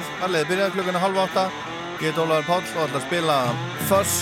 [0.00, 1.44] Það er byrjað, allir er byrjað klukkana halv átta.
[2.00, 3.36] Ég heit Ólaður Páll og ætla að spila
[3.90, 4.14] Fuss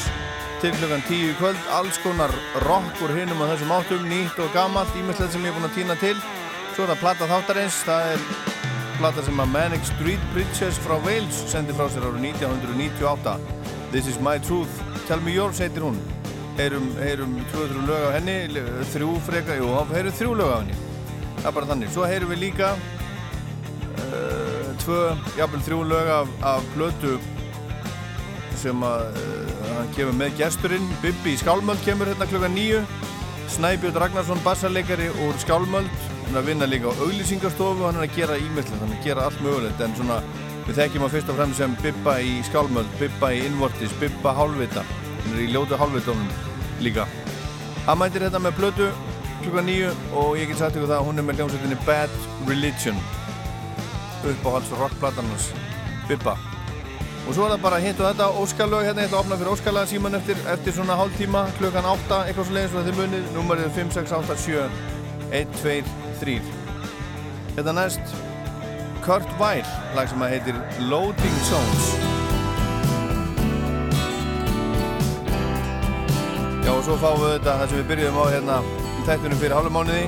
[0.58, 1.60] til klukkan tíu í kvöld.
[1.70, 2.32] Alls konar
[2.66, 5.76] rock úr hinum og þessum áttum, nýtt og gamalt, ímyndilegt sem ég er búinn að
[5.76, 6.16] týna til.
[6.74, 8.26] Svo er það plata þáttarins, það er
[8.98, 13.36] plata sem að Manic Street Preachers frá Wales sendi frá sér árið 1998
[13.92, 16.00] This is my truth, tell me yours heitir hún.
[16.58, 18.38] Heyrum, heyrum tvö, þrjú lög af henni,
[18.92, 20.80] þrjú freka, jú, heyrum þrjú lög af henni.
[21.38, 22.74] Það er bara þannig, svo heyrum við líka
[24.88, 25.02] tvö,
[25.36, 27.18] jafnvel þrjú lög af, af plötu
[28.58, 30.86] sem að uh, hann kemur með gesturinn.
[31.02, 32.80] Bibi í Skálmöld kemur hérna klukka nýju
[33.52, 35.92] Snæbjörn Ragnarsson bassarleikari úr Skálmöld.
[36.24, 39.10] Hann er að vinna líka á auglýsingarstofu hann er að gera ímyndilegt, hann er að
[39.10, 39.84] gera allt mögulegt.
[39.84, 40.18] En svona
[40.66, 43.94] við þekkjum hann fyrst og fremst sem Bibba í Skálmöld, Bibba í Innvortis.
[44.00, 46.32] Bibba Hálfvita, hann er í ljótu Hálfvitónum
[46.84, 47.04] líka.
[47.84, 48.90] Hann mætir þetta með plötu
[49.44, 53.00] klukka nýju og ég get sagt ykkur það að hún er með hljómsveitinni Bad Religion
[54.34, 55.50] uppáhalds rockplatanars
[56.08, 56.36] Bibba.
[57.28, 59.52] Og svo er það bara hint og þetta Óskarlög hérna, ég ætla að opna fyrir
[59.52, 63.26] Óskarlaga síman eftir, eftir svona hálf tíma, klukkan 8 eitthvað svo leiðis og þið munið,
[63.34, 64.62] nummerið 5, 6, 8, 7
[65.42, 65.74] 1, 2,
[66.22, 66.38] 3
[67.58, 68.16] Hérna næst
[69.04, 70.56] Kurt Weill, lag sem að heitir
[70.88, 71.86] Loading Zones.
[76.64, 79.56] Já og svo fáum við þetta það sem við byrjuðum á hérna í þættunum fyrir
[79.56, 80.04] hálfum mánuði.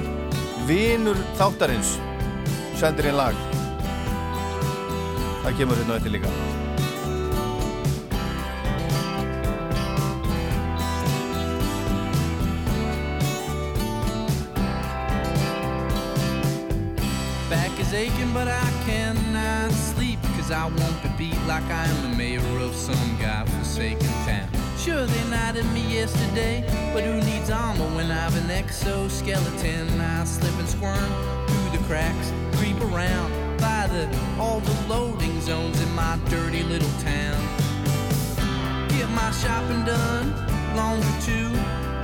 [0.68, 1.96] Vinur þáttarins
[2.80, 3.59] sendir einn lag
[5.44, 6.32] það kemur hérna eftir líka
[17.50, 22.10] Back is aching but I cannot sleep Cause I want to beat like I am
[22.10, 26.64] the mayor of some godforsaken town Sure, they knighted me yesterday,
[26.94, 30.00] but who needs armor when I've an exoskeleton?
[30.00, 31.10] I slip and squirm
[31.46, 33.39] through the cracks, creep around
[33.90, 37.40] by the all the loading zones in my dirty little town.
[38.88, 40.34] Get my shopping done,
[40.76, 41.50] laundry too,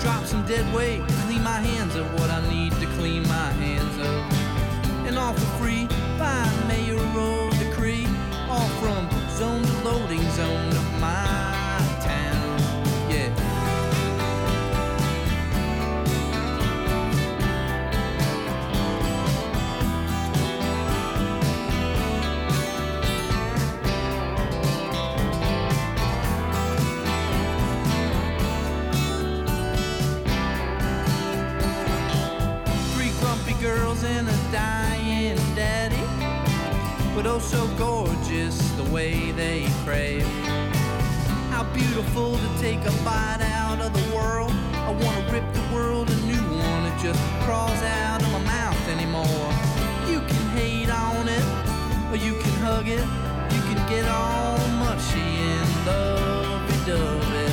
[0.01, 3.97] drop some dead weight, clean my hands of what I need to clean my hands
[3.99, 5.87] of, and all for free
[6.19, 8.07] by mayoral decree,
[8.49, 10.76] all from zone to loading zone
[37.37, 40.27] oh so gorgeous the way they crave.
[41.51, 44.53] How beautiful to take a bite out of the world.
[44.89, 46.83] I wanna rip the world a new one.
[46.91, 49.49] It just crawls out of my mouth anymore.
[50.09, 51.47] You can hate on it,
[52.11, 53.05] or you can hug it.
[53.55, 57.53] You can get all mushy and lovey-dovey.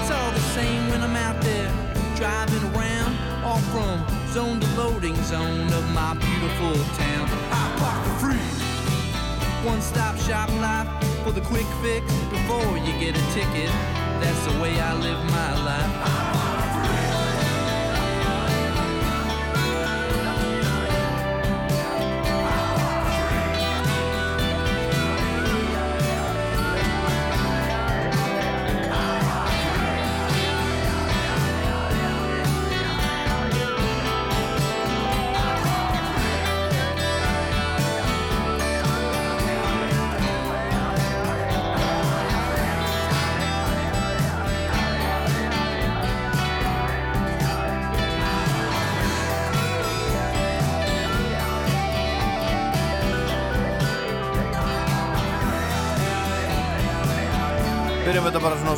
[0.00, 1.70] It's all the same when I'm out there
[2.14, 3.12] driving around,
[3.42, 7.26] all from zone to loading zone of my beautiful town.
[7.50, 8.63] I for free.
[9.64, 10.86] One stop shop life
[11.24, 13.70] for the quick fix before you get a ticket.
[14.20, 16.23] That's the way I live my life.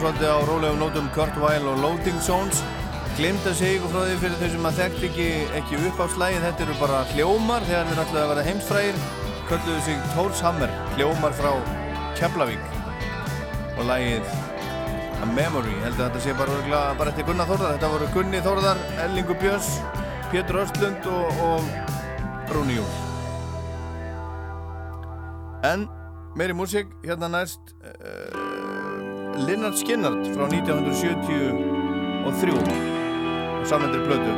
[0.07, 2.61] Svolítið á rólegum nótum Kurt Weill og Loading Zones.
[3.19, 5.27] Glimt að segja ykkur frá því fyrir þau sem að þekkt ekki,
[5.59, 9.01] ekki upp á slægið Þetta eru bara hljómar þegar þeir ætlaði að vera heimsfrægir.
[9.49, 11.51] Kölluðu sig Tórshammer, hljómar frá
[12.21, 12.71] Keflavík.
[13.75, 14.31] Og lægið
[15.17, 17.75] A Memory, held að þetta sé bara, bara eftir Gunnar Þórðar.
[17.75, 19.73] Þetta voru Gunni Þórðar, Ellingu Björns,
[20.31, 22.93] Pétur Östlund og, og Rúni Júl.
[25.67, 25.89] En
[26.39, 27.75] meiri músík, hérna næst
[29.37, 31.39] Linnard Skinnard frá 1973
[32.27, 32.33] og
[33.69, 34.33] samvendur blödu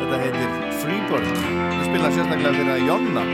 [0.00, 3.24] þetta heitir Freebird það spila sérstaklega fyrir að Jonna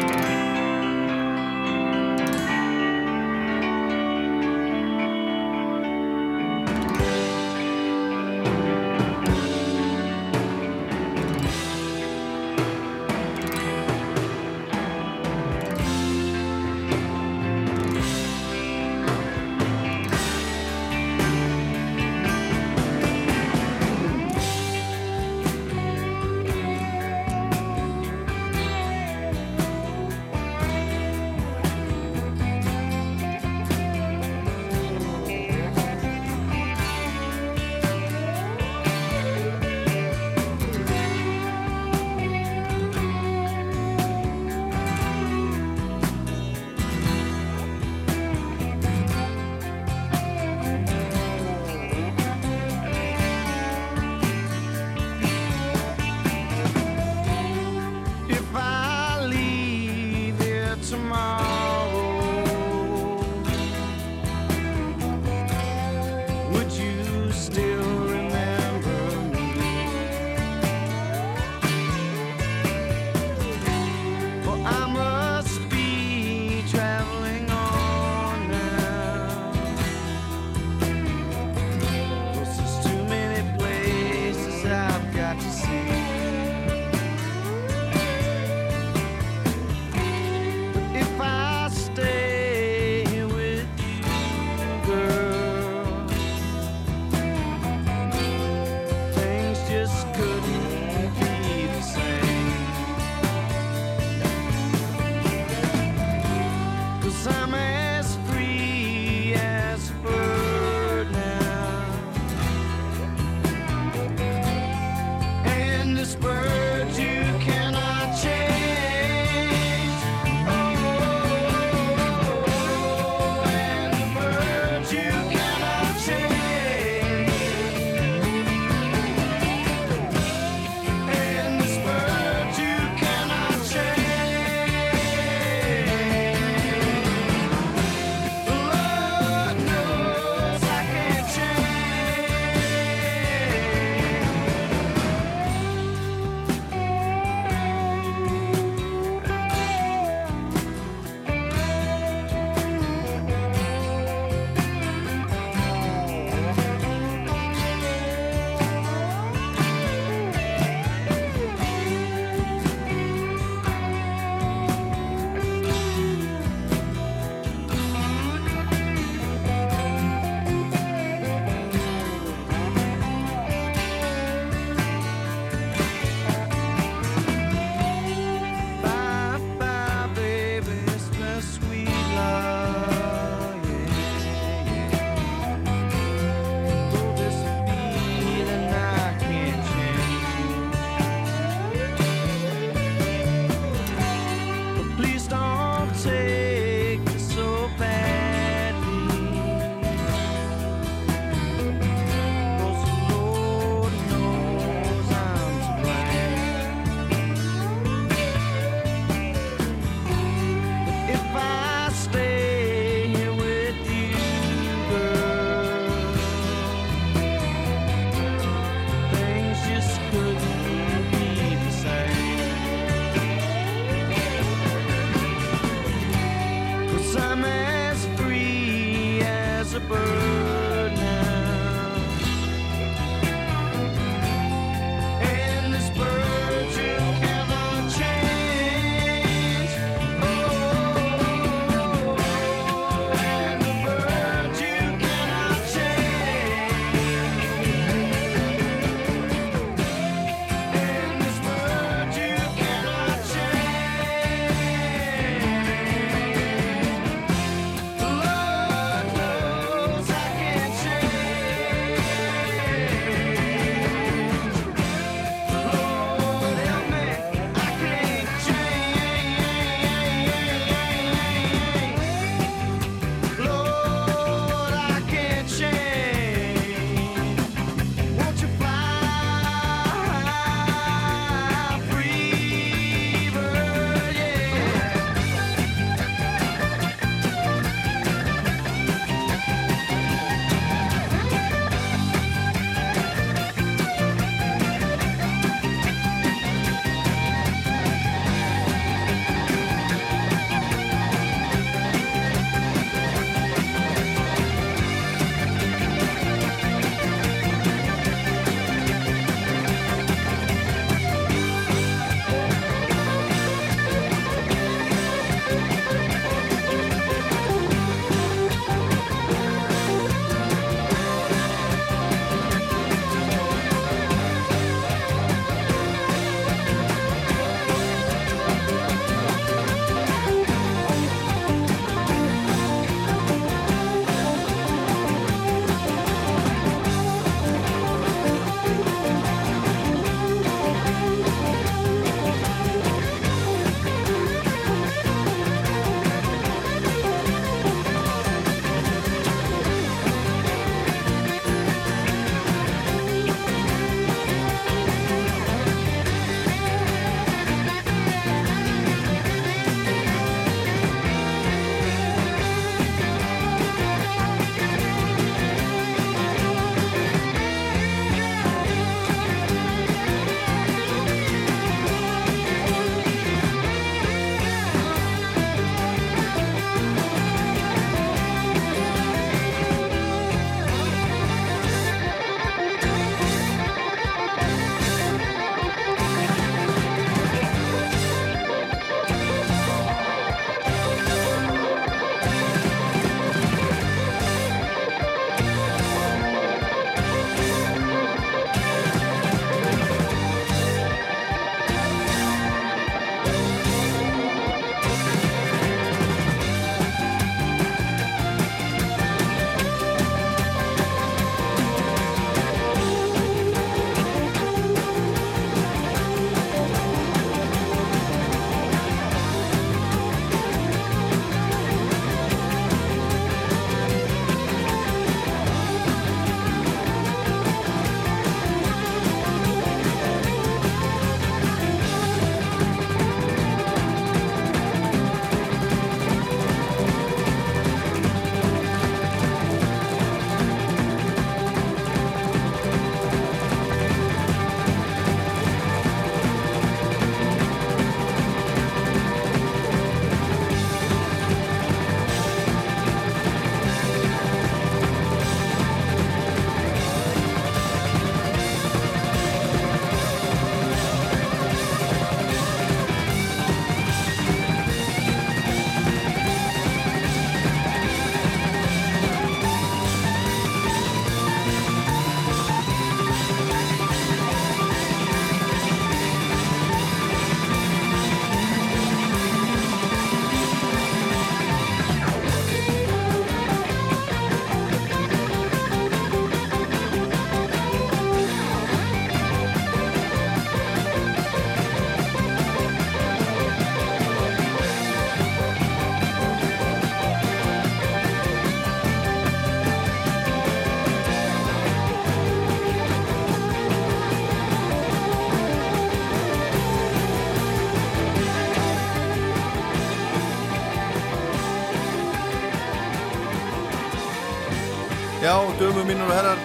[515.86, 516.40] mínur og herrar,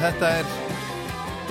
[0.00, 0.48] þetta er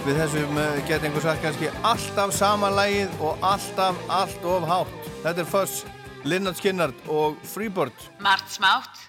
[0.03, 5.10] við þessum eh, geta einhver sagt kannski alltaf sama lægið og alltaf allt of hátt.
[5.24, 5.84] Þetta er Fuss,
[6.27, 8.06] Linnard Skinnard og Freebird.
[8.24, 9.03] Margt smátt,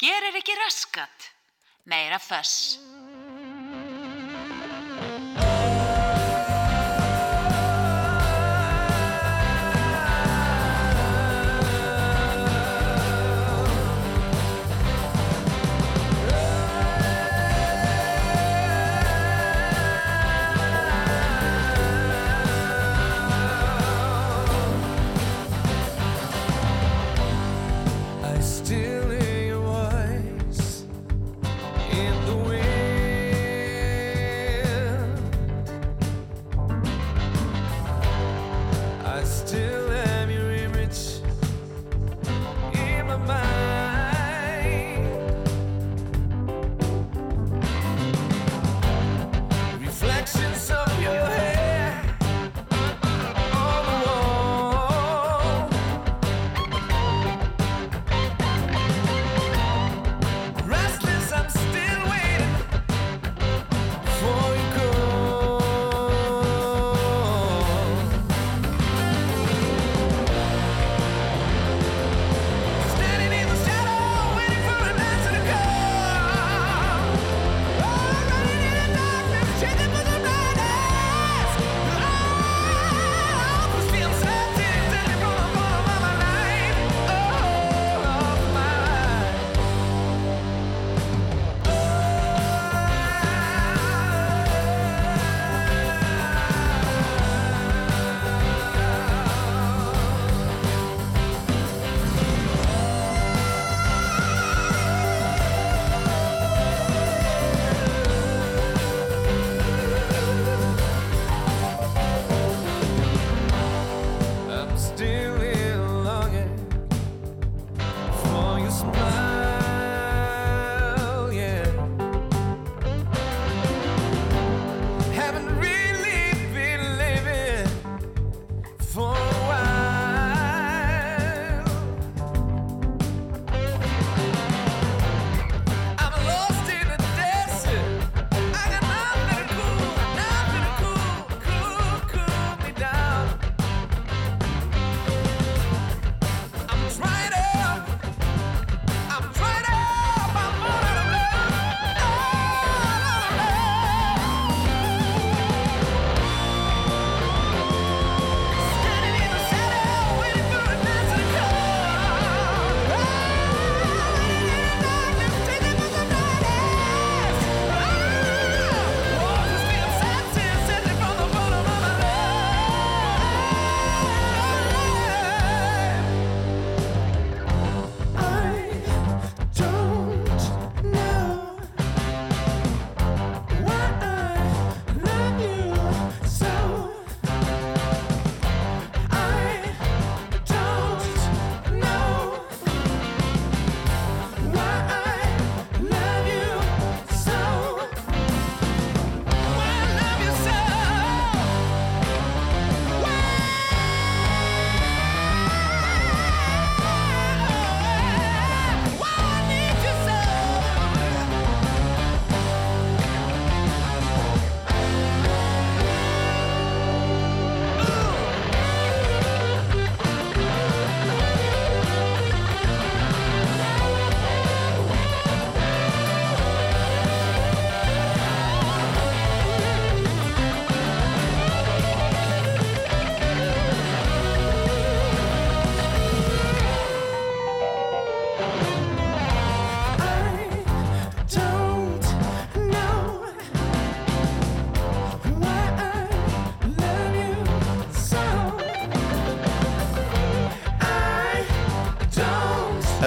[0.00, 1.30] gerir ekki raskat,
[1.84, 2.65] meira föss.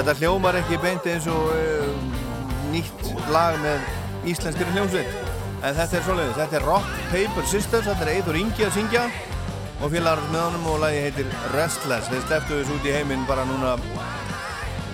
[0.09, 1.89] Þetta hljómar ekki beint eins og uh,
[2.73, 3.83] nýtt lag með
[4.31, 5.09] íslenskri hljómsveit.
[5.61, 9.03] En þetta er svoleiðis, þetta er Rock Paper Sisters, þetta er Eður Ingi að syngja
[9.77, 12.09] og félagar með honum og lagi heitir Restless.
[12.09, 13.75] Þeir steftu þessu út í heiminn bara núna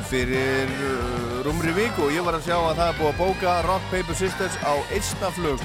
[0.10, 3.56] fyrir uh, rúmri viku og ég var að sjá að það er búið að bóka
[3.70, 5.64] Rock Paper Sisters á Eistnaflug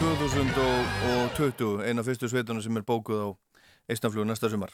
[0.00, 3.28] 2020, eina fyrstu sveitunum sem er bókuð á
[3.92, 4.72] Eistnaflug næsta sumar.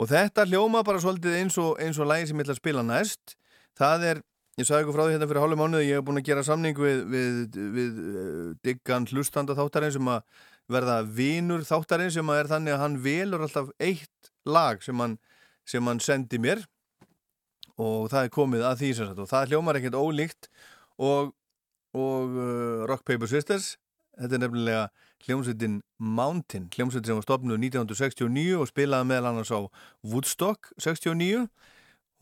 [0.00, 2.84] Og þetta hljóma bara svolítið eins og, eins og lagi sem ég ætla að spila
[2.86, 3.36] næst.
[3.78, 4.22] Það er
[4.58, 6.78] ég sagði ykkur frá því hérna fyrir hálfum mánuði, ég hef búin að gera samning
[6.78, 7.38] við, við,
[7.74, 12.84] við uh, diggan hlustanda þáttarinn sem að verða vinur þáttarinn sem að er þannig að
[12.84, 15.18] hann velur alltaf eitt lag sem hann,
[15.68, 16.62] sem hann sendi mér.
[17.74, 19.24] Og það er komið að því sem sagt.
[19.24, 20.50] Og það hljómar ekkert ólíkt.
[21.02, 21.32] Og,
[21.98, 23.74] og uh, Rock Paper Sisters
[24.14, 24.84] þetta er nefnilega
[25.24, 29.60] hljómsveitin Mountain, hljómsveitin sem var stopnuð 1969 og spilaði meðal annars á
[30.04, 31.48] Woodstock 69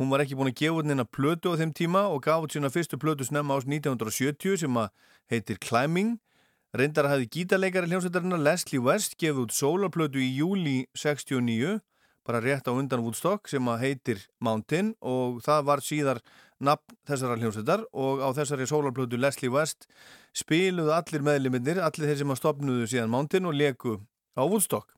[0.01, 2.55] Hún var ekki búin að gefa út neina plötu á þeim tíma og gaf út
[2.55, 4.79] sína fyrstu plötu snemma ás 1970 sem
[5.31, 6.17] heitir Climbing.
[6.75, 11.77] Reyndar að hafi gítarleikari hljómsveitarinn Leslie West gefið út sólarplötu í júli 69,
[12.27, 16.23] bara rétt á undan Woodstock sem heitir Mountain og það var síðar
[16.65, 19.89] nafn þessara hljómsveitar og á þessari sólarplötu Leslie West
[20.37, 23.99] spiluðu allir meðliminnir, allir þeir sem að stopnuðu síðan Mountain og leku
[24.39, 24.95] á Woodstock.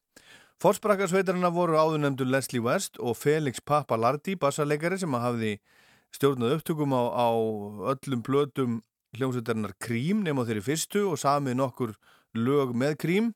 [0.63, 5.55] Forsprakarsveitarina voru áðunemdur Leslie West og Felix Papalardi, bassarleikari sem að hafði
[6.15, 7.29] stjórnað upptökum á, á
[7.95, 8.83] öllum blötum
[9.19, 11.95] hljómsveitarinnar Krím nema þeirri fyrstu og samið nokkur
[12.39, 13.33] lög með Krím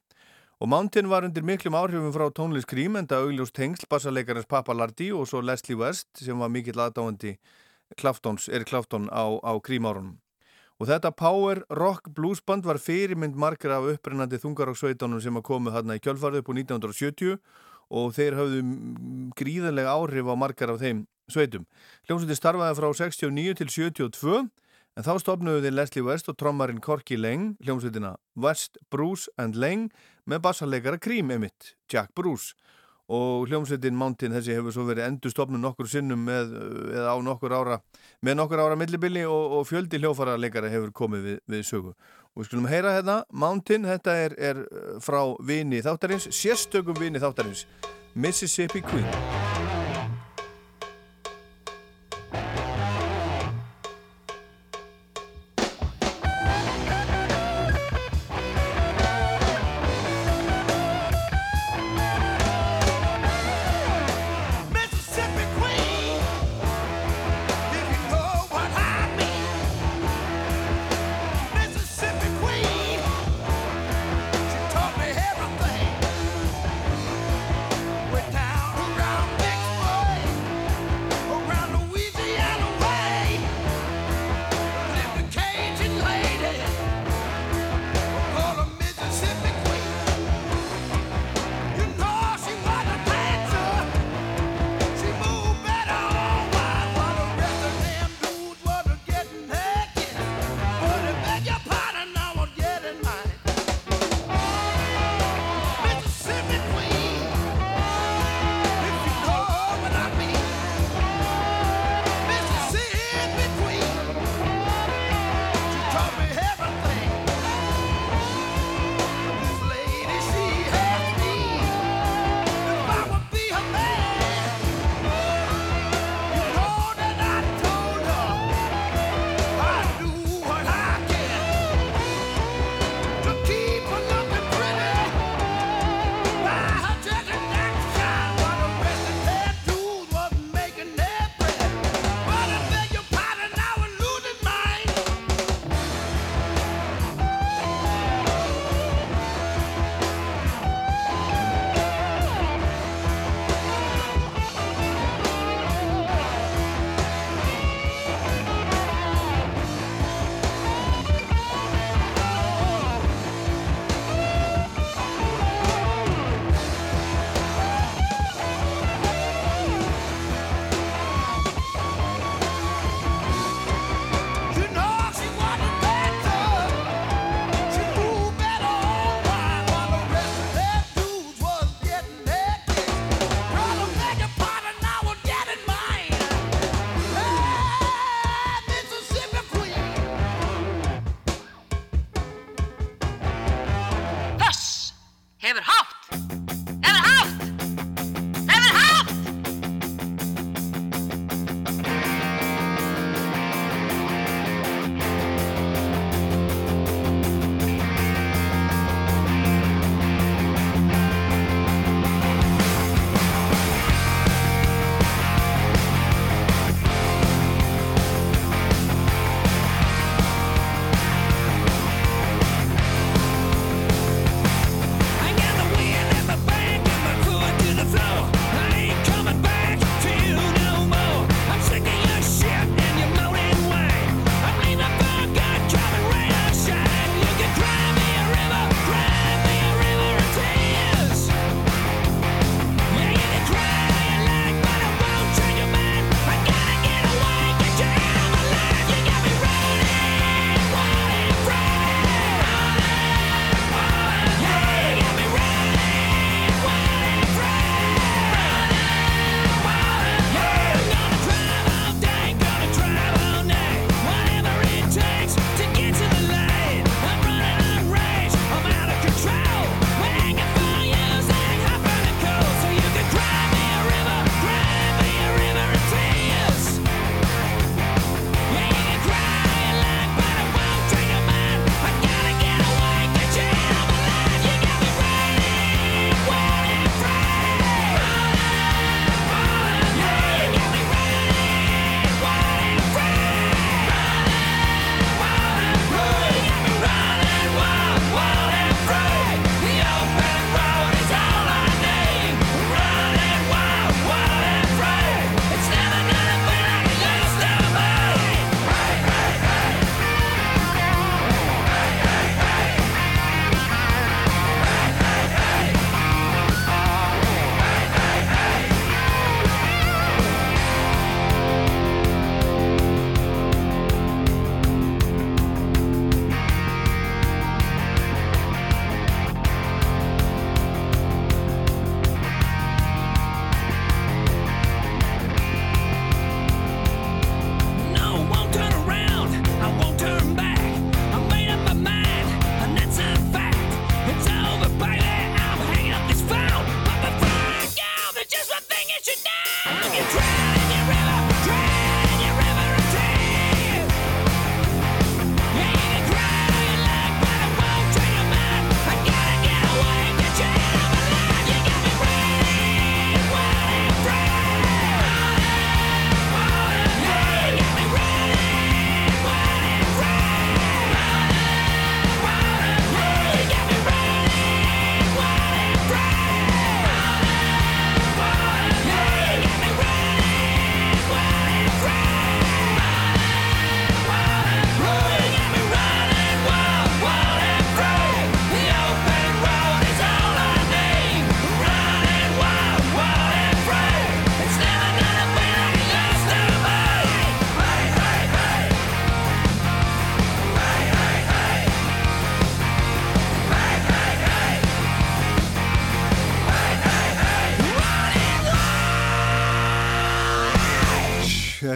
[0.59, 5.11] og Mountain var undir miklum áhrifum frá tónlist Krím en það augljós tengsl bassarleikarins Papalardi
[5.15, 7.37] og svo Leslie West sem var mikill aðdáandi
[7.97, 10.19] Claftons, Erik Clafton á, á Krím árunum.
[10.79, 15.97] Og þetta power rock bluesband var fyrirmynd margir af upprennandi þungaroksveitunum sem að komu þarna
[15.99, 17.39] í kjölfarið upp á 1970
[17.89, 18.61] og þeir hafðu
[19.39, 21.67] gríðarlega áhrif á margar af þeim sveitum.
[22.07, 24.39] Hljómsveitin starfaði frá 69 til 72
[24.99, 29.91] en þá stopnuðu þeir Leslie West og trommarinn Corky Lang, hljómsveitina West, Bruce and Lang
[30.31, 32.55] með bassarleikara Cream emitt, Jack Bruce
[33.09, 36.53] og hljómsveitin Mountain þessi hefur svo verið endur stopnum nokkur sinnum með,
[36.93, 37.81] eða á nokkur ára
[38.25, 41.95] með nokkur ára millibili og, og fjöldi hljófara leikara hefur komið við, við sögu.
[42.37, 44.65] Og við skulum heyra hérna Mountain, þetta er, er
[45.05, 47.65] frá vini þáttarins, sérstökum vini þáttarins
[48.15, 49.48] Mississippi Queen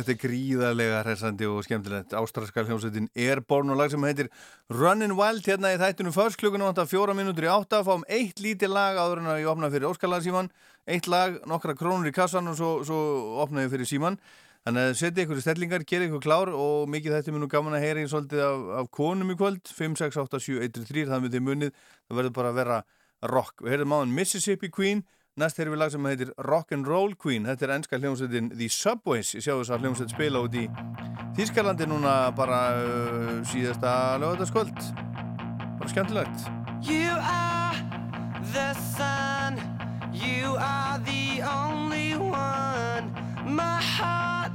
[0.03, 2.15] Þetta er gríðarlega hressandi og skemmtilegt.
[2.19, 4.31] Ástralska hljómsveitin Airborne og lag sem heitir
[4.67, 7.85] Runnin' Wild hérna í þættunum först klukkunum vantar fjóra mínútur í átta.
[7.87, 10.51] Fáum eitt lítið lag áður en að ég opna fyrir Óskarlagsíman
[10.91, 12.99] eitt lag, nokkra krónur í kassan og svo, svo
[13.45, 14.19] opna ég fyrir síman
[14.67, 17.87] þannig að setja ykkur í stellingar, gera ykkur klár og mikið þetta nú gaman að
[17.87, 19.63] heyra í svolítið af, af konum í kvöld.
[19.71, 21.71] 5, 6, 8, 7, 1, 3 það munið,
[23.23, 23.63] rock.
[23.63, 25.03] Við heyrðum áðan Mississippi Queen
[25.41, 29.47] Næst erum við lag sem heitir Rock'n'Roll Queen Þetta er ennska hljómsveitin The Subways Ég
[29.47, 30.67] sjá þess að hljómsveit spila út í
[31.39, 34.77] Þískalandi núna bara uh, síðasta lögataskvöld
[35.79, 36.51] Bara skemmtilegt
[36.83, 37.77] You are
[38.53, 39.55] the sun.
[40.13, 43.15] You are the only one.
[43.47, 44.53] My heart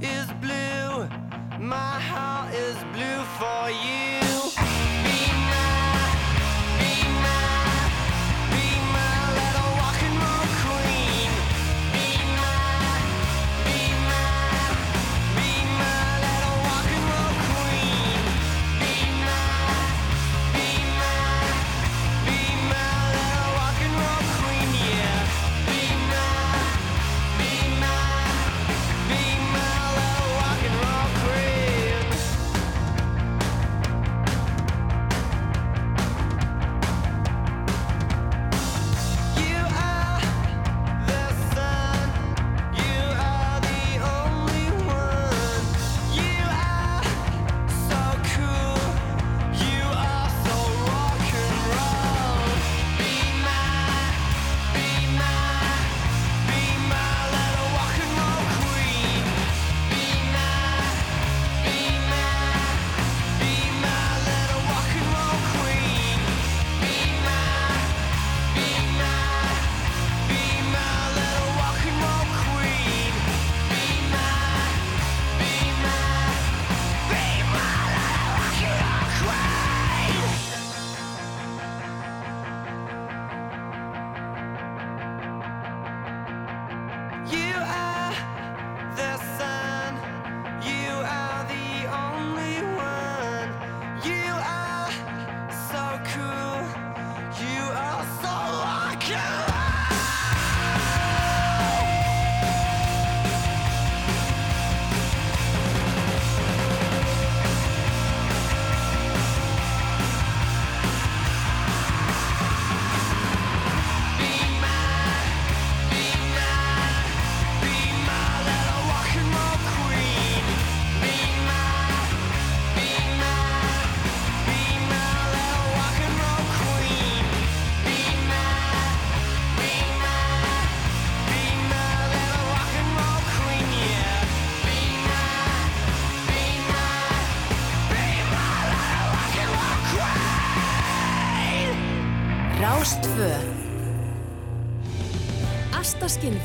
[0.00, 1.08] is blue.
[1.58, 4.22] My heart is blue for you.
[5.04, 5.35] Be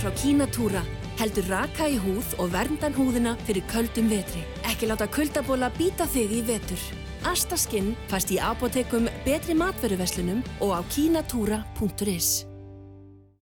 [0.01, 0.81] frá Kínatúra
[1.19, 4.41] heldur raka í húð og verndan húðina fyrir köldum vetri.
[4.65, 6.81] Ekki láta kuldabóla býta þig í vetur.
[7.29, 12.31] Astaskinn fæst í apotekum betri matveruverslunum og á kínatúra.is.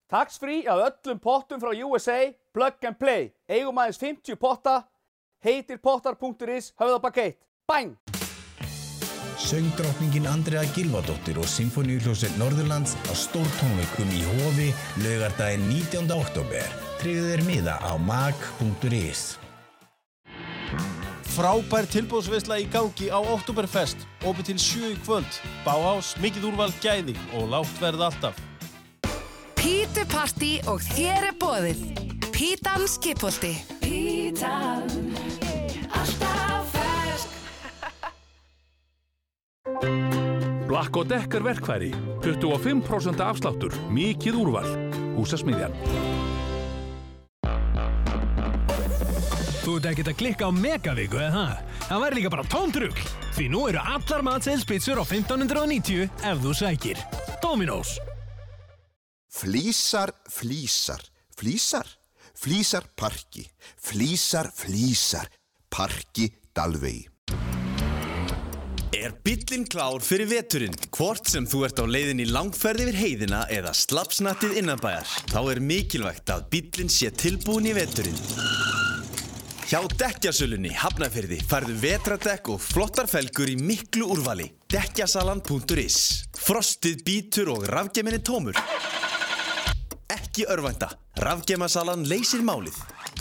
[0.08, 3.30] Tax free af öllum pottum frá USA, plug and play.
[3.46, 4.80] Eigum aðeins 50 potta,
[5.44, 7.42] heitir pottar.is, höfðabak 1.
[7.68, 8.17] Bang!
[9.38, 14.72] Söngdrottningin Andrea Gilvadóttir og Sinfoníuhljóset Norðurlands á stórtónleikum í Hofi
[15.04, 16.10] laugardaginn 19.
[16.10, 16.66] oktober.
[16.98, 19.38] Tryggðu þér miða á mag.is.
[21.38, 25.38] Frábær tilbúðsveisla í gangi á Oktoberfest, opið til 7 í kvöld.
[25.62, 28.40] Báhás, mikið úrval gæði og lágt verð alltaf.
[29.54, 31.86] Pítu Party og þér er bóðið.
[32.34, 33.54] Pítan Skipholti.
[33.86, 34.67] Pítan,
[40.78, 41.88] Black og Decker verkfæri
[42.22, 44.68] 25% afsláttur Mikið úrval
[45.16, 45.74] Húsasmiðjan
[49.64, 51.74] Þú ert ekkert að klikka á Megavíku, eða það?
[51.88, 53.10] Það væri líka bara tómtrugl.
[53.34, 57.02] Því nú eru allar matseilspitsur á 1590 ef þú sækir.
[57.42, 57.98] Dominos.
[59.34, 61.02] Flísar, flísar,
[61.36, 61.90] flísar,
[62.38, 63.44] flísar parki,
[63.76, 65.26] flísar, flísar,
[65.68, 67.17] parki Dalvegi.
[68.98, 70.74] Er bíllinn klár fyrir veturinn?
[70.90, 75.60] Hvort sem þú ert á leiðin í langferð yfir heiðina eða slapsnattið innanbæjar, þá er
[75.62, 78.18] mikilvægt að bíllinn sé tilbúin í veturinn.
[79.68, 84.48] Hjá Dekkjasölunni Hafnafyrði færðu vetradekk og flottar felgur í miklu úrvali.
[84.72, 85.98] Dekkjasalan.is
[86.34, 88.58] Frostið bítur og rafgeminni tómur.
[90.10, 90.90] Ekki örvænta.
[91.22, 92.80] Rafgemasalan leysir málið.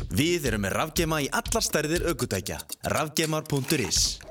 [0.09, 2.63] Við erum með rafgema í allar stærðir aukutækja.
[2.95, 4.26] Rafgemar.is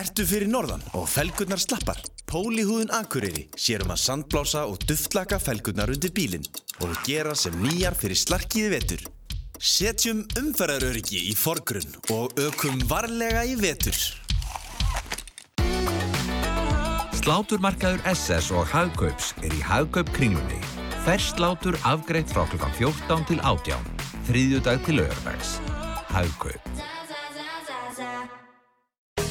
[0.00, 2.00] Ertu fyrir norðan og felgurnar slappar?
[2.30, 6.46] Pólihúðun Akureyri sér um að sandblása og duftlaka felgurnar undir bílinn
[6.84, 9.04] og gera sem nýjar fyrir slarkiði vetur.
[9.60, 13.98] Setjum umferðaröryggi í forgrunn og ökum varlega í vetur.
[17.20, 20.62] Sláturmarkaður SS og Hagkaups er í Hagkaup kringlunni.
[21.04, 23.92] Fersk slátur afgreitt frá klukkan 14 til 18,
[24.30, 25.58] þriðjudag til laugardags.
[26.14, 26.99] Hagkaup.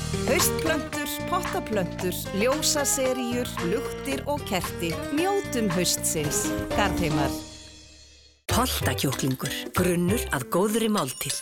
[0.09, 4.89] Haustplöntur, pottaplöntur, ljósaseríur, luktir og kerti.
[5.13, 6.47] Njótum haustsins.
[6.73, 7.29] Garðheimar.
[8.49, 11.37] Poltakjúklingur, grunnur að góðri máltíð.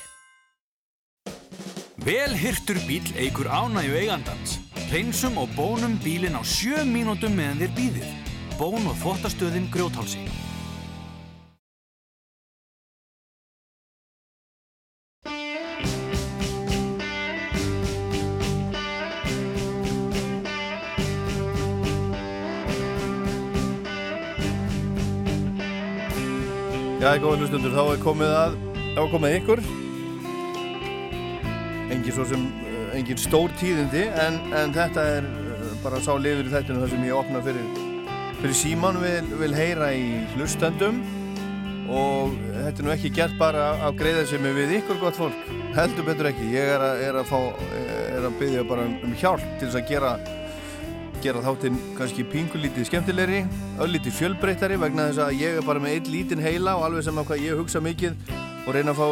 [2.03, 4.57] Vel hirtur bíl eigur ánægju eigandans.
[4.89, 8.11] Hreinsum og bónum bílinn á sjö mínútum meðan þér býðið.
[8.59, 10.28] Bón og þvottastöðin grjóthálsi.
[26.98, 28.54] Já, góða hlustundur, þá er komið að,
[28.95, 29.60] þá er komið ykkur.
[31.93, 36.50] Engin svo sem, uh, engin stór tíðindi, en, en þetta er uh, bara sá liður
[36.50, 37.68] í þættinu þar sem ég opna fyrir,
[38.39, 41.04] fyrir síman vil, vil heyra í hlustendum
[41.86, 42.34] og
[42.64, 46.50] þetta er nú ekki gert bara af greiðasemi við ykkur gott fólk, heldur betur ekki.
[46.58, 47.39] Ég er að, er að fá,
[48.18, 50.16] er að byggja bara um, um hjálp til þess að gera
[51.24, 53.41] gera þáttinn kannski pingulítið skemmtilegri
[53.84, 57.20] öllítið fjölbreytari vegna þess að ég er bara með einn lítinn heila og alveg sem
[57.22, 58.34] að hvað ég hugsa mikið
[58.68, 59.07] og reyna að fá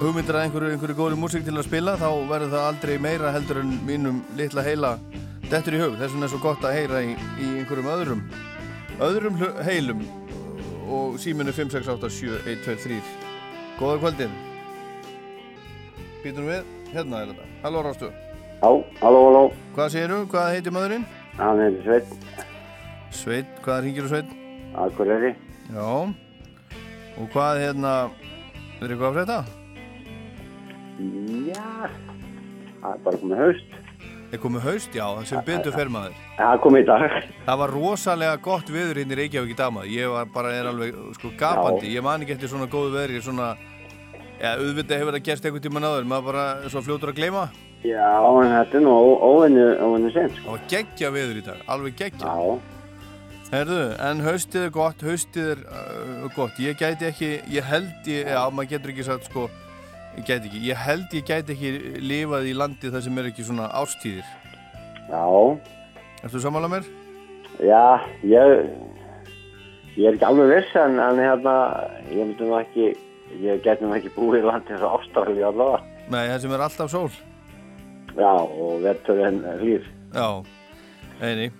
[0.00, 3.60] hugmyndir að einhverju, einhverju góðri músík til að spila þá verður það aldrei meira heldur
[3.62, 4.94] en mínum litla heila
[5.50, 5.98] dettur í hug.
[5.98, 8.22] Þess vegna er svo gott að heyra í, í einhverjum öðrum
[9.00, 10.04] öðrum heilum
[10.90, 13.28] og síminu 5687123
[13.80, 14.32] Góða kvöldin.
[16.20, 17.46] Býtum við, hérna er þetta.
[17.62, 18.10] Halló Rástu.
[18.60, 18.68] Já,
[19.00, 19.44] halló, halló.
[19.72, 21.06] Hvað segirðu, hvað heitir maðurinn?
[21.40, 22.48] Hann heitir Sveinn.
[23.10, 24.34] Sveit, hvað ringir þú Sveit?
[24.78, 25.30] Akureyri.
[25.70, 25.86] Já
[27.20, 27.92] Og hvað hérna
[28.80, 29.38] Er eitthvað að frétta?
[31.50, 31.70] Já,
[32.80, 33.78] það er bara komið haust.
[34.30, 34.94] Er komið haust?
[34.94, 37.16] Já, það sem betur fer maður Það er komið í dag.
[37.48, 40.70] Það var rosalega gott veður hérna í Reykjavík í dag maður Ég var bara, er
[40.70, 43.50] alveg, sko, gapandi Ég man ekki eftir svona góðu veðri Svona,
[44.36, 47.48] já, auðvitað hefur það gerst einhvern tímann áður Maður bara er svo fljótur að gleyma
[47.80, 48.10] Já,
[48.42, 50.34] en þetta er nú ó- óvenju, óvenju sent.
[50.44, 52.58] Það var geggja veður í dag, alveg geggja Já.
[53.50, 58.28] Herðu, en haustið er gott, haustið er uh, gott Ég gæti ekki, ég held ég,
[58.30, 59.48] já, maður getur ekki sagt, sko
[60.18, 61.72] Ég gæti ekki, ég held ég gæti ekki
[62.04, 64.28] lifað í landi þar sem er ekki svona árstíðir
[65.10, 65.24] Já.
[66.22, 66.86] Ertu sammála mér?
[67.64, 67.82] Já,
[68.22, 68.52] ég,
[69.96, 71.56] ég er ekki alveg viss en, en hérna,
[72.12, 72.92] ég myndi nú ekki,
[73.42, 75.82] ég geti nú ekki búið í landi eins og Ástralíu allavega.
[76.12, 77.10] Nei, það sem er alltaf sól
[78.18, 79.84] Já, og vettur en hlýr.
[80.14, 80.28] Já,
[81.22, 81.50] eini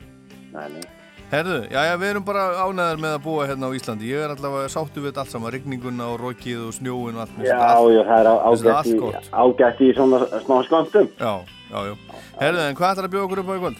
[0.50, 0.82] Nei, nei.
[1.30, 4.32] Herðu, já, já, við erum bara ánæðar með að búa hérna á Íslandi Ég er
[4.34, 8.00] allavega sáttu við allt saman Rigninguna og rokið og snjóin og allt Já, þetta já,
[8.08, 11.06] það er allt- ágætt allt í, svona smá sköndum.
[11.20, 11.34] Já,
[11.70, 11.94] já, já
[12.40, 13.78] Herðu, en hvað ætlar að bjóða okkur upp á í kvöld?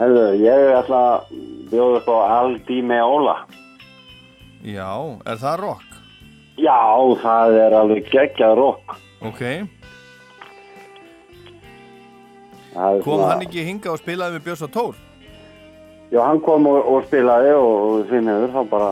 [0.00, 1.38] Herðu, ég ætla að
[1.70, 3.36] bjóða upp á Aldi Meola.
[4.66, 4.90] Já,
[5.30, 5.86] er það rock?
[6.58, 6.80] Já,
[7.22, 8.96] það er alveg geggjað rock.
[9.22, 9.77] Ok Það
[13.04, 14.94] Kom svona- hann ekki hinga og spilaði með Björns og Tór?
[16.12, 18.90] Já, hann kom og, og spilaði og, og því miður þá bara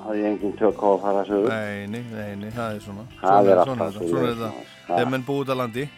[0.00, 1.48] hafði ég engin tök á að fara sögur.
[1.48, 4.38] Nei, nei, nei, nei, það er svona Það Svona er svona alltaf Svona er svoleiðis.
[4.44, 5.88] þetta Þegar menn búið út að landi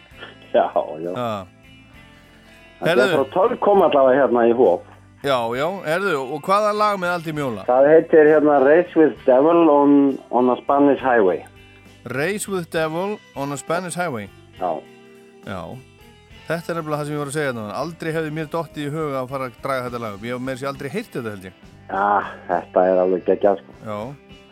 [0.53, 0.65] Já,
[1.03, 1.13] já.
[2.83, 4.81] Þetta er frá tölv kom allavega hérna í hóp.
[5.23, 7.63] já, já, herðu, og hvaða lag með allt í mjóla?
[7.65, 9.93] Það heitir hérna Race with Devil on,
[10.31, 11.45] on a Spanish Highway.
[12.11, 14.27] Race with Devil on a Spanish Highway
[14.59, 14.73] Já.
[15.47, 15.61] Já
[16.43, 18.91] Þetta er nefnilega það sem ég var að segja þetta Aldrei hefði mér dottið í
[18.91, 20.23] huga að fara að draga þetta lag upp.
[20.27, 21.55] Ég hef með þessi aldrei heyrt þetta held ég
[21.93, 22.07] Já,
[22.47, 23.71] þetta er alveg geggjað sko.
[23.87, 23.97] Já,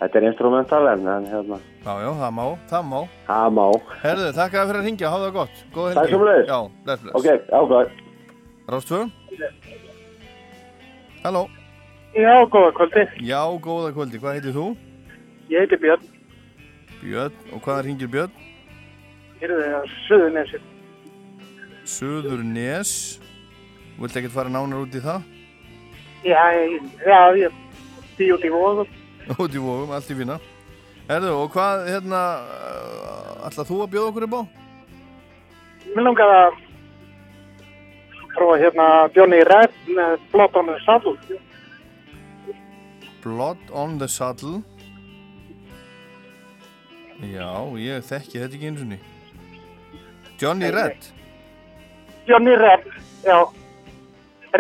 [0.02, 3.66] Þetta er instrumental en hérna, já, já, það má, það má það má.
[4.02, 6.48] Herðu, þakka fyrir að ringja, hafa það gott Góða helgi Takk sömuleiðis.
[6.50, 7.28] Já, bless, bless Ok,
[7.60, 7.88] ákvæð.
[8.72, 9.00] Rástfö
[11.24, 11.44] Halló
[12.12, 13.04] Já, góða kvöldi.
[13.24, 14.66] Já, góða kvöldi, hvað heitir þú?
[15.52, 16.04] Ég heiti Björn.
[17.00, 17.36] Björn,
[21.82, 22.32] og hvaða ringir Björn?
[22.32, 22.32] Hérðu þið á Suðurnesið.
[22.32, 23.20] Suður Nes
[24.02, 25.22] Vilt ekkert fara nánar út í það?
[26.26, 26.42] Já,
[27.06, 27.52] já, ég
[28.18, 28.90] bý út í vóðum.
[29.42, 30.40] Út í vofum, allt í fína
[31.10, 34.42] Herðu, og hvað, hérna uh, ætlað þú að bjóða okkur upp á?
[35.92, 36.60] Mér langar að
[38.36, 41.18] prófa hérna Johnny Red með Blood on the Saddle.
[43.22, 44.62] Blood on the Saddle
[47.22, 49.02] Já, ég þekki þetta ekki eins og ný.
[50.42, 50.88] Johnny Nei, nei.
[50.88, 51.21] Red.
[52.32, 52.86] Johnny Rebb,
[53.26, 53.40] já.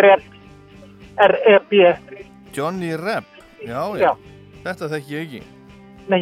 [0.03, 0.24] Rebb.
[1.17, 1.95] R-E-B.
[2.55, 3.26] Johnny Rebb.
[3.65, 4.01] Já, já.
[4.05, 4.11] Já.
[4.63, 5.41] Þetta þekki ég ekki.
[6.09, 6.22] Nei,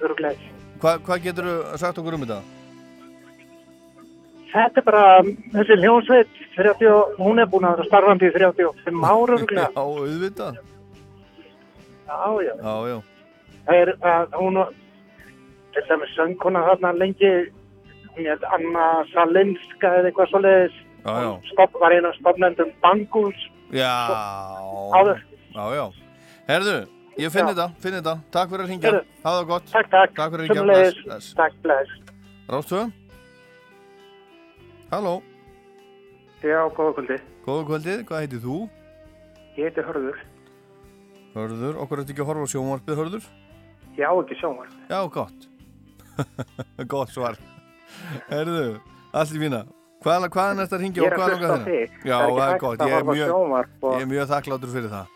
[0.00, 0.52] öruglega.
[0.80, 2.38] Hva, hvað getur þú sagt okkur um þetta?
[4.52, 5.04] Þetta er bara,
[5.52, 9.68] þessi hljónsveit, 30, og- hún er búin að vera starfandi í 35 ára öruglega.
[9.68, 10.58] Já, auðvitað.
[12.06, 12.54] Já, já.
[12.62, 12.98] Já, já.
[13.66, 14.60] Það er að hún,
[15.74, 17.32] til dæmis söngkona þarna lengi,
[18.24, 20.76] Anna Salinska eða eitthvað svoleiðis.
[21.06, 21.30] Já, já.
[21.52, 23.46] Stopp, var einu af stopnendum Bangles.
[23.74, 23.92] Já.
[24.96, 25.22] Áður.
[25.54, 25.84] Já, já.
[26.46, 26.76] Herðu,
[27.18, 28.14] ég finn þetta, finn þetta.
[28.34, 28.92] Takk fyrir að ringja.
[29.22, 29.72] Hafa það gott.
[29.72, 30.14] Takk, takk.
[30.18, 30.60] Takk fyrir að ringja.
[30.60, 31.00] Sömuleiðis.
[31.04, 31.34] Bless, bless.
[31.40, 31.96] Takk, bless.
[32.50, 32.84] Rástvö.
[34.92, 35.16] Halló.
[36.46, 37.18] Já, góða kvöldi.
[37.46, 38.60] Góða kvöldið, hvað heitir þú?
[39.56, 40.22] Ég heiti Hörður.
[41.36, 43.26] Hörður, okkur ertu ekki að horfa á sjónvarpið, Hörður?
[43.96, 44.78] Ég á ekki sjónvarp.
[44.90, 45.48] Já, gott.
[46.92, 47.38] gott svar.
[48.30, 48.80] Herðu,
[49.12, 49.64] allt í fína.
[50.04, 51.90] Hvað, hvaðan er ringja Ég og er að hvað á langar þig.
[52.04, 52.78] Já, Það er er gott.
[52.78, 53.30] Ég er mjög,
[53.82, 55.06] og- ég er mjög þakkláttur fyrir það.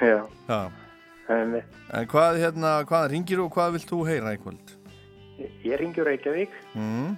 [0.00, 0.20] Já.
[0.48, 0.60] Já.
[1.30, 1.54] Um,
[1.92, 4.76] En hvað, hérna, hvað ringir og hvað vilt þú heyra í kvöld?
[5.64, 7.16] ég ringi úr Reykjavík Mm,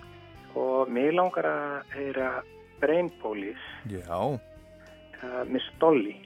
[0.54, 2.42] og mig langar að heyra
[2.80, 3.58] Brain Police
[3.88, 4.06] já,
[5.22, 6.16] uh, Miss Dolly.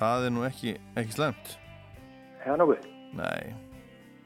[0.00, 1.56] það er nú ekki, ekki slemt.
[2.44, 2.86] Hefða nokkuð?
[3.14, 3.54] Nei,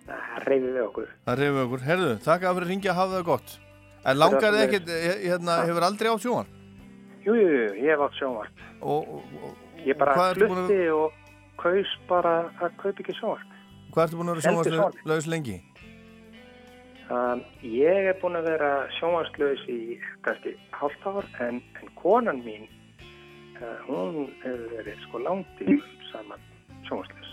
[0.07, 1.09] Það reyði við okkur.
[1.27, 1.85] það reyfum við okkur.
[1.91, 3.55] Herðu, takk að fyrir ringja að hafa það gott.
[4.07, 4.91] En langar þið ekkert,
[5.27, 6.53] hérna, hefur aldrei átt sjónvarp?
[7.27, 8.61] Jú, jú, jú, ég hef átt sjónvarp.
[8.81, 11.13] Og, og, og Ég bara búin að- flutti og
[11.59, 13.51] kaus bara að kaupa ekki sjónvarp.
[13.93, 15.59] hvað ertu búin að vera sjónvarslaus lengi?
[17.11, 22.67] Um, ég er búin að vera sjónvarslaus í kannski hálft ár en, en konan mín
[23.63, 25.83] uh, hún hefur verið sko langtíð
[26.13, 26.43] saman
[26.89, 27.26] sjónvarslaus.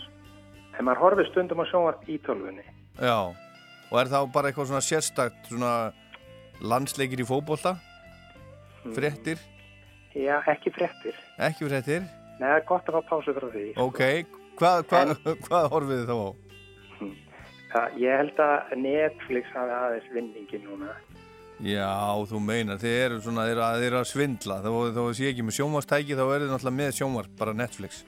[0.73, 2.65] En maður horfir stundum á sjónvarp í tölvunni.
[2.97, 3.17] Já,
[3.91, 5.73] og er þá bara eitthvað svona sérstakt, svona
[6.63, 7.75] landsleikir í fótbolta?
[8.95, 9.41] Fréttir?
[10.17, 11.17] Já, ekki fréttir.
[11.41, 12.05] Ekki fréttir?
[12.39, 13.65] Nei, það er gott að fá pásu frá því.
[13.81, 14.01] Ok,
[14.59, 15.13] hvað, hvað,
[15.47, 16.29] hvað horfið þið þá á?
[17.73, 20.93] Það, ég held að Netflix hafi aðeins vinningin núna.
[21.63, 21.89] Já,
[22.29, 25.29] þú meinar, þið eru svona, þið eru að, þið eru að svindla, þó þið sé
[25.29, 28.03] ekki með sjónvarstæki, þá eru þið náttúrulega með sjónvarp, bara Netflix.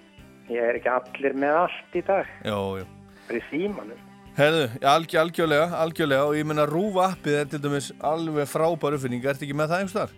[0.50, 2.28] Ég er ekki allir með allt í dag.
[2.46, 2.86] Já, já.
[3.28, 4.02] Bara í símanum.
[4.36, 9.24] Herðu, algjör, algjörlega, algjörlega, og ég meina rúfa appið er til dæmis alveg frábær uppfinning,
[9.24, 10.16] ertu ekki með það einhvers þar?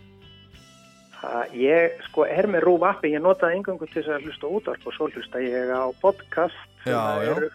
[1.18, 4.84] Það, ég sko er með rúf appi, ég notaði engangu til þess að hlusta útvarp
[4.90, 7.30] og svo hlusta ég á podcast sem Já, að já.
[7.32, 7.46] er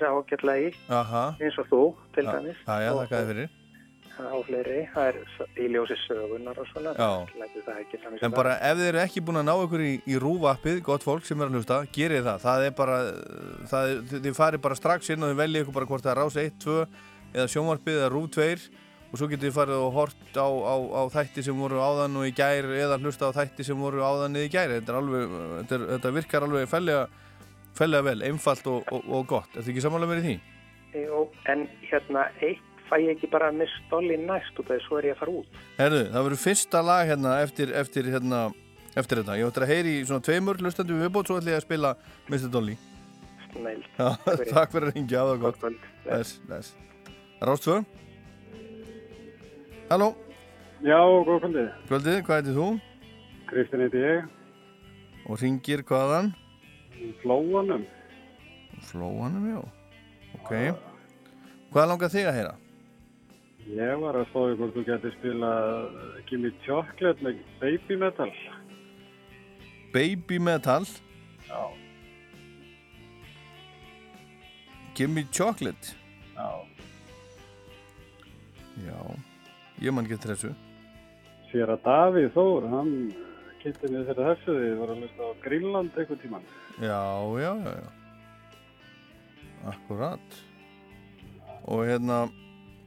[0.00, 0.70] sig ágætlega í
[1.00, 1.24] Aha.
[1.40, 1.80] eins og þú
[2.16, 3.50] til dæmis Já, já, Og- þakka þið fyrir.
[4.26, 5.18] Á fleiri, það er
[5.60, 6.92] í ljósi sögunar og svona
[8.20, 11.06] En bara ef þið eru ekki búin að ná ykkur í, í rúfa appið, gott
[11.06, 12.44] fólk sem er að hlusta, gerið það.
[12.44, 12.98] Það er bara,
[13.70, 16.20] það er, þið, farið bara strax inn og þið veljið ykkur bara hvort það er
[16.20, 16.78] rás 1, 2
[17.30, 18.48] eða sjónvarpið eða rúf 2
[19.10, 22.28] og svo getið þið farið og hort á, á, á þætti sem voru áðan og
[22.28, 24.76] í gær eða hlusta á þætti sem voru áðan eða í gær.
[24.76, 27.02] Þetta, alveg, þetta, er, þetta virkar alveg fellega,
[27.78, 29.50] fellega vel, einfalt og, og, og gott.
[29.54, 30.36] Er þetta ekki samanlega verið því?
[30.90, 34.82] Jú, en hérna eitt fæ ég ekki bara að missa dolli næst út af því
[34.86, 38.40] svo er ég að fara út Herðu, það verður fyrsta lag hérna eftir, eftir, hérna,
[38.98, 39.38] eftir þetta.
[39.40, 41.94] Ég ætla að heyri í svona tveimur hlustandi viðbót, svo ætla ég að spila
[42.28, 42.50] Mr.
[42.52, 42.76] Dolly.
[43.50, 44.08] Snæl Já,
[44.54, 45.64] takk fyrir að ringja það gott.
[46.04, 46.74] Bless, bless.
[47.40, 47.80] Rástvö?
[49.90, 50.12] Halló?
[50.86, 51.72] Já, góð kvöldið.
[51.88, 52.68] Kvöldið, hvað heitir þú?
[53.50, 54.28] Kristinn heiti ég.
[55.26, 56.30] Og ringir hvaðan?
[57.22, 57.82] Flóanum.
[58.90, 59.60] Flóanum, já.
[60.38, 60.52] Ok.
[61.74, 62.54] Hvað langar þig að heyra?
[63.68, 65.50] Ég var að spáði hvort þú getur spila
[66.30, 68.30] Gimme Chocolate með Baby Metal.
[69.92, 70.86] Baby Metal?
[71.46, 71.62] Já.
[74.96, 75.94] Gimme Chocolate?
[76.34, 76.50] Já.
[78.86, 79.00] Já.
[79.80, 80.52] Ég man ekki eftir þessu.
[81.50, 82.92] Sér að Davíð Þór, hann
[83.60, 86.44] kynnti mig þetta þessu því þið voru að hlusta á Greenland einhvern tíman.
[86.80, 87.00] Já,
[87.42, 87.88] já, já, já.
[89.72, 90.38] Akkurat.
[91.68, 92.22] Og hérna,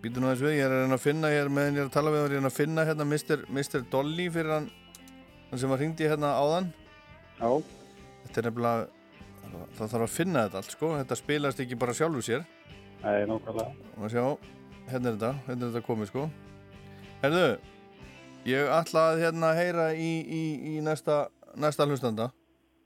[0.04, 1.94] býtu nú aðeins við, ég er að reyna að finna hér meðan ég er að
[1.96, 3.44] tala við, ég er að reyna að finna hérna Mr.
[3.48, 3.84] Mr.
[3.94, 4.66] Dolly fyrir hann,
[5.50, 6.68] hann sem var hringdi hérna áðan.
[7.40, 7.52] Já.
[8.26, 8.88] Þetta er nefnilega,
[9.78, 10.90] það þarf að finna þetta allt, sko.
[11.00, 12.44] Þetta spilast ekki bara sjálfur sér.
[13.04, 13.88] Nei, nákvæmlega.
[14.00, 14.26] Og sjá,
[14.92, 16.26] hérna er þetta, hérna er þetta komið, sko.
[17.24, 17.46] Herðu,
[18.52, 20.44] ég ætla að hérna heyra í, í,
[20.74, 21.22] í næsta,
[21.56, 22.28] næsta hlustanda.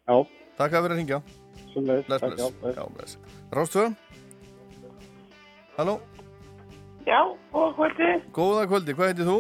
[0.06, 0.22] Já.
[0.58, 1.34] Takk að vera að.
[1.74, 2.06] Sumleis.
[2.06, 2.46] Bless, Takk, bless.
[2.46, 2.78] já, bless.
[2.78, 3.18] Já, bless.
[3.54, 3.88] Rástvö?
[5.78, 5.98] Halló?
[7.08, 7.20] Já,
[7.54, 8.10] góða kvöldi.
[8.36, 9.38] Góða kvöldi, hvað heitir þú?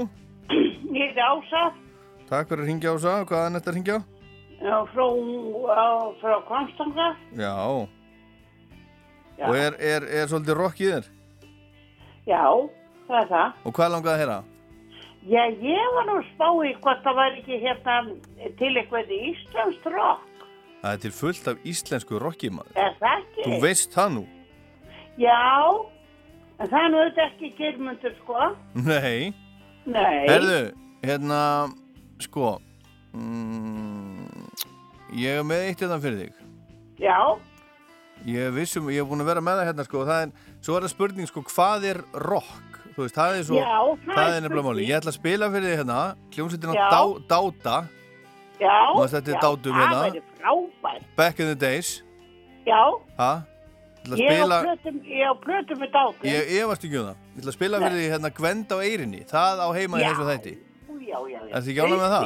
[0.96, 1.64] Ég heiti Ása,
[2.28, 3.98] Takk fyrir að hringja á það, hvað er næst að hringja?
[4.58, 5.06] já, frá,
[6.22, 7.08] frá Kvanstanga.
[7.38, 7.54] Já.
[9.38, 9.46] Já.
[9.48, 11.10] Og er, er, er svolítið rock í þér?
[12.28, 12.44] Já,
[13.08, 13.60] það er það.
[13.70, 14.38] Og hvað langaði að heyra?
[15.28, 17.98] Já, ég var nú að spá í hvort það væri ekki hérna
[18.60, 20.26] til eitthvað íslenskt rock.
[20.82, 22.74] Það er til fullt af íslensku rocki maður.
[22.80, 23.46] Er það ekki?
[23.46, 24.26] Þú veist það nú?
[25.18, 25.40] Já,
[26.60, 28.48] en það er nú auðvitað ekki germundur, sko.
[28.88, 29.34] Nei.
[29.88, 30.28] Nei.
[30.28, 30.62] Herðu,
[31.06, 31.42] hérna,
[32.20, 32.56] sko,
[33.16, 34.48] mm,
[35.22, 36.34] ég er með eitt hérna fyrir þig.
[37.04, 37.20] Já,
[38.26, 40.32] Ég er vissum, ég hef búin að vera með það hérna, sko, og það er,
[40.66, 42.80] svo er það spurning, sko, hvað er rock?
[42.96, 43.76] Þú veist, það er svo, Já,
[44.08, 44.86] það það er nefnilega máli.
[44.90, 45.98] Ég ætla að spila fyrir þig hérna,
[46.34, 46.88] hljómsveitina Já.
[46.90, 47.76] Dá, Dáta,
[48.58, 48.78] já.
[48.98, 50.00] Veist, þetta er dátum Það hérna.
[50.02, 51.06] væri frábært.
[51.22, 51.92] Back in the Days,
[52.66, 52.82] Já,
[53.22, 53.30] ha?
[54.16, 54.58] Spila,
[55.04, 56.24] ég á plötum með dátum.
[56.24, 57.18] ég efast ekki um það.
[57.36, 60.28] Ég ætla að spila fyrir því hérna Gwend á Eyrinni, það á heima í þessu
[60.32, 60.54] þætti.
[61.08, 61.54] Já, já, já.
[61.58, 62.26] Ertu ekki ánægð með það?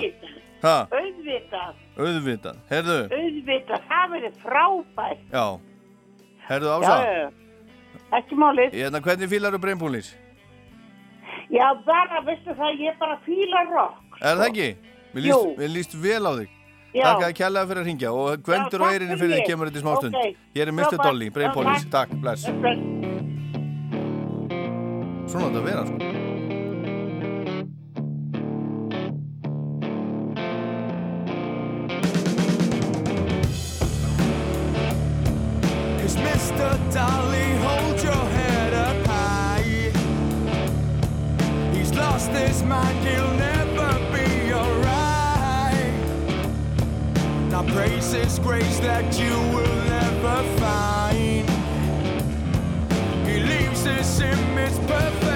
[0.61, 2.57] Ha, Auðvitað, auðvitað.
[2.69, 5.23] Herðu, auðvitað, það verið frábært.
[5.31, 5.45] já.
[6.51, 7.31] Herðu já.
[8.11, 8.73] Ekki málið.
[8.75, 10.11] Hérna, hvernig fílar þú breinbúlis?
[11.51, 14.17] Já, bara, veistu það, ég bara fíla rock.
[14.21, 14.67] Er það ekki?
[15.11, 16.57] Mér líst, mér líst vel á þig.
[16.91, 19.83] Takk að kjallaði fyrir að ringja og á takk Eyrinni fyrir þig kemur þetta í
[19.85, 20.17] smástund.
[20.19, 20.41] Ok.
[20.57, 20.97] Hér er Mr.
[20.99, 21.85] Dolly, breinbúlis.
[21.85, 22.43] Já, Takk, bless.
[25.31, 25.97] Svona þetta vera, sko.
[36.01, 36.69] Cause Mr.
[36.93, 39.91] Dolly, hold your head up high.
[41.73, 43.40] He's lost his mind, he'll never
[47.73, 51.49] Praise his grace that you will never find.
[53.25, 55.30] He leaves his image perfect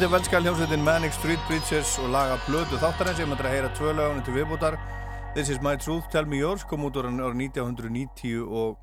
[0.00, 3.18] Þetta er velskal hljómsveitin Manic Street Preachers og laga blödu þáttarins.
[3.20, 4.78] Ég maður að heyra tvö lagunni til viðbútar
[5.34, 8.80] This is my truth, tell me yours kom út ára 1990 og,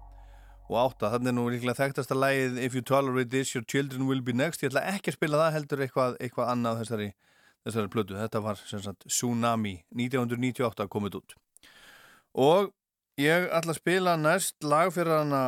[0.70, 4.22] og 8 þannig er nú líklega þekktasta lagið If you tolerate this, your children will
[4.22, 4.62] be next.
[4.62, 7.12] Ég ætla ekki að spila það heldur eitthvað, eitthvað annað þessari,
[7.66, 11.40] þessari blödu þetta var sagt Tsunami 1998 komið út.
[12.38, 12.70] Og
[13.18, 15.48] ég ætla að spila næst lag fyrir hana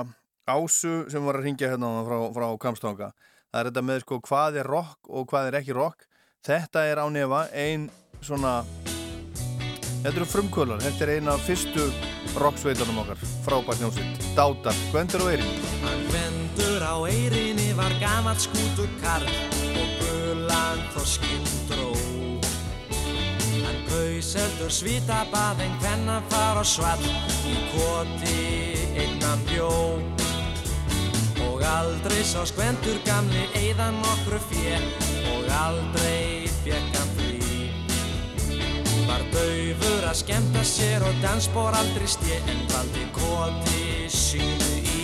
[0.50, 3.14] Ásu sem var að ringja hérna frá, frá Kamstonga
[3.50, 6.06] það er þetta með sko hvað er rock og hvað er ekki rock.
[6.46, 7.90] Þetta er á nefa ein
[8.22, 8.62] svona
[10.04, 11.90] þetta eru frumkvölar, þetta er eina af fyrstu
[12.40, 13.24] rocksveitunum okkar.
[13.46, 15.66] Frábært njósitt, Dátar, Gvendur og Eirín.
[15.84, 19.28] Hann vendur á eirinni var gamalt skútur karl
[19.74, 21.90] og gulan þorskinn dró.
[23.66, 27.12] Hann kaus heldur svítabað en hvenna far á svall
[27.50, 28.40] í koti
[29.08, 30.19] innan bjó.
[31.60, 34.78] Og aldrei sá skvendur gamli eigðan nokkru fjö
[35.34, 37.66] og aldrei fekk hann frí.
[39.10, 45.04] Var daufur að skemmta sér og dansbór aldrei stje en valdi koti sínu í.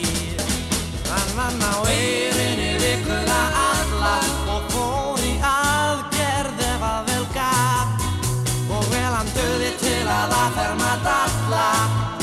[1.12, 4.16] Hann vann á eirinni vikuna alla
[4.56, 8.10] og fór í aðgerð ef að vel gaf.
[8.72, 12.15] Og vel hann döði til að aðferma dalla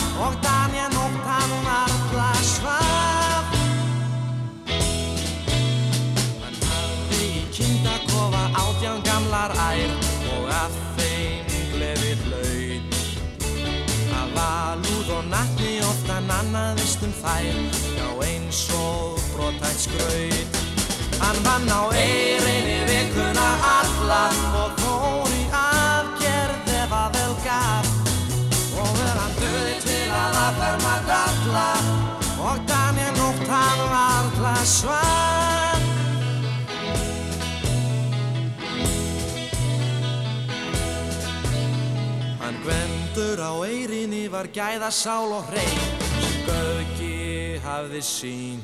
[17.22, 20.62] þær Já eins og brotætt skraut.
[21.22, 23.48] Hann vann á eirinni vikuna
[23.78, 24.24] alla
[24.58, 27.90] Og fór í aðgerð ef að vel gaf
[28.82, 31.68] Og vel hann döði til að aðferma dalla
[32.48, 35.88] Og Daniel nótt hann varla svaf
[42.42, 48.62] Hann gvendur á eirinni var gæða sál og hrein Gauki hafði sín.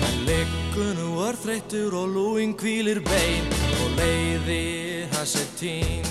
[0.00, 3.50] Hann liggur nú örþreyttur og lúin kvílir bein
[3.80, 4.62] og leiði
[5.14, 6.06] hassi tín.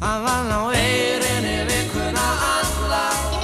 [0.00, 3.39] Hann vann á eirinni vikuna alla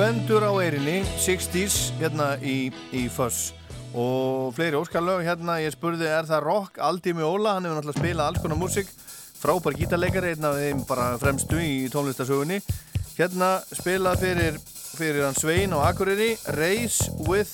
[0.00, 3.50] Gvendur á eirinni, 60s hérna í, í Fuss
[3.92, 7.52] og fleiri óskarlög hérna, ég spurði er það rock, Aldi með Óla?
[7.58, 8.88] Hann hefur náttúrulega spilað alls konar músík.
[9.42, 12.62] Frábær gítarleikari, einn af þeim bara fremstu í tónlistasögunni
[13.18, 14.56] hérna spilað fyrir,
[14.96, 17.52] fyrir hann Svein á Akureyri Race with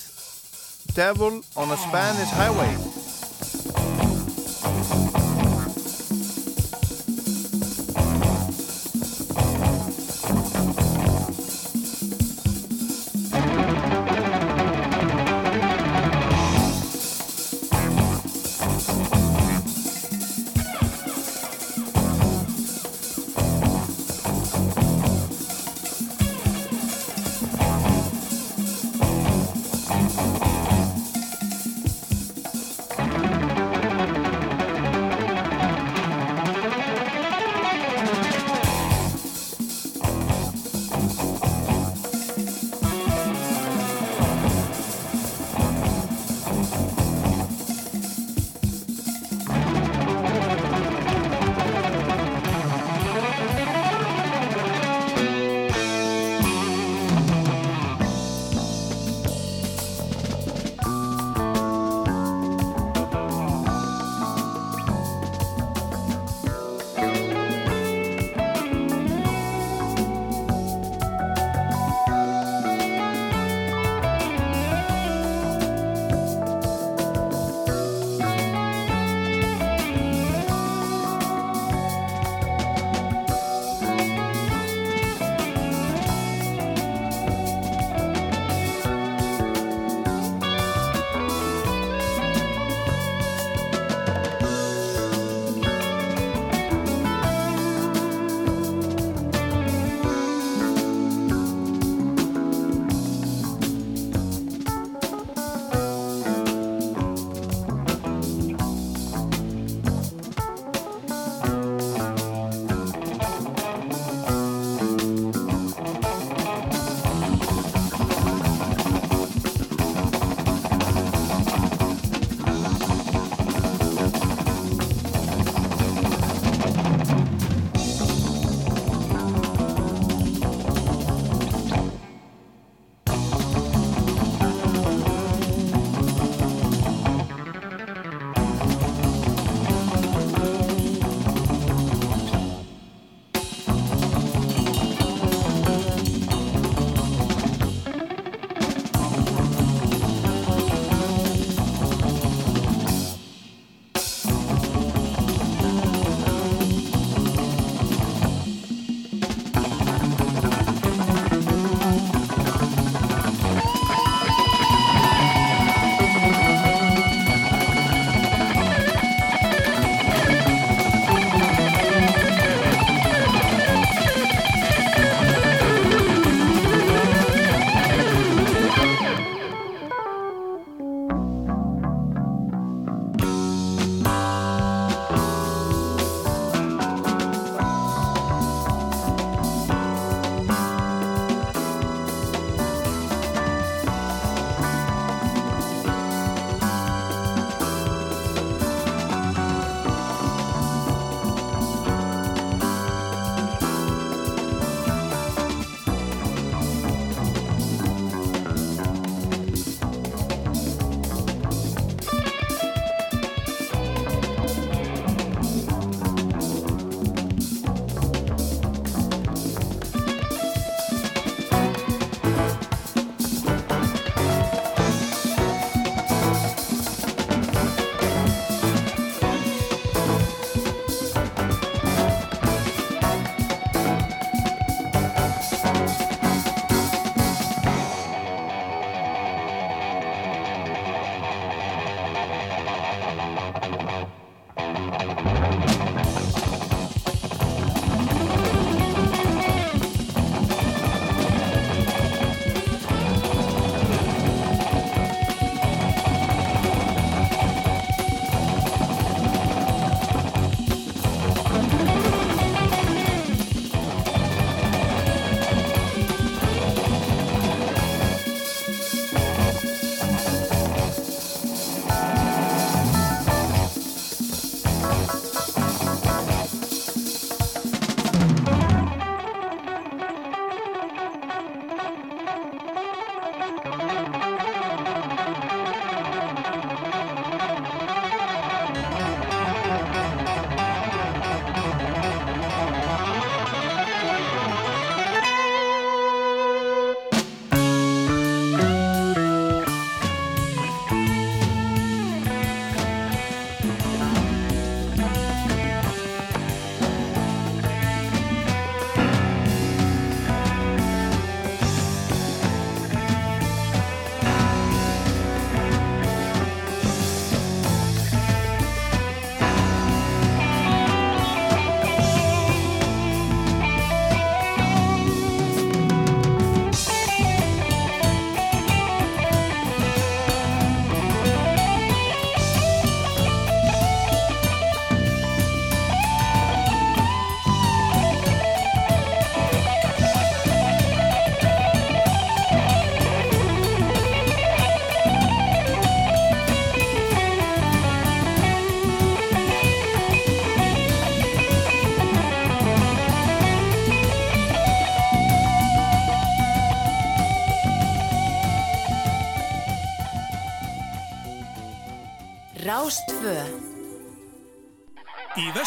[0.95, 2.79] Devil on a Spanish Highway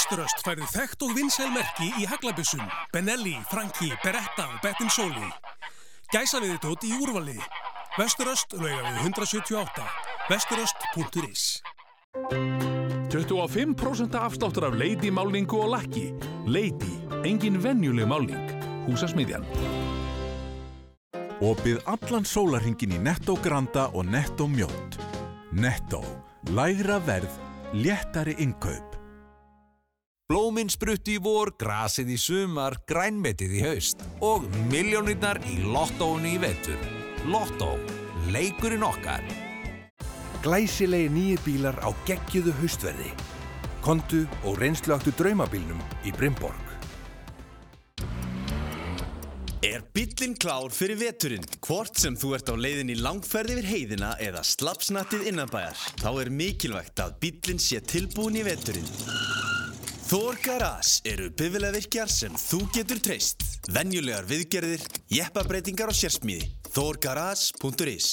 [0.10, 5.28] Í Vesturöst færðu þekkt og vinsæl merki í haglabissum, Benelli, Franki, Beretta og Bettin Soli.
[6.10, 7.36] Gæsaviðitótt í úrvali.
[7.94, 9.86] Vesturöst lauga við 178.
[10.32, 11.44] Vesturöst.is
[13.14, 16.08] 25% afsláttur af Lady málningu og lakki.
[16.50, 18.50] Lady, engin venjuleg málning.
[18.90, 19.46] Húsasmiðjan.
[21.38, 24.98] Opið allan sólarhingin í Netto Granda og Netto Mjótt.
[25.54, 26.02] Netto.
[26.50, 27.44] Lægra verð,
[27.78, 28.89] léttari innkaup.
[30.60, 36.40] Blóminn sprutti í vor, grasið í sumar, grænmetið í haust og miljónirnar í lottóinu í
[36.42, 36.82] vetur.
[37.32, 37.78] Lottó.
[38.28, 39.24] Leikurinn okkar.
[40.44, 43.14] Glæsilegi nýjir bílar á geggjuðu haustverði.
[43.86, 46.66] Kontu og reynsluaktu draumabílnum í Brimborg.
[49.64, 51.48] Er bíllinn klár fyrir veturinn?
[51.64, 56.34] Hvort sem þú ert á leiðin í langferð yfir heiðina eða slapsnattið innanbæjar, þá er
[56.36, 59.49] mikilvægt að bíllinn sé tilbúin í veturinn.
[60.10, 63.44] Þór Garage eru bifiljavirkjar sem þú getur treyst.
[63.70, 64.82] Venjulegar viðgerðir,
[65.14, 66.48] jeppabreitingar og sérsmíði.
[66.74, 68.08] Þórgarage.is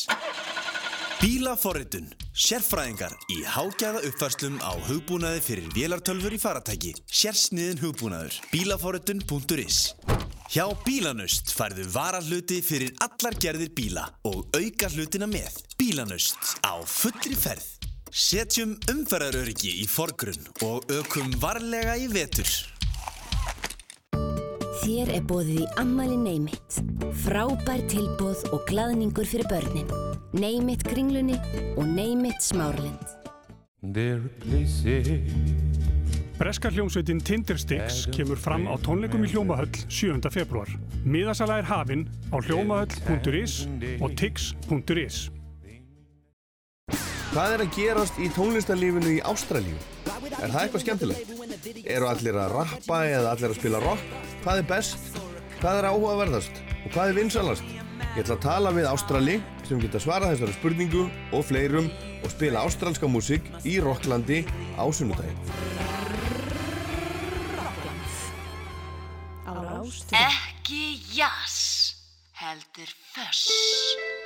[1.23, 2.11] Bílaforritun.
[2.37, 6.93] Sérfræðingar í hágæða uppfærslum á hugbúnaði fyrir vélartölfur í faratæki.
[7.09, 8.43] Sérsniðin hugbúnaður.
[8.53, 9.81] Bílaforritun.is
[10.53, 15.63] Hjá Bílanust færðu varahluti fyrir allar gerðir bíla og auka hlutina með.
[15.81, 17.76] Bílanust á fullri ferð.
[18.17, 22.49] Setjum umferðaröryggi í forgrunn og ökum varlega í vetur.
[24.81, 26.79] Þér er bóðið í Ammali Neymit.
[27.27, 29.93] Frábær tilbóð og glaðningur fyrir börnin.
[30.33, 31.37] Neymit kringlunni
[31.77, 33.05] og Neymit smárlind.
[36.41, 40.25] Breska hljómsveitin Tindersticks kemur fram á tónleikum í Hljómahöll 7.
[40.33, 40.73] februar.
[41.05, 43.67] Miðasala er hafinn á hljómahöll.is
[44.01, 45.27] og tix.is.
[47.37, 49.75] Hvað er að gerast í tónlistarlífinu í Ástralíu?
[50.41, 51.33] Er það eitthvað skemmtilegt?
[51.85, 54.07] Eru allir að rappa eða allir að spila rock?
[54.41, 55.19] Hvað er best?
[55.59, 56.63] Hvað er áhugaverðast?
[56.79, 57.69] Og hvað er vinsalast?
[58.15, 59.37] Ég ætla að tala við Ástrali
[59.69, 61.05] sem geta svarað þessari spurningu
[61.37, 64.41] og fleirum og spila ástralska músík í Rocklandi
[64.81, 65.37] á sunnudagi.
[70.25, 71.61] Ekki jazz,
[72.41, 73.51] heldur föss.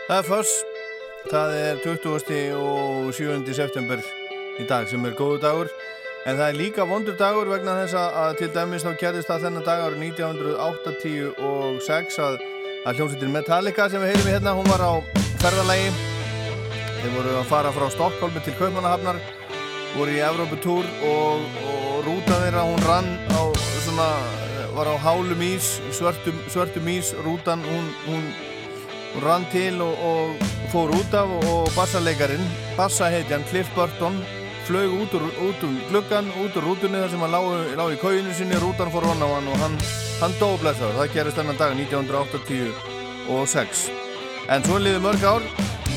[0.07, 0.80] Það er föss.
[1.29, 2.55] Það er 20.
[2.57, 3.45] og 7.
[3.53, 4.01] september
[4.57, 5.69] í dag sem er góðu dagur.
[6.25, 9.67] En það er líka vondur dagur vegna þess að til dæmis þá gerðist það þennan
[9.67, 12.35] dag árið 1986 að,
[12.89, 14.93] að hljómsveitin Metallica sem við heyrum í hérna, hún var á
[15.45, 15.91] ferðalagi.
[17.01, 19.19] Þeir voru að fara frá Stokkólmi til Kaupmannahafnar,
[19.97, 21.37] voru í Evróputúr og,
[21.69, 23.43] og rúta þeirra, hún rann á
[23.85, 24.09] svona,
[24.77, 25.67] var á hálum ís,
[25.97, 28.25] svörtum, svörtum ís, rútan, hún, hún,
[29.15, 30.27] hún rann til og, og
[30.73, 32.45] fór út af og bassalegarin,
[32.77, 34.17] bassaheitjan Cliff Burton,
[34.67, 37.45] flög út úr, út úr gluggan, út úr rútunni þar sem hann lág,
[37.79, 39.77] lág í kóinu sinni, rútan fór honna á hann og hann,
[40.21, 40.99] hann dó blessaður.
[41.01, 43.91] Það gerist þennan dag 1986.
[44.51, 45.43] En svo liði mörg ár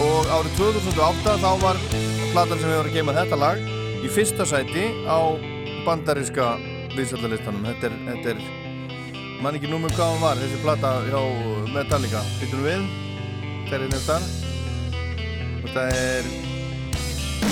[0.01, 1.77] og árið 2008 þá var
[2.33, 3.57] platan sem vorum að geima þetta lag
[4.03, 5.37] í fyrsta sæti á
[5.85, 6.45] bandaríska
[6.97, 7.65] viðsallalistanum.
[7.69, 8.39] Þetta er, þetta er,
[9.41, 11.21] mann ekki númum hvað hann var, þessi plata hjá
[11.73, 12.21] Metallica.
[12.41, 12.85] Býtum við,
[13.73, 14.19] þetta.
[15.73, 16.25] Er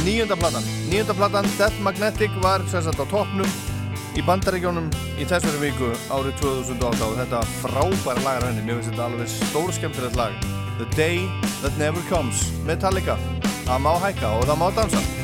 [0.06, 0.66] nýjönda platan.
[0.92, 3.50] Nýjönda platan, Death Magnetic, var sérstaklega á toppnum
[4.20, 8.66] í bandaríkjónum í þessari viku árið 2008 og þetta frábæra lagar henni.
[8.68, 10.36] Mér finnst þetta alveg stór skemmtilegt lag.
[10.82, 11.26] The Day
[11.62, 12.52] That Never Comes.
[12.68, 13.18] Metallica.
[13.66, 15.21] Það má hækka og það má dansa.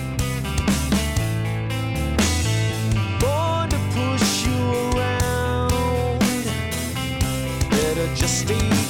[8.16, 8.87] just be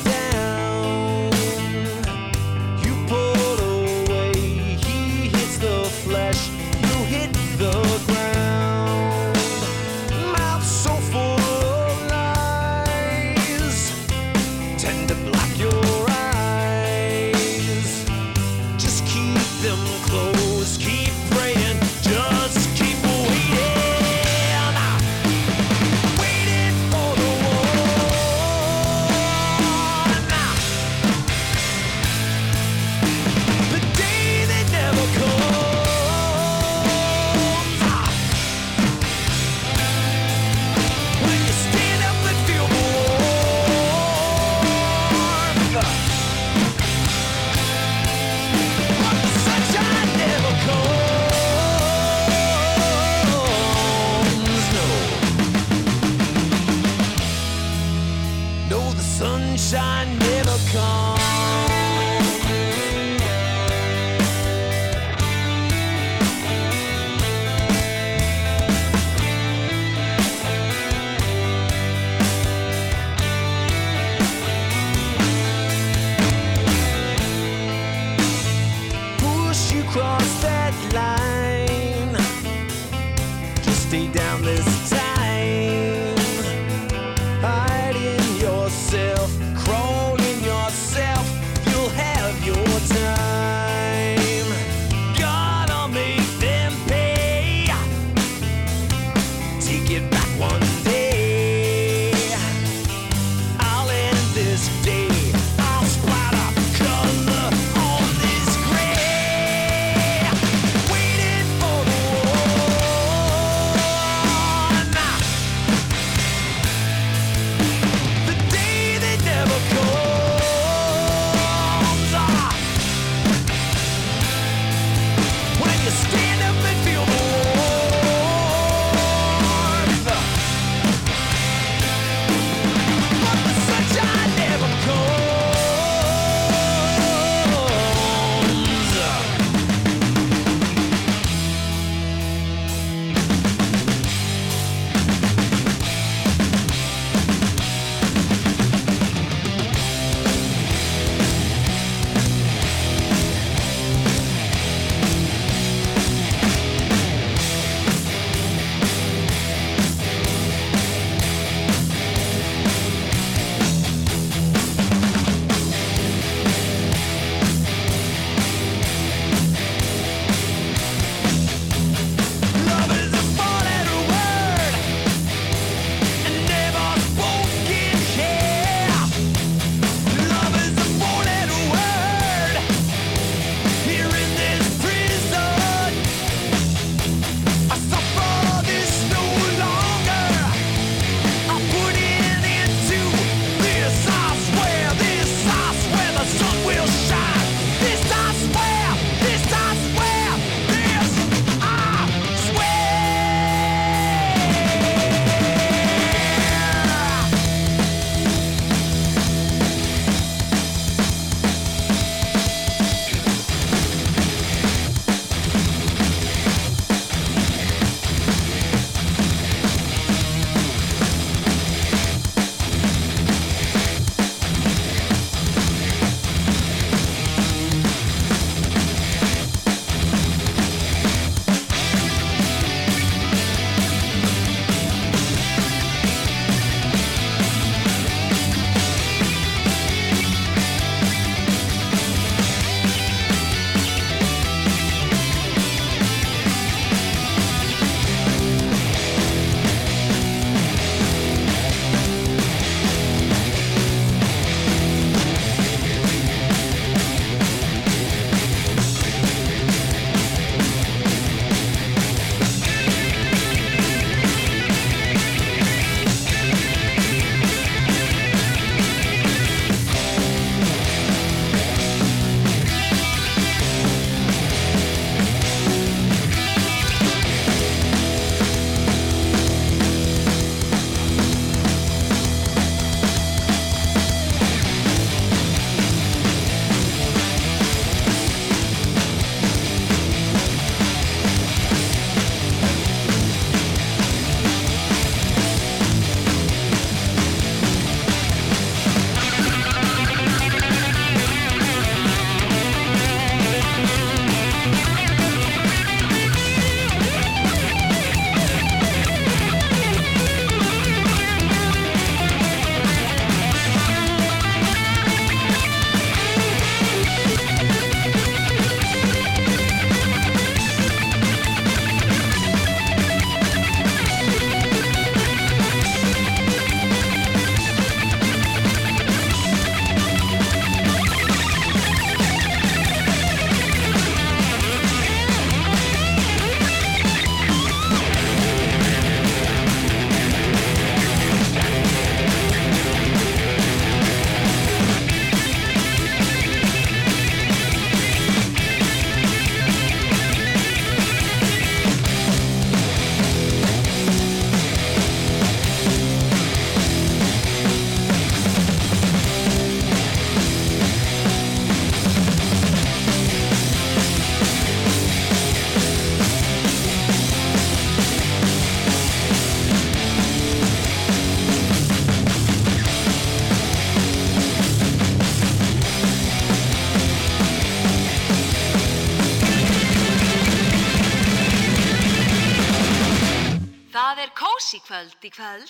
[384.98, 385.70] kvöld í kvöld.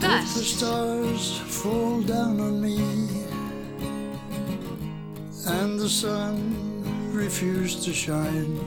[0.00, 2.78] If the stars fall down on me
[5.46, 6.54] and the sun
[7.12, 8.58] refuse to shine,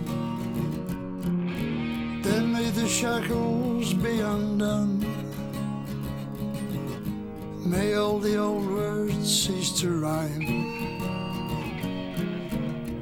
[2.22, 5.06] then may the shackles be undone.
[7.64, 11.00] May all the old words cease to rhyme.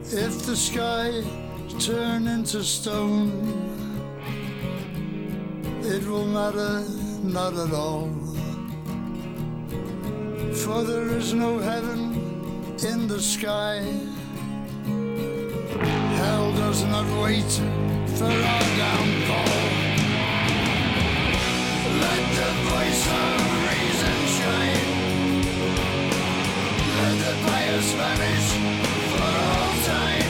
[0.03, 1.23] If the sky
[1.79, 3.68] turn into stone,
[5.89, 6.83] it will matter
[7.23, 8.09] not at all.
[10.61, 12.13] For there is no heaven
[12.89, 13.81] in the sky.
[16.19, 17.51] Hell does not wait
[18.17, 19.55] for our downfall.
[22.03, 23.37] Let the voice of
[23.69, 24.89] reason shine.
[26.99, 28.49] Let the pious vanish
[29.11, 30.28] for all time.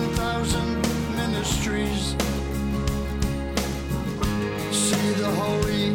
[0.00, 0.80] 10,000
[1.14, 2.16] ministries.
[4.72, 5.94] See the holy,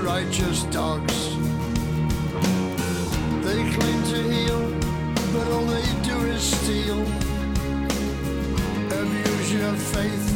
[0.00, 1.18] righteous dogs.
[3.44, 4.62] They claim to heal,
[5.32, 7.02] but all they do is steal.
[9.00, 10.26] Abuse your faith,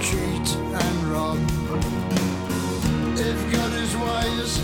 [0.00, 0.48] cheat,
[0.84, 1.38] and rob.
[3.18, 4.58] If God is wise,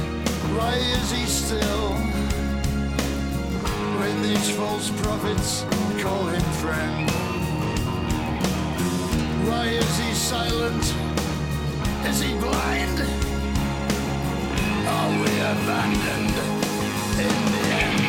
[0.56, 1.90] why is he still?
[4.00, 5.66] When these false prophets
[6.02, 7.19] call him friend.
[9.50, 10.84] Why is he silent?
[12.08, 12.98] Is he blind?
[14.96, 16.36] Are we abandoned
[17.26, 18.02] in the end?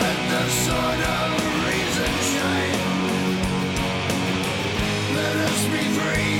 [0.00, 1.30] Let the sword of
[1.66, 2.80] reason shine.
[5.16, 6.38] Let us be free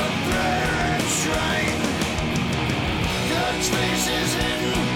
[0.00, 1.80] of prayer and shrine.
[3.32, 4.89] God's face is hidden,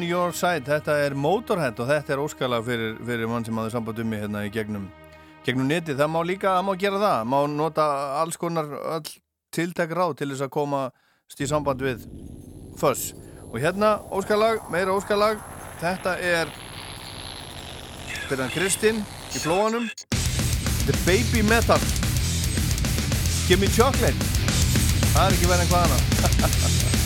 [0.00, 0.64] on your side.
[0.64, 4.22] Þetta er Motorhead og þetta er óskalag fyrir, fyrir mann sem hafði samband um mig
[4.22, 4.86] hérna í gegnum
[5.44, 7.28] gegnum netið, það má líka, það má gera það.
[7.32, 7.86] Má nota
[8.20, 9.10] alls konar all
[9.54, 12.06] tiltæk ráð til þess að komast í samband við
[12.80, 13.12] Fuss
[13.50, 15.40] og hérna óskalag, meira óskalag.
[15.80, 16.52] Þetta er
[18.28, 19.02] fyrir hann Kristinn
[19.34, 19.90] í flóanum.
[20.86, 21.80] The Baby Metal.
[23.48, 24.16] Give me chocolate.
[25.10, 26.96] Það er ekki verið en hvað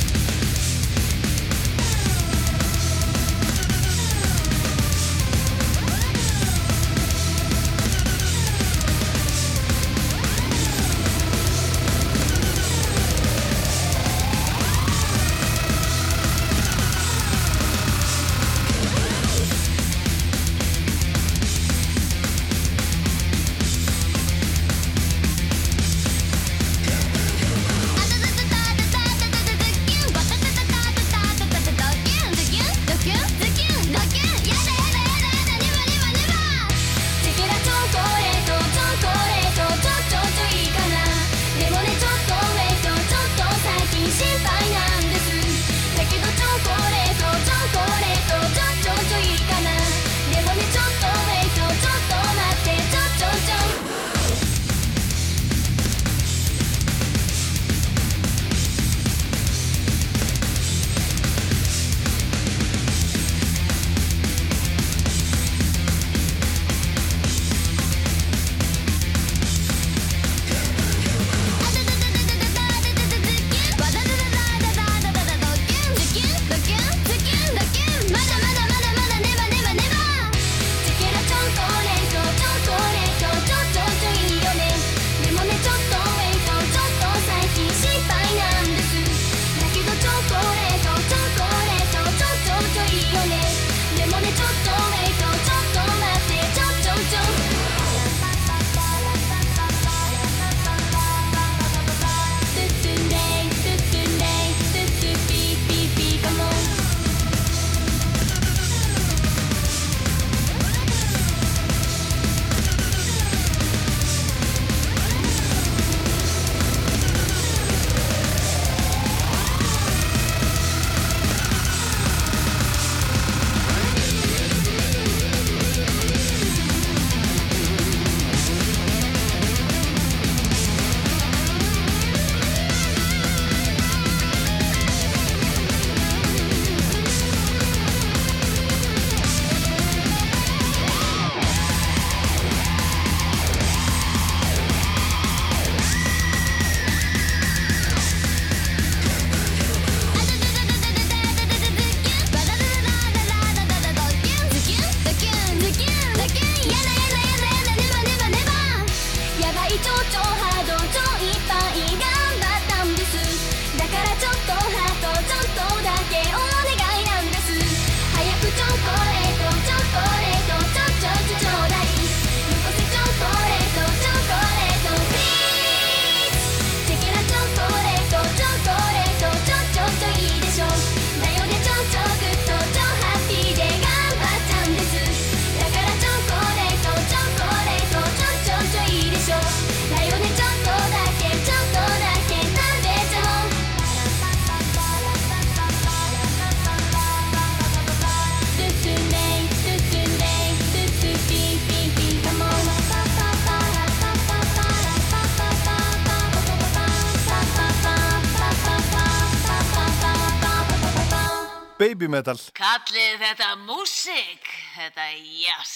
[212.05, 215.74] babymetal Kallið þetta músik, þetta jazz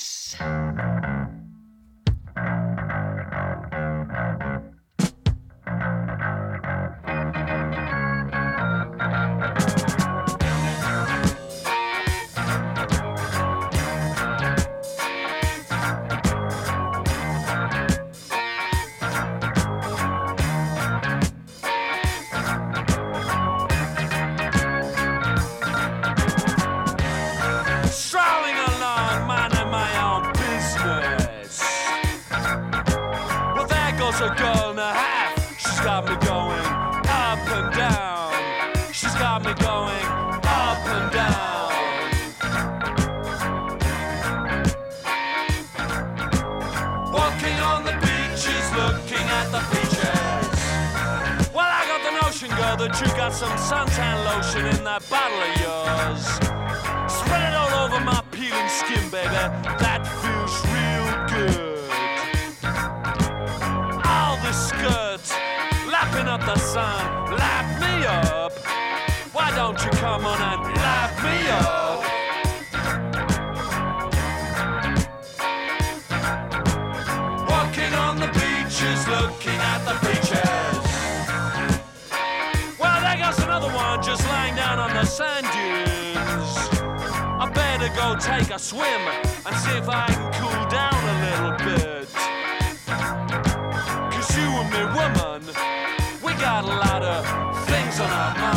[98.01, 98.48] on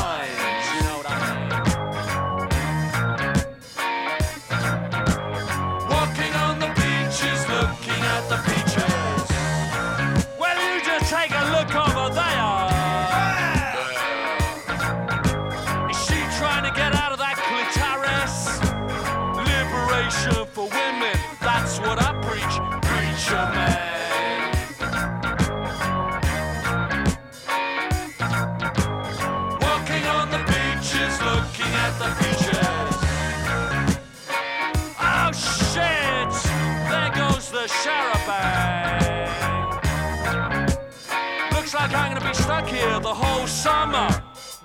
[41.91, 44.07] like I'm gonna be stuck here the whole summer.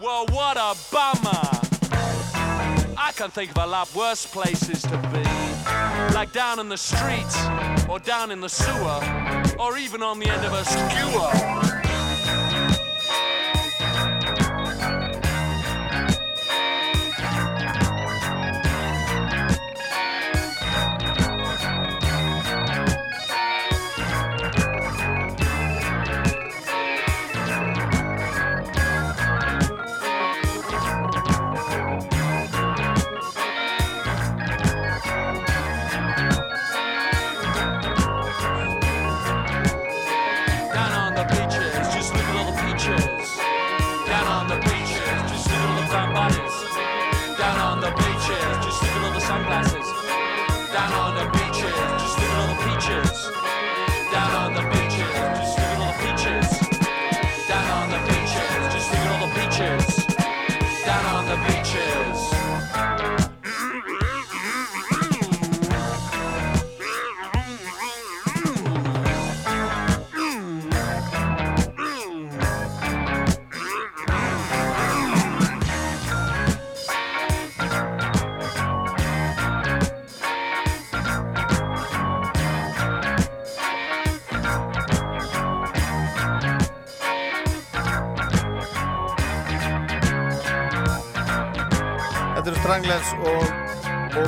[0.00, 1.40] Well, what a bummer.
[2.98, 6.14] I can think of a lot worse places to be.
[6.14, 7.36] Like down in the streets,
[7.88, 9.00] or down in the sewer,
[9.58, 11.75] or even on the end of a skewer.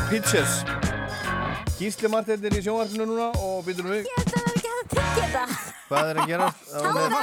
[0.09, 0.63] Peaches
[1.79, 4.07] Gísli Martell er í sjónvarpinu núna og býtur um við
[5.89, 6.47] Hvað er að gera?
[6.73, 7.15] Hún er,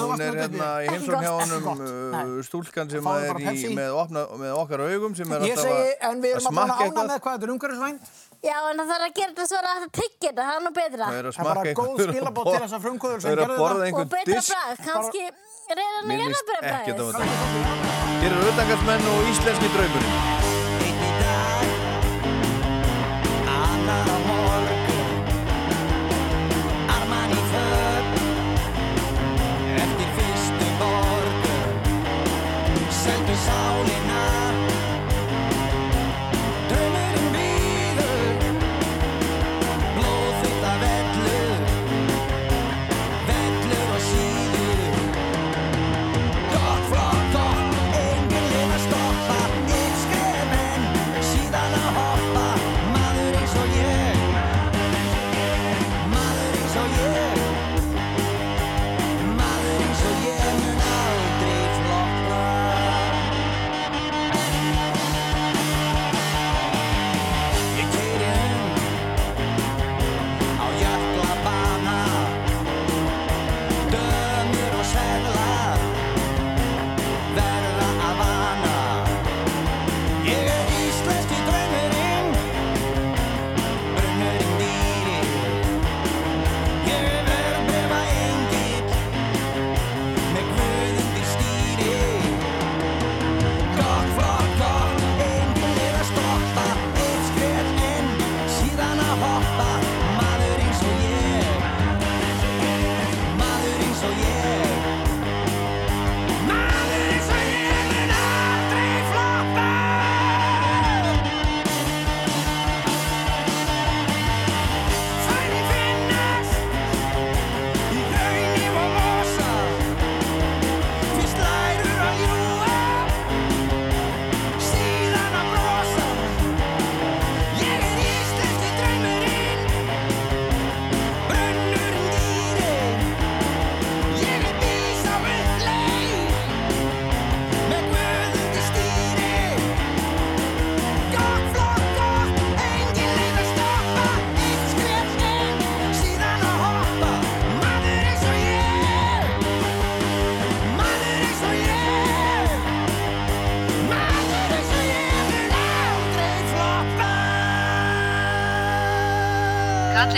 [0.00, 4.54] hún er hérna í heimsókn hjá honum uh, stúlkan sem er í, með, opna, með
[4.60, 8.54] okkar augum sem er alltaf að, að smakka eitthvað með hvað þetta er umhverfisvænt Já,
[8.70, 11.06] en það þarf að gera þetta svo að það tiggir þetta, það er nú betra.
[11.08, 11.98] Það er að smaka einhvern veginn.
[11.98, 13.98] Það er að góð skilabótt til þessar frumkvöður sem gerur þetta.
[13.98, 15.24] Og betra brað, kannski
[15.74, 16.78] reyðan að gera betra brað.
[16.78, 17.88] Mér finnst ekki þetta að vera.
[18.22, 20.37] Hér eru auðvitaðgarsmenn og íslenski draumur.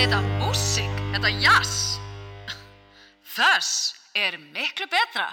[0.01, 1.73] Kalli þetta músík, þetta jazz.
[3.37, 3.73] Þess
[4.17, 5.27] er miklu betra.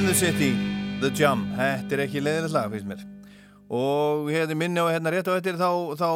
[0.00, 0.54] In the City,
[1.02, 3.02] The Jam Þetta er ekki leiðilegt lag, finnst mér.
[3.68, 6.08] Og hérna minni og hérna rétt á eftir þá, þá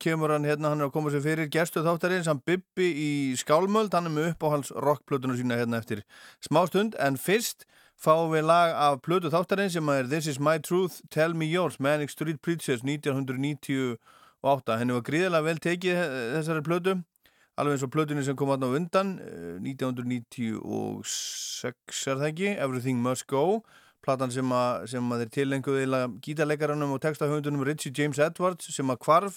[0.00, 3.92] kemur hann hérna, hann er að koma sér fyrir gestu þáttarins, hann Bibbi í Skálmöld
[3.92, 6.00] hann er með uppáhalds rockplötuna sína hérna eftir
[6.48, 7.68] smástund, en fyrst
[8.00, 11.76] fáum við lag af plötu þáttarins sem er This is my truth, tell me yours
[11.76, 17.02] Manic Street Preachers 1998 henni var gríðilega vel tekið eh, þessari plötu
[17.60, 22.98] alveg eins og plötunni sem kom aðna á undan eh, 1996 er það ekki, Everything
[23.04, 23.44] Must Go
[24.04, 25.84] platan sem að, sem að þeir tilenguði
[26.24, 29.34] gítarleikaranum og textahöfundunum Richie James Edwards sem að kvarf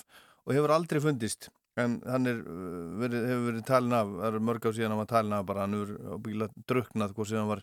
[0.48, 1.41] og hefur aldrei fundist.
[1.77, 5.03] En hann er, uh, verið, hefur verið talin af það eru mörg á síðan hann
[5.03, 7.61] var talin af bara hann hefur ábyggilega druknað hvort sem hann var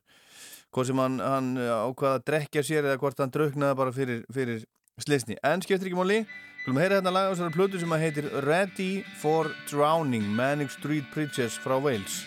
[0.75, 4.59] hvort sem hann, hann ákvaða að drekja sér eða hvort hann druknaði bara fyrir, fyrir
[5.03, 6.19] slisni, en skiptir ekki máli
[6.65, 11.05] Skulum heyra hérna lag á þessari plötu sem að heitir Ready for Drowning Manic Street
[11.13, 12.23] Preachers frá Wales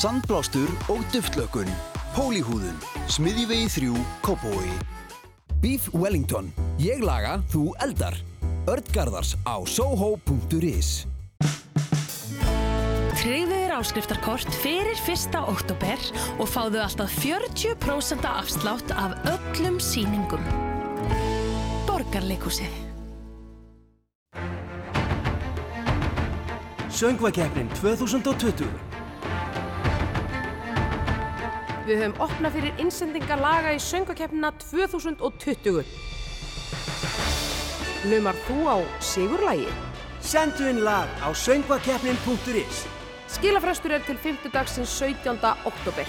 [0.00, 1.68] Sandblástur og duftlökun.
[2.14, 2.76] Pólihúðun.
[3.12, 4.70] Smiðjuvegi 3, Kópói.
[5.60, 6.48] Beef Wellington.
[6.80, 8.16] Ég laga, þú eldar.
[8.70, 11.04] Ördgarðars á soho.is
[13.20, 15.36] Tryggðu þér áskriftarkort fyrir 1.
[15.36, 16.08] oktober
[16.40, 20.44] og fáðu alltaf 40% afslátt af öllum síningum.
[21.84, 22.72] Borgarleikusið.
[26.88, 28.89] Söngvakeppnin 2020
[31.90, 35.80] Við höfum opnað fyrir innsendingar laga í söngakeppnina 2020.
[38.06, 39.72] Lumar þú á sigurlægi?
[40.22, 42.84] Sendu inn lag á söngvakeppnin.is
[43.34, 44.52] Skilafrestur er til 5.
[44.54, 45.34] dagsins 17.
[45.66, 46.06] oktober.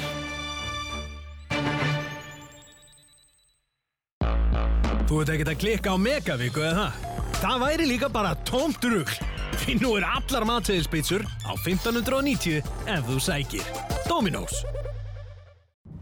[5.09, 7.25] Þú ert ekkert að klikka á Megavíku eða það?
[7.41, 9.17] Það væri líka bara tómt rugl.
[9.63, 13.65] Því nú er allar matsæðispítsur á 1590 ef þú sækir.
[14.05, 14.61] Dominos.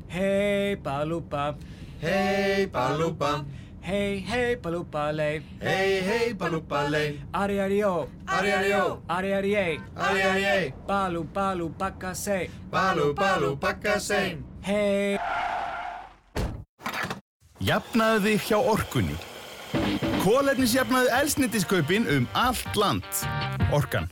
[0.10, 1.56] Hey balúba
[2.02, 3.46] Hey balúba
[3.82, 5.42] Hey hey balúba lei.
[5.62, 7.22] Hey hey balúba lei.
[7.34, 12.14] Ari ari ó Ari ari ó Ari ari ei Ari ari ei Balú balú bakka
[12.14, 12.50] sei.
[12.72, 14.38] Balú balú bakka sei.
[14.66, 15.18] Hey.
[17.60, 19.18] Jafnaðu þig hjá orkunni.
[20.24, 23.06] Kólefnisjafnaðu elsnitiskaupin um allt land.
[23.76, 24.10] Orkan.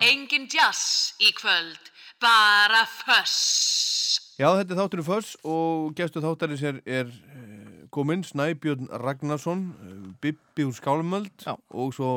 [0.00, 1.92] Engin jazz í kvöld,
[2.22, 3.95] bara föss.
[4.36, 9.94] Já, þetta er þátturinn Föss og gestu þáttarins er, er eh, kominn Snæbjörn Ragnarsson, eh,
[10.20, 11.54] Bibbi úr Skálmöld Já.
[11.72, 12.10] og svo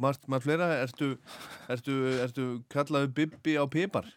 [0.00, 0.70] margt, margt fleira.
[0.80, 1.10] Ertu,
[1.72, 4.08] ertu, ertu kallaðu Bibbi á Pipar?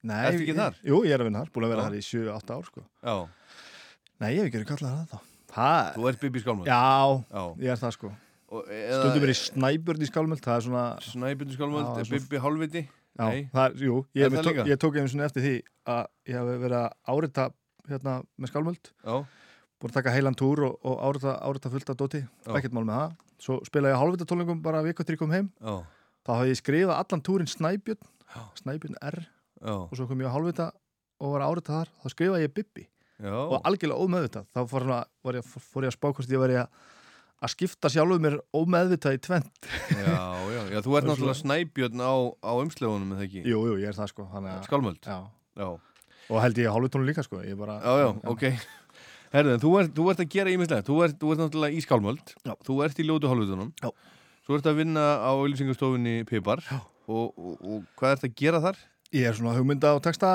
[0.00, 0.78] Nei, Ertu ekki ég- þar?
[0.86, 1.88] Jú, ég er að vinna þar, búin að vera Já.
[1.90, 2.84] þar í 7-8 ár sko.
[3.04, 3.16] Já.
[4.20, 5.18] Nei, ég hef ekki verið kallað það þá.
[5.50, 6.66] Ha, Þú ert Bibbi Skálmöld?
[6.70, 7.44] Já, Já.
[7.60, 8.12] ég er það sko.
[8.50, 10.84] Stundum er ég snæbjörn í skálmöld, það er svona...
[11.04, 12.82] Snæbjörn í Skálmöld, Bibbi hálfviti?
[12.88, 13.48] Já, Nei.
[13.52, 15.54] það jú, Er ég, tók, ég tók einu svona eftir því
[15.90, 17.46] að ég hef verið að árita
[17.90, 18.90] hérna með skálmöld.
[19.04, 19.16] Já.
[19.80, 22.52] Búin að taka heilan túr og, og árita, árita fullt af dóti, Já.
[22.58, 23.14] ekkert mál með það.
[23.40, 25.50] Svo spilaði ég hálfvita tólingum bara til ég kom heim.
[25.60, 25.80] Já.
[26.26, 28.10] Þá hafði ég skrifað allan túrin Snæbjörn,
[28.60, 29.74] Snæbjörn R Já.
[29.88, 30.70] og svo kom ég á hálfvita
[31.20, 31.92] og var að árita þar.
[32.02, 32.84] Þá skrifaði ég Bibbi
[33.20, 33.32] Já.
[33.32, 34.46] og algjörlega ómeðvitað.
[34.52, 35.00] Þá fór, svona,
[35.38, 36.68] ég, fór ég að spá hvort ég var að,
[37.40, 39.68] að skipta sjálfuð mér ómeðvitað í tvent.
[39.96, 40.16] Já,
[40.52, 42.12] já, já, þú ert náttúrulega Snæbjörn á,
[42.44, 43.44] á umslegunum, eða ekki?
[43.48, 44.26] Jú, jú, ég er það sko.
[44.34, 45.00] þannig að- Skálmöld?
[45.08, 45.18] Já.
[45.60, 45.68] Já.
[46.30, 47.40] Og held ég hálfutónu líka sko.
[47.58, 48.44] Bara, Já, já, ok.
[49.30, 50.86] Herðu, þú þú ert að gera ímislegt.
[50.90, 52.32] Þú þú ert náttúrulega í Skálmöld.
[52.46, 52.54] Já.
[52.66, 53.72] Þú ert í ljótu hálfutunum.
[53.82, 53.90] Já.
[54.46, 56.62] Svo ert að vinna á auðlýsingastofunni Pipar.
[56.66, 56.80] Já.
[57.10, 58.78] Og, og, og hvað ert að gera þar?
[59.10, 60.28] Ég er svona hugmynda og texta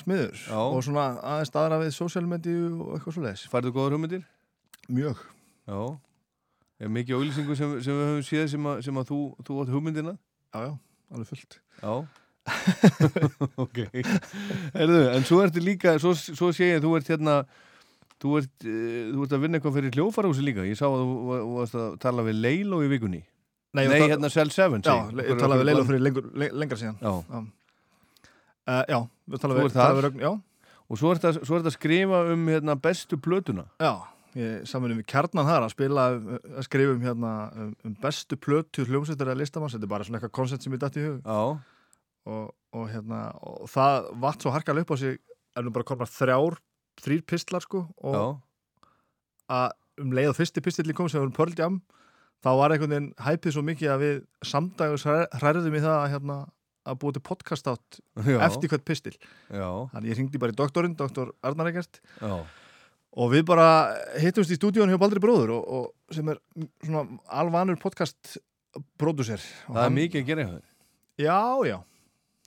[0.00, 0.58] smiður Já.
[0.58, 3.44] og svona aðeins staðra við media og eitthvað svo leiðis.
[3.52, 4.24] Færðu góðar hugmyndir?
[4.90, 5.20] Mjög.
[5.66, 5.78] Já.
[6.80, 9.70] Er mikið auðlýsingu sem, sem við höfum séð sem að, sem að þú, þú átt
[9.72, 10.12] hugmyndina?
[10.52, 10.72] Já, já,
[11.16, 11.58] alveg fullt.
[11.80, 11.92] Já.
[13.64, 13.78] ok.
[14.76, 17.36] Herðu, en svo ertu líka, svo, svo sé ég að þú ert hérna,
[18.22, 20.66] þú ert, uh, þú ert að vinna eitthvað fyrir hljófarhúsi líka.
[20.68, 23.22] Ég sá að þú va- þú varst að tala við Leilo í vikunni.
[23.76, 24.82] Nei var að- hérna Cell 7.
[24.86, 27.00] Já, ég talaði við Leilo fyrir lengur, le- lengra síðan.
[27.00, 27.42] Já.
[28.66, 28.98] Uh, já,
[29.30, 30.30] við talaði Þú við, ert talaði við Rögn, já.
[30.90, 33.92] og svo er þetta, svo er þetta að skrifa um hérna, bestu plötuna Já,
[34.68, 36.04] samanum við kjarnan þar að spila,
[36.58, 40.20] að skrifa um hérna um, um bestu plötu hljómsveitar eða listamanns, þetta er bara svona
[40.20, 41.30] eitthvað koncept sem ég dætt í hug
[42.26, 45.20] og, og hérna, og það vatt svo harkalega upp á sig,
[45.62, 46.58] nú bara komna þrjár,
[47.00, 48.24] þrýr pistlar sko og Já.
[49.56, 49.68] að
[50.02, 51.80] um leið og fyrsti pistilli kom sem var um Pearl Jam
[52.44, 56.36] þá var einhvern veginn hæpið svo mikið að við samdags hræðum í það að, hérna,
[56.86, 58.00] að búa til podcast átt
[58.36, 59.68] eftir hvert pistil Já.
[59.94, 62.44] þannig ég ringdi bara í doktorinn, doktor Arnar Egert Já.
[63.16, 63.66] Og við bara
[64.20, 66.40] hittumst í stúdíun hjá Baldri Bróður og, og sem er
[66.84, 67.04] svona
[67.40, 68.36] alvanur podcast
[69.00, 70.64] pródúser Það er mikið að gera hjá þér
[71.26, 71.38] Já,
[71.70, 71.78] já,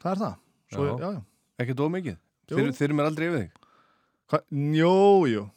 [0.04, 0.36] það er það
[0.70, 0.92] Svo, Já.
[1.02, 1.10] já.
[1.16, 1.22] Já.
[1.64, 2.58] Ekkert ómikið Jú.
[2.58, 3.64] Þeir, þeir eru mér aldrei yfir þig
[4.30, 4.44] Hva?
[4.80, 5.48] Jú,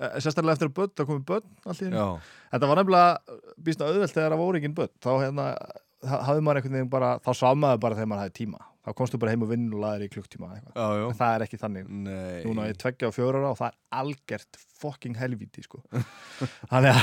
[0.00, 1.88] Eh, Sérstaklega eftir að börn, það komið börn í.
[1.92, 2.04] Já.
[2.54, 5.46] Þetta var nefnilega býst auðvelt þegar það voru engin börn þá hérna,
[6.08, 8.92] ha- hafði maður einhvern veginn bara þá sá maður bara þegar maður hafði tíma þá
[8.96, 10.62] komstu bara heim og vinn og laðir í klukktíma já.
[10.74, 12.42] En það er ekki þannig Nei.
[12.46, 15.82] núna ég tveggja á fjóra ára og það er algjört fucking helvíti sko.
[16.70, 17.02] þannig að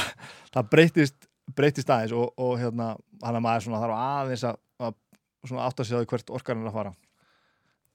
[0.56, 1.28] það breytist
[1.58, 2.94] breytist aðeins og, og hérna
[3.24, 6.80] hann að maður svona þarf aðeins að, að átt að segja hvert orkan er að
[6.82, 6.96] fara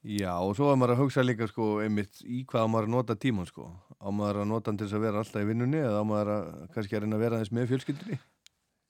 [0.03, 3.15] Já, og svo var maður að hugsa líka sko, einmitt í hvað maður að nota
[3.23, 3.69] tíman sko.
[4.03, 6.31] á maður að nota hann til þess að vera alltaf í vinnunni eða á maður
[6.33, 8.19] að kannski að reyna að vera aðeins með fjölskyldunni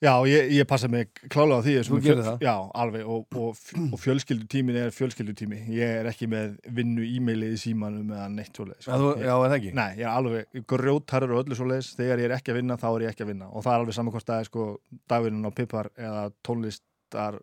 [0.03, 2.41] Já, ég, ég passa mig klálega á því Þú gerir það?
[2.43, 3.59] Já, alveg og, og,
[3.95, 5.61] og fjölskyldutímin er fjölskyldutími.
[5.77, 8.89] Ég er ekki með vinnu e-mailið í símanum eða neitt svoleiðis.
[8.89, 9.73] Já, þú- Ég- já, það ekki?
[9.79, 11.93] Nei, ég er alveg grjótarur og öllu svoleiðis.
[11.99, 13.51] Þegar ég er ekki að vinna, þá er ég ekki að vinna.
[13.53, 14.67] Og það er alveg það er sko
[15.13, 17.39] dagvinnun á pipar eða tónlistar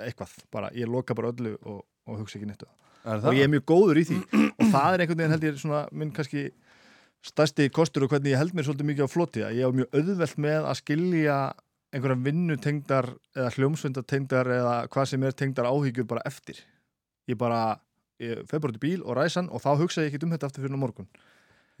[0.00, 3.28] eitthvað, bara, ég loka bara öllu og, og hugsa ekki neitt um Er það?
[3.30, 4.18] Og ég er mjög góður í því.
[4.60, 6.50] Og það er einhvern veginn
[7.20, 9.96] stærsti kostur og hvernig ég held mér svolítið mikið á floti að ég á mjög
[9.98, 11.36] auðvelt með að skilja
[11.90, 16.60] einhverja vinnutengdar eða hljómsveindatengdar eða hvað sem er tengdar áhyggjur bara eftir.
[17.30, 17.62] Ég bara,
[18.22, 20.66] ég fer bara til bíl og ræsan og þá hugsa ég ekki um þetta eftir
[20.66, 21.08] fyrir morgun.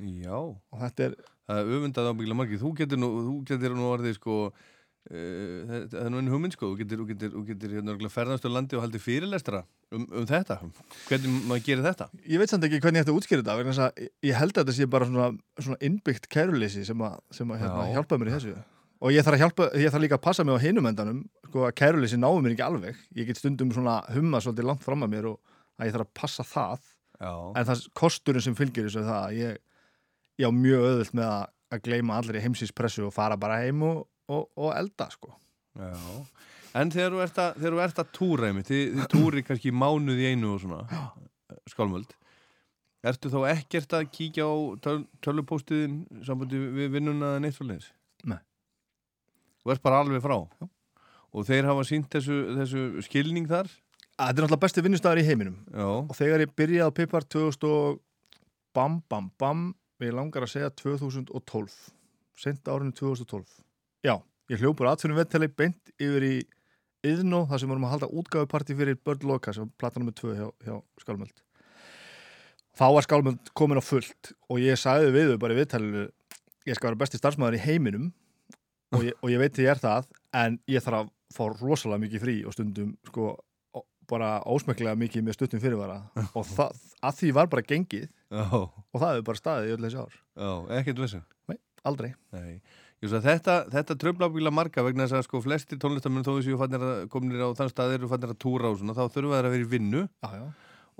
[0.00, 0.34] Já.
[0.40, 1.20] Og þetta er
[1.50, 2.60] Það er öfundað ábyggla margir.
[2.62, 6.68] Þú getur nú, þú getur nú orðið sko uh, það er nú einn hugmynd sko.
[6.70, 10.28] Þú getur, þú getur, þú getur hérna ferðast á landi og haldið fyrirlestra um, um
[10.30, 10.60] þetta.
[11.08, 12.06] Hvernig maður gerir þetta?
[12.22, 14.86] ég veit samt ekki hvernig ég ætti að útskýra þetta ég- held að þetta sé
[14.94, 17.96] bara svona, svona innbyggt kæruleysi sem að, sem að hérna, Já.
[17.98, 18.54] hjálpa mér í þessu
[19.00, 21.76] og ég þarf, hjálpa, ég þarf líka að passa mig á hinum endanum sko að
[21.80, 25.30] kæruleysi náum mér ekki alveg ég get stundum svona humma svolítið langt fram að mér
[25.32, 26.86] og að ég þarf að passa það
[27.20, 27.32] Já.
[27.32, 29.58] en það kosturinn sem fylgir þessu það að ég,
[30.40, 33.84] ég á mjög öðvöld með að, að gleyma allir í heimsíspressu og fara bara heim
[33.88, 35.34] og, og, og elda sko
[35.80, 35.96] Já.
[36.78, 40.52] En þegar þú ert að, að túra einmitt, þið, þið túri kannski mánuð í einu
[40.54, 40.84] og svona
[41.70, 42.12] skálmöld
[43.00, 44.54] Ertu þá ekkert að kíkja á
[44.84, 47.86] töl, tölupóstiðin sambandi við vinnuna eða neitt svo leiðis?
[48.28, 48.36] Nei.
[49.60, 50.36] Þú ert bara alveg frá?
[50.60, 50.68] Já.
[51.30, 53.68] Og þeir hafa sínt þessu, þessu skilning þar?
[54.20, 55.86] Þetta er náttúrulega besti vinnustæður í heiminum Já.
[55.86, 58.00] og þegar ég byrjaði á Pipar 2000 og
[58.76, 59.62] bam bam bam
[60.00, 61.74] við langar að segja 2012
[62.40, 63.60] sent árinu 2012
[64.06, 64.14] já,
[64.52, 66.34] ég hljópur aðtunum vetteli beint yfir í
[67.00, 70.34] Iðnó þar sem vorum að halda útgáfuparti fyrir Bird Loka sem var platan nummer 2
[70.36, 71.42] hjá, hjá Skálmöld
[72.76, 76.06] þá var Skálmöld komin á fullt og ég sagði við þau bara í viðtælinu
[76.68, 78.10] ég skal vera besti starfsmæður í heiminum
[78.96, 80.10] og ég, og ég veit því ég er það
[80.40, 83.30] en ég þarf að fá rosalega mikið frí og stundum sko
[84.10, 86.00] bara ósmeklega mikið með stuttum fyrirvara
[86.38, 86.76] og það,
[87.06, 88.44] að því var bara gengið Já.
[88.50, 91.20] og það hefur bara staðið í öll þessi ár Já, ekkert vissu?
[91.50, 92.54] Nei, aldrei Nei.
[93.00, 97.46] Að þetta, þetta tröfla ábyggilega marga vegna þess að sko flestir tónlistamenn þó að kominir
[97.48, 99.70] á þann stað eru fannir að túra og svona, þá þurfa þeir að vera í
[99.70, 100.42] vinnu já.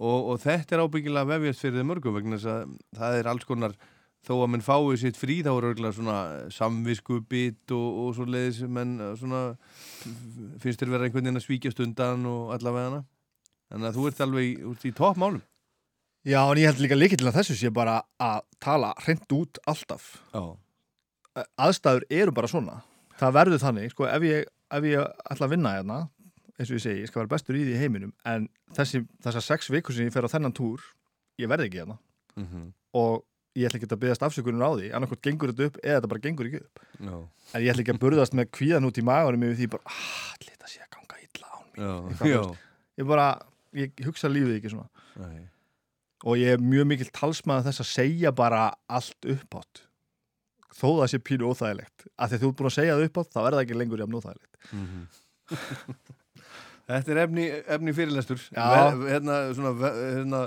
[0.01, 3.45] Og, og þetta er ábyggilega vefjast fyrir þeim mörgum vegna þess að það er alls
[3.45, 3.75] konar
[4.27, 6.17] þó að menn fái sitt frí þá eru örgulega svona
[6.53, 9.43] samviskubit og, og svo leiðis menn uh, svona
[10.61, 13.01] finnst þér vera einhvern veginn að svíkjast undan og allavega hana?
[13.71, 15.43] Þannig að þú ert alveg út í toppmálum.
[16.27, 19.61] Já, en ég held líka líka til að þessu sé bara að tala hreint út
[19.71, 20.11] alltaf.
[20.35, 20.43] Já.
[21.57, 22.81] Aðstæður eru bara svona.
[23.21, 25.99] Það verður þannig, sko, ef ég, ef ég ætla að vinna hérna,
[26.59, 29.71] eins og ég segi, ég skal vera bestur í því heiminum, en þessi, þessar sex
[29.73, 30.85] vikur sem ég fer á þennan túr,
[31.41, 32.01] ég verði ekki hérna.
[32.37, 32.71] Mhm.
[32.95, 33.25] og
[33.59, 36.23] ég ætla ekki að byggast afsökunum á því, annarkot gengur þetta upp eða þetta bara
[36.27, 37.15] gengur ekki upp Já.
[37.55, 40.35] en ég ætla ekki að burðast með kvíðan út í maganum yfir því bara, ah,
[40.37, 41.51] allir þetta sé að ganga illa
[41.81, 41.93] já.
[42.21, 42.67] þú veist.
[43.03, 43.27] ég bara,
[43.81, 44.89] ég hugsa lífið ekki svona
[45.25, 45.41] Nei.
[46.25, 49.83] og ég er mjög mikil talsmaður þess að segja bara allt uppátt
[50.81, 53.33] þó það sé pínu óþægilegt af því að þú er búin að segja það uppátt,
[53.35, 55.07] þá er það ekki lengur jafn óþægilegt Mhm.
[56.91, 58.41] Þetta er efni, efni fyrirlestur.
[58.51, 60.41] Ver, hérna, svona, hérna,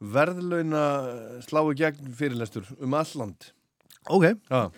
[0.00, 0.84] verðlauna
[1.44, 3.52] slái gegn fyrirlestur um alland
[4.08, 4.24] Ok,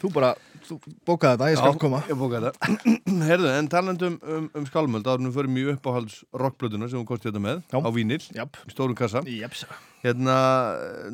[0.02, 0.32] þú bara
[0.66, 0.76] þú
[1.06, 2.00] bókaði þetta, ég skal Já, koma.
[2.10, 2.88] Ég bókaði þetta.
[3.28, 7.28] Herðu, en talandum um, um skálmöld áður nú fyrir mjög uppáhalds rockblöðuna sem hún kosti
[7.30, 7.78] þetta með Já.
[7.78, 9.22] á vínil, í stórum kassa.
[9.30, 9.62] Japs.
[10.02, 10.34] Hérna,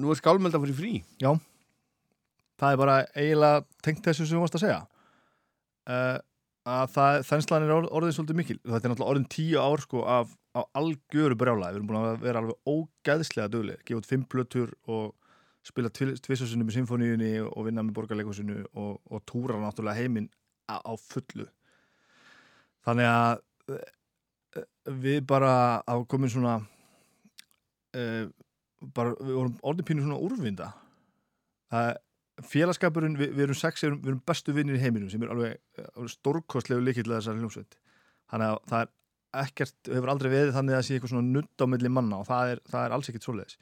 [0.01, 0.93] nú er skálmöld að fara í frí.
[1.21, 1.35] Já,
[2.59, 4.81] það er bara eiginlega tengt þessu sem þú varst að segja.
[5.89, 6.17] Uh,
[6.69, 8.59] að það, þenslan er orð, orðin svolítið mikil.
[8.65, 12.23] Þetta er náttúrulega orðin tíu ár sko af, af algjöru brjála, við erum búin að
[12.25, 15.15] vera alveg ógeðslega duglega, gefa út fimm plötur og
[15.67, 20.29] spila tvisarsunni með symfóníunni og vinna með borgarleikusinu og, og túra náttúrulega heiminn
[20.71, 21.49] á, á fullu.
[22.87, 24.67] Þannig að eh,
[25.05, 25.53] við bara
[25.83, 26.59] hafa komin svona
[27.99, 28.29] uh,
[28.95, 30.71] bara, við vorum orðin pínu svona úrvinda.
[32.49, 35.59] Félagskapurinn, við, við erum sex, við erum, bestu vinnir í heiminum sem er alveg,
[35.91, 37.79] alveg stórkostlegu líkill að þessari hljómsveit.
[38.31, 38.93] Þannig að það er
[39.43, 42.29] ekkert, hefur aldrei verið þannig að það sé eitthvað svona nutt á milli manna og
[42.29, 43.59] það er, það er alls ekkert svoleiðis.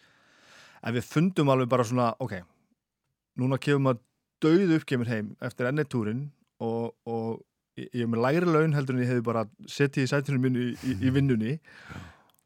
[0.86, 2.36] En við fundum alveg bara svona, ok
[3.40, 4.02] núna kemur maður
[4.44, 6.26] dauð uppkemur heim eftir enni túrin
[6.62, 7.42] og, og
[7.76, 10.68] ég er með lægri laun heldur en ég hefði bara setið í sætinu mínu í,
[10.80, 11.56] í, í vinnunni.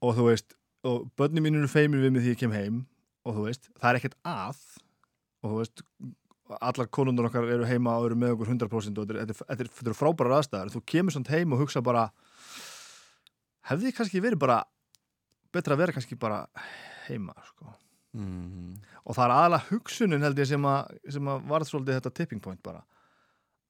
[0.02, 0.56] Og þú veist,
[0.86, 2.80] og börni mínu eru feimin við mig því ég kem heim
[3.28, 4.64] og þú veist, það er ekkert að.
[5.44, 5.84] Og þú veist,
[6.58, 9.70] allar konundur okkar eru heima og eru með okkur 100% og þetta er, þetta er,
[9.78, 12.08] þetta er frábæra aðstæðar þú kemur svona heim og hugsa bara
[13.68, 14.62] hefði kannski verið bara
[15.52, 16.44] betra að vera kannski bara
[17.08, 17.74] heima sko.
[18.16, 18.74] mm.
[19.04, 22.42] og það er aðalega hugsunin held ég sem að, sem að varð svolítið þetta tipping
[22.44, 22.82] point bara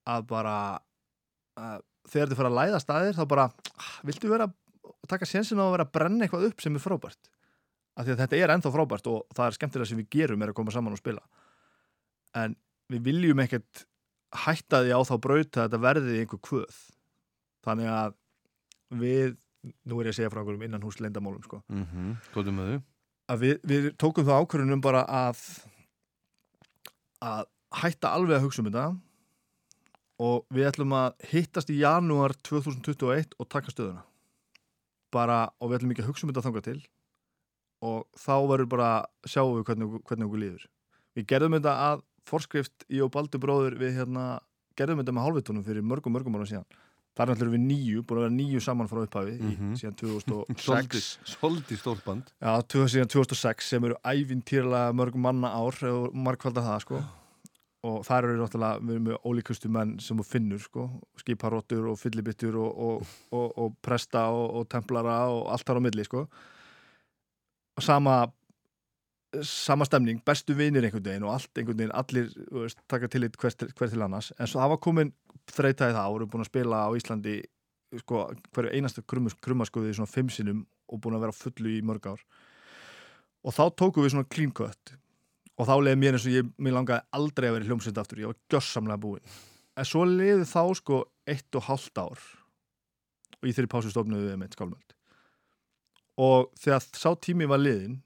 [0.08, 0.54] að bara
[1.60, 3.44] að þegar þið fara að læða staðir þá bara,
[3.76, 4.48] ah, viltu vera
[5.10, 7.30] taka sénsinn á að vera að brenna eitthvað upp sem er frábært
[7.98, 10.52] af því að þetta er ennþá frábært og það er skemmtilega sem við gerum er
[10.52, 11.22] að koma saman og spila
[12.40, 12.56] en
[12.90, 13.84] við viljum ekkert
[14.44, 16.80] hætta því á þá braut að þetta verði einhver kvöð
[17.66, 18.16] þannig að
[19.00, 21.62] við nú er ég að segja frá einhverjum innan hús leyndamálum sko.
[21.68, 22.16] mm -hmm.
[23.40, 25.38] Við, við tókum það ákvörðunum bara að
[27.22, 27.44] að
[27.82, 28.86] hætta alveg að hugsa um þetta
[30.20, 34.02] og við ætlum að hittast í janúar 2021 og taka stöðuna
[35.12, 36.80] bara, og við ætlum ekki að hugsa um þetta þanga til
[37.80, 38.90] og þá verður bara
[39.24, 40.68] sjáum við hvernig, hvernig okkur líður
[41.16, 44.40] við gerðum þetta að forskrift í og Baldur bróður við hérna
[44.78, 46.68] gerðum þetta með hálfitónum fyrir mörgum mörgum ára síðan
[47.16, 49.72] þar er náttúrulega við nýju, búin að vera nýju saman frá upphafi mm Mhm.
[49.80, 52.32] síðan 2006 Svolítið- Svolítið stórt band.
[52.40, 57.02] Já, 2000 síðan 2006 sem eru ævintýrlega mörg manna ár og margkvalda það sko.
[57.82, 61.96] Og þar eru náttúrulega, við erum með ólíkustu menn sem þú finnur sko, skiparóttur og
[61.98, 66.28] fyllibittur og, og, og, og presta og, og templara og allt þar á milli sko.
[67.76, 68.26] Og sama
[69.46, 73.54] sama stemning, bestu vinir einhvern veginn og allt einhvern veginn, allir veist, taka tillit hver,
[73.54, 74.32] til- hver til annars.
[74.38, 75.12] En svo það var komin
[75.50, 77.36] þreitaði það eru búin að spila á Íslandi
[78.02, 78.24] sko,
[78.54, 82.24] hverju einasta krummas, krummaskuði svona fimm sinnum og búin að vera fullu í mörg ár.
[83.46, 84.96] Og þá tókum við svona clean cut.
[85.60, 88.18] Og þá leiði mér eins og ég mér langaði aldrei að vera í hljómsveit aftur
[88.22, 89.34] ég var gjörsamlega búinn.
[89.76, 92.18] En svo leiði þá sko eitt og hálft ár.
[93.40, 94.94] Og í þeirri pásu stofnuðu við með skálmöld.
[96.20, 98.00] Og þegar sá tími var liðin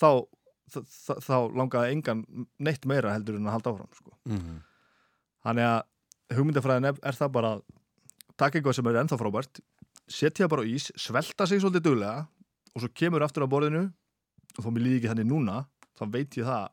[0.00, 0.26] þá,
[0.70, 2.24] þá, langaði engan
[2.62, 4.16] neitt meira heldur en að halda áfram sko.
[4.28, 4.58] Mhm.
[5.46, 7.62] þannig að hugmyndafræðin er, það bara að
[8.36, 9.62] taka eitthvað sem er ennþá frábært
[10.10, 12.26] setja bara á ís, svelta sig svolítið duglega
[12.74, 13.86] og svo kemur aftur á borðinu
[14.56, 15.56] og þó mér líði ekki þannig núna
[15.98, 16.68] þá veit ég það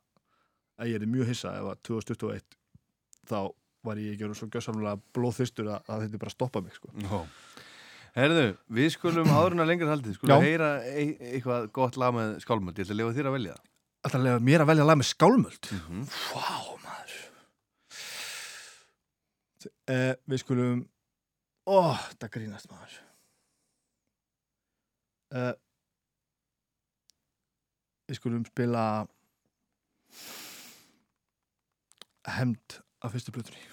[0.77, 2.57] að ég er mjög hissa ef að 2021
[3.27, 3.39] þá
[3.87, 6.91] var ég ekki orðinn svo gjössamlega blóðþyrstur að, að þetta bara stoppa mig sko.
[7.01, 7.19] Já.
[8.17, 10.45] Herðu, við skulum áðurinn að lengra haldið Skulum Já.
[10.47, 11.03] heyra e
[11.35, 13.57] eitthvað gott lag með skálmöld Ég ætla að lefa þér að velja
[14.07, 15.69] það Þetta lefa mér að velja lag með skálmöld?
[15.77, 16.03] Mhm.
[16.31, 16.51] Vá,
[16.83, 17.15] maður.
[19.87, 20.85] Eh, Við skulum
[21.67, 22.97] Ó, þetta grínast maður.
[25.35, 25.53] Eh,
[28.07, 28.83] Við skulum spila
[32.27, 33.63] Hemd af fyrstu blutunni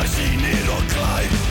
[0.00, 1.49] I see it all climb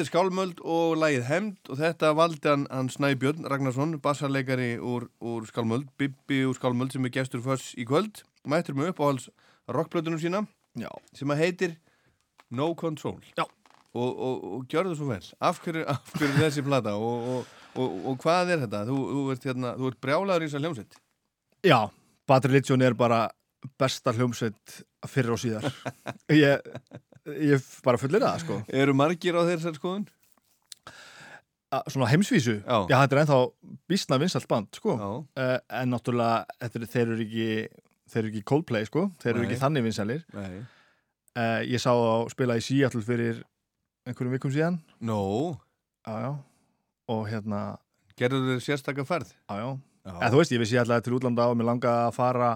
[0.00, 5.04] Þetta er Skálmöld og lagið Hemd og þetta valdi hann, hann Snæbjörn Ragnarsson, bassarleikari úr,
[5.20, 8.22] úr Skálmöld, Bibi úr Skálmöld sem er gestur fyrst í kvöld.
[8.48, 9.26] Mættur mig upp á alls
[9.68, 10.40] rockblöðunum sína
[10.80, 10.88] Já.
[11.12, 11.74] sem að heitir
[12.48, 13.20] No Control.
[13.36, 13.44] Og,
[14.08, 15.20] og, og gjörðu svo vel.
[15.36, 18.82] Af hverju, af hverju þessi plata og, og, og, og hvað er þetta?
[18.88, 21.00] Þú, þú ert, hérna, þú ert brjálaður í þessar hljómsveit.
[21.68, 21.78] Já,
[22.24, 23.26] Bad Religion er bara
[23.76, 24.80] besta hljómsveit
[25.12, 25.68] fyrir og síðar
[26.32, 26.72] ég,
[27.36, 30.06] ég bara fullir það sko Eru margir á þessar skoðun?
[31.70, 32.56] A, Svona heimsvísu?
[32.66, 32.78] Já.
[32.90, 33.38] þetta er ennþá
[33.90, 35.10] bísna vinsalt band sko Já.
[35.22, 37.46] uh, en náttúrulega er, þeir eru ekki
[38.10, 39.50] þeir eru ekki Coldplay sko, þeir eru Nei.
[39.52, 40.64] ekki þannig vinsalir Nei.
[41.38, 43.38] uh, ég sá þá spila í Seattle fyrir
[44.08, 45.20] einhverjum vikum síðan Nó.
[46.08, 46.32] Já, já
[47.10, 47.60] og hérna
[48.18, 49.30] Gerðu þau sérstakka ferð?
[49.48, 49.70] Já, já,
[50.00, 50.12] Já.
[50.16, 52.50] En, þú veist, ég vissi ætlaði til útlanda og mér langa að fara,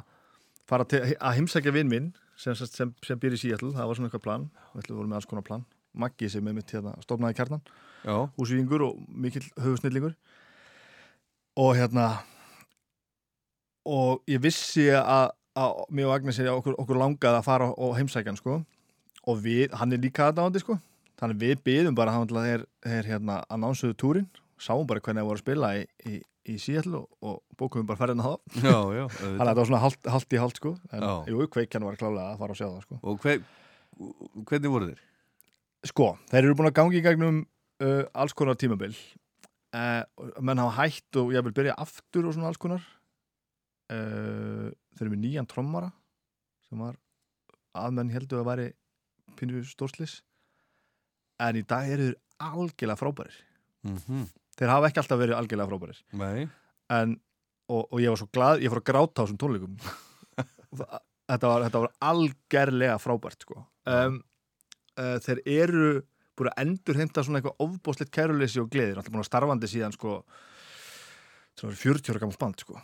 [0.69, 2.07] fara til, að heimsækja vinn minn
[2.37, 4.47] sem, sem, sem býr í Seattle, það var svona eitthvað plan.
[4.75, 5.67] Við ætlum voru með alls konar plan.
[5.95, 7.63] Maggi sem er mitt hérna, stofnaði kjarnan
[8.05, 10.15] húsvíðingur og mikill höfusnillingur
[11.57, 12.09] og hérna
[13.85, 18.33] og ég vissi að, að mér og Agnes okkur, okkur langaði að fara og heimsækja
[18.33, 18.63] hann sko.
[19.29, 20.79] Og við, hann er líka aðdáðandi sko.
[21.21, 24.31] Þannig við byðum bara hann að þeir hérna annánsuðu túrin.
[24.61, 28.01] Sáum bara hvernig það voru að spila í, í, í Seattle og, og bókum bara
[28.01, 28.35] ferðina þá.
[28.61, 30.73] Þannig að þetta var svona halt, halt í halt sko.
[30.93, 31.13] En Já.
[31.33, 32.99] jú, kveikjan var klálega að fara og sjá það sko.
[33.03, 33.45] Og hver,
[34.51, 35.03] hvernig voru þeir?
[35.91, 37.41] Sko, þeir eru búin að gangi í gegnum
[37.85, 38.95] uh, alls konar tímabil.
[39.75, 40.05] Uh,
[40.45, 42.85] menn hafa hætt og ég vil byrja aftur og svona alls konar.
[43.93, 45.91] Uh, þeir eru með nýjan trommara
[46.69, 46.97] sem var
[47.77, 48.69] aðmenn heldur að væri
[49.39, 50.21] pínu stórslis.
[51.43, 53.37] En í dag eru þeir algjörlega frábærir.
[53.85, 54.25] Mhm.
[54.59, 56.01] Þeir hafa ekki alltaf verið algjörlega frábærir.
[56.95, 57.17] En,
[57.71, 59.77] og, og ég var svo glad ég fór að gráta á þessum tónleikum.
[61.25, 63.63] Þetta var, þetta var algjörlega frábært sko.
[63.89, 64.19] um,
[65.01, 65.87] uh, þeir eru
[66.37, 69.95] búin að endur heimta svona eitthvað ofbóðslegt kæruleysi og gleðir, alltaf búin að starfandi síðan
[69.95, 70.19] sko,
[71.57, 72.77] svona 40 ára gammalt band sko.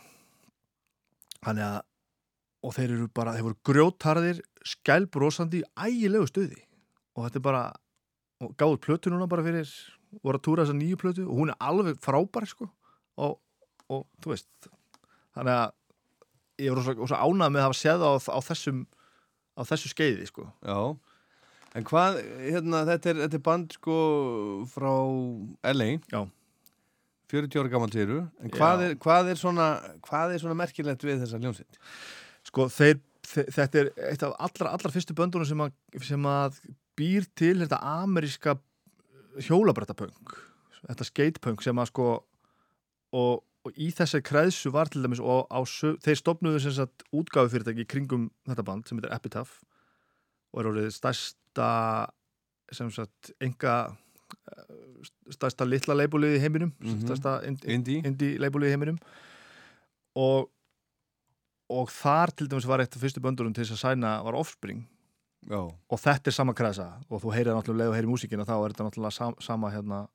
[1.37, 1.77] þannig að
[2.61, 4.41] og þeir eru bara, þeir voru grjótarðir
[4.73, 6.59] skælbrósandi í ægilegu stuði.
[7.17, 7.63] Og þetta er bara
[8.41, 9.69] og gáðu plötu núna bara fyrir
[10.19, 12.67] voru að túra þessa nýju plötu og hún er alveg frábær sko.
[13.21, 13.37] Og,
[13.91, 14.69] og þú veist
[15.35, 18.83] þannig að ég var svo, ánað með að hafa séð á, á þessum
[19.57, 20.45] á þessu skeiði sko.
[20.67, 20.77] Já,
[21.79, 23.95] en hvað, hérna, þetta er, þetta er band sko
[24.71, 24.91] frá
[25.71, 26.21] LA Já.
[27.31, 29.67] 40 ára gammal séru, en hvað er, hvað er svona
[30.03, 31.77] hvað er svona merkilegt við þessa ljónsitt?
[32.49, 32.97] sko þeir,
[33.29, 35.71] þe- þetta er eitt af allra, allra fyrstu böndunum sem að,
[36.03, 36.57] sem að
[36.99, 38.57] býr til þetta ameríska
[39.39, 40.33] hjólabrættapöng
[40.87, 42.05] þetta skatepöng sem að sko
[43.13, 45.59] og, og í þessari kreðsu var til dæmis og á,
[46.01, 49.51] þeir stopnuðu sem sagt útgáfu fyrirtæki kringum þetta band sem heitir Epitaph
[50.53, 51.67] og er orðið stærsta
[52.71, 53.75] sem sagt enga
[55.33, 57.05] stærsta litla leibúlið í heiminum Mhm.
[57.05, 58.01] stærsta ind- Indie.
[58.05, 58.97] indie leibúlið í heiminum
[60.15, 60.49] og
[61.71, 64.81] og þar til dæmis var eitt af fyrstu böndunum til þess að sæna var Offspring
[65.49, 65.57] Já.
[65.89, 68.73] og þetta er sama kreðsa og þú heyrir náttúrulega leið og heyrir músíkina þá er
[68.73, 70.07] þetta náttúrulega sam, sama hérna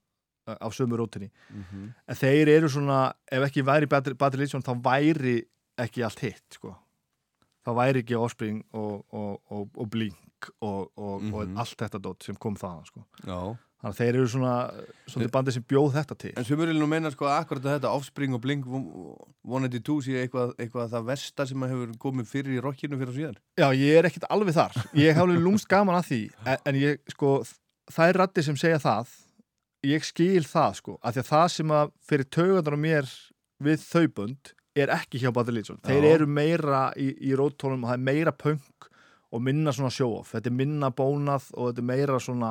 [0.46, 1.94] á sömu rótinni Mhm.
[2.08, 5.42] en þeir eru svona, ef ekki væri Bad Religion þá væri
[5.78, 6.76] ekki allt hitt sko.
[7.66, 10.14] þá væri ekki Offspring og, og, og, og Blink
[10.62, 11.34] og, og, Mhm.
[11.34, 13.04] og allt þetta dót sem kom þaðan sko.
[13.26, 13.58] Já.
[13.76, 14.54] Þannig að þeir eru svona,
[15.06, 18.36] svona bandið sem bjóð þetta til En eru nú meina sko akkurat að þetta Offspring
[18.36, 23.12] og Blink 182 sé eitthvað, eitthvað það versta sem hefur komið fyrir í rockinu fyrir
[23.12, 24.80] og síðan Já, ég er ekkert alveg þar.
[24.96, 27.36] Ég hef alveg lúmst gaman að því, en, en ég, sko,
[27.92, 29.14] það er rætti sem segja það,
[29.86, 33.10] ég skil það, sko, af því að það sem að fyrir tauganar á mér
[33.66, 35.80] við þau bund er ekki hjá Bad Religion.
[35.84, 38.88] Þeir eru meira í, í róttónum og það er meira punk
[39.32, 40.34] og minna svona show-off.
[40.34, 42.50] Þetta er minna bónað og þetta er meira svona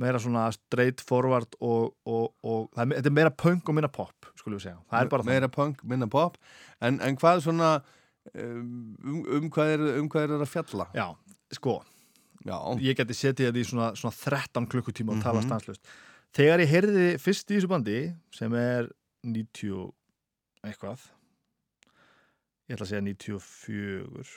[0.00, 4.26] meira svona straight forward og, og, og er, þetta er meira punk og minna pop,
[4.38, 4.78] skulum við segja.
[4.90, 5.30] Það er bara það.
[5.32, 6.38] Meira punk, minna pop
[6.82, 7.68] En, en hvað svona
[8.34, 10.86] um, um, hvað er, um hvað er það að fjalla?
[10.98, 11.06] Já,
[11.54, 11.76] sko
[12.44, 12.56] Já.
[12.84, 15.46] ég geti setið þetta í svona, svona 13 klukkutíma og tala Mhm.
[15.48, 15.86] stanslust
[16.34, 17.98] þegar ég heyrði fyrst í þessu bandi
[18.34, 18.90] sem er
[19.24, 19.92] 90
[20.66, 21.06] eitthvað
[22.68, 24.34] ég ætla að segja 94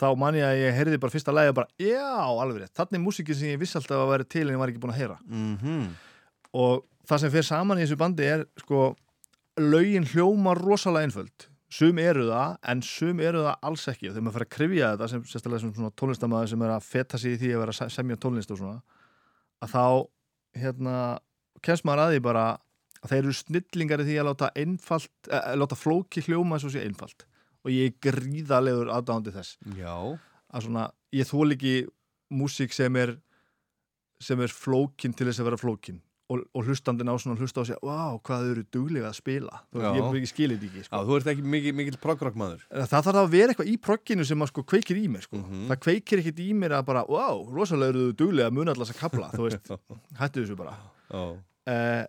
[0.00, 2.74] þá man ég að ég heyrði bara fyrsta lagi og bara, já, alveg rétt.
[2.78, 5.00] Þannig músikin sem ég vissi alltaf að vera til en ég var ekki búin að
[5.00, 5.18] heyra.
[5.28, 5.88] Mm -hmm.
[6.52, 8.94] og það sem fer saman í þessu bandi er sko,
[9.58, 11.48] lögin hljóma rosalega einföld.
[11.70, 14.08] Sum eru það, en sum eru það alls ekki.
[14.08, 17.18] Og þegar maður fyrir að krifja þetta sem sérstaklega sem tónlistamæður sem er að feta
[17.18, 18.82] sig í því að vera semja tónlist og svona
[19.62, 20.06] að þá
[20.54, 21.18] hérna,
[21.62, 22.44] kemst maður að því bara
[23.04, 26.74] að þeir eru snillingar í því að láta einfalt, að láta flóki hljóma eins og
[26.74, 27.26] sé einfalt
[27.64, 29.58] og ég er gríðalegur aðdáðandi þess.
[29.78, 29.96] Já.
[30.54, 31.76] að svona, ég þól ekki
[32.34, 33.16] músík sem er
[34.22, 36.02] sem er flókin til þess að vera flókin.
[36.32, 39.58] Og, og hlustandinn á svona hlusta á sig wow, hvað þau eru duglega að spila.
[39.68, 40.94] Þú veist, ég ekki skilir þetta ekki sko.
[40.94, 44.44] Já, þú ert ekki mikil, mikil progrockmaður það þarf að vera eitthvað í progginu sem
[44.46, 45.42] að sko kveikir í mér sko.
[45.42, 45.66] Mhm.
[45.68, 48.94] það kveikir ekkit í mér að bara wow, rosalega eru þau duglega að muna allast
[48.96, 49.70] að kapla þú veist,
[50.22, 50.78] hættu þessu bara.
[51.68, 52.06] Eh,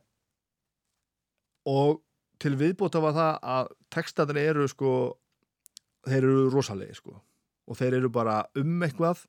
[1.76, 2.00] og
[2.40, 4.96] til viðbóta var það að textaðin eru sko
[6.06, 7.16] þeir eru rosalegi sko
[7.66, 9.26] og þeir eru bara um eitthvað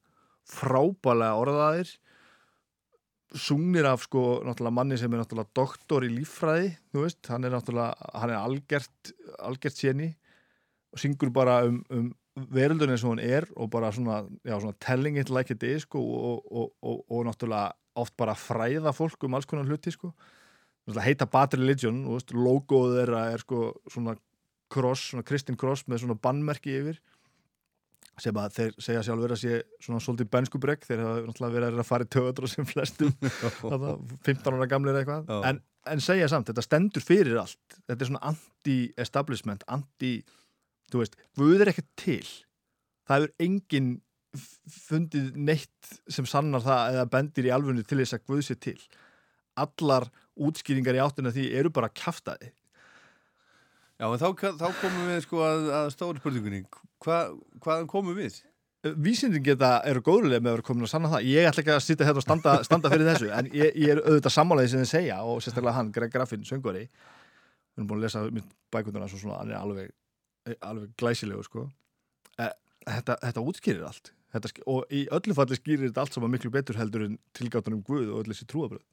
[0.46, 1.94] frábælega orðaðir
[3.36, 7.56] sungnir af sko náttúrulega manni sem er náttúrulega doktor í líffræði þú veist, hann er
[7.56, 9.12] náttúrulega hann er algert,
[9.42, 10.12] algert séni
[10.94, 14.76] og syngur bara um, um veröldun eins og hann er og bara svona, já, svona
[14.84, 19.24] telling it like it is sko, og, og, og, og náttúrulega oft bara fræða fólk
[19.24, 20.12] um alls konar hluti sko.
[21.00, 24.14] Heita Bad Religion veist, logoð þeirra er sko svona
[24.72, 27.00] cross, svona kristin cross með svona bannmerki yfir
[28.20, 31.88] sem að þeir segja sjálfur að sé svona svolítið benskubregg, þeir hafa náttúrulega verið að
[31.88, 33.12] fara í töðadur sem flestum
[33.60, 33.92] þarna,
[34.24, 35.28] 15 ára gamlir eitthvað.
[35.50, 35.60] En,
[35.92, 37.78] en segja samt, þetta stendur fyrir allt.
[37.84, 40.14] Þetta er svona anti-establishment anti,
[40.92, 42.24] þú veist er ekkert til.
[43.06, 43.92] Það hefur engin
[44.36, 48.78] fundið neitt sem sannar það eða bendir í alfunni til þess að Guð sé til.
[49.60, 52.50] Allar útskýringar í áttina því eru bara kjaftaði
[53.96, 54.28] Já, en þá,
[54.60, 56.66] þá komum við sko að, að stóri spurningunni.
[57.04, 57.22] Hva,
[57.64, 58.42] hvaðan komum við?
[58.94, 61.28] vísindin geta, eru góðulega með að vera komin að sanna það.
[61.30, 64.02] Ég ætla ekki að sitja hérna og standa, standa fyrir þessu en ég, ég er
[64.04, 66.84] auðvitað sammálaðið sem þið segja og sérstaklega hann, Greg Graffin, söngvari.
[66.86, 69.90] Við erum búin að lesa mitt bækunduna svo svona, hann er alveg,
[70.60, 71.66] alveg glæsilegu sko.
[72.38, 72.52] Eh,
[72.84, 74.12] þetta, þetta útskýrir allt.
[74.36, 78.10] Þetta, og í öllu falli skýrir þetta allt saman miklu betur heldur en tilgáttunum Guð
[78.10, 78.84] og öll þessi trúabröð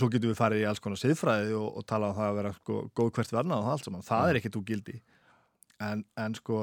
[0.00, 2.54] svo getum við farið í alls konar siðfræði og, og tala um það að vera
[2.56, 4.96] sko, góð hvert verna og það allt saman, það er ekkert úr gildi
[5.86, 6.60] en, en sko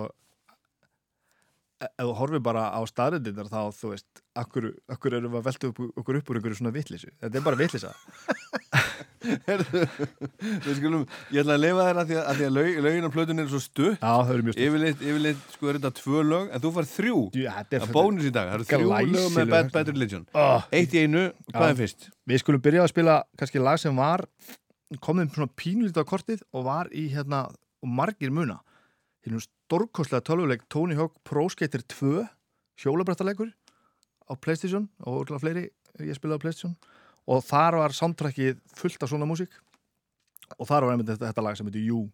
[1.84, 5.48] e- ef þú horfir bara á staðrindindar þá þú veist, akkur, akkur erum við að
[5.50, 7.12] velta upp, okkur upp úr einhverju svona vitleysu?
[7.22, 7.94] Þetta er bara Herðu,
[9.24, 13.08] við skulum, ég ætla að leifa þér að því að, að, því að lög, lögin
[13.08, 15.92] á plötunni er svo stutt Já, það eru mjög stutt Yfirleitt, yfirleitt sko er þetta
[16.00, 18.68] tvö lög en þú far þrjú Já, þetta er að bónus í dag Það eru
[18.72, 19.72] þrjú lög með Bad.
[19.78, 20.66] Bad Religion Oh.
[20.74, 21.24] Eitt í einu,
[21.54, 21.72] hvað Já.
[21.74, 22.08] er fyrst?
[22.30, 24.26] Við skulum byrja að spila kannski lag sem var
[25.04, 28.60] komið svona pínlítið á kortið og var í hérna og margir muna
[29.24, 32.24] hérna stórkostlega tölvuleik Tony Hawk Pro Skater 2
[32.84, 33.52] hjólabrættaleikur
[34.28, 35.68] á Playstation og fleiri
[36.02, 36.76] ég spilaði á Playstation
[37.28, 39.54] og þar var soundtrackið fullt af svona músík
[40.58, 42.10] og þar var einmitt þetta, þetta lag sem heitir You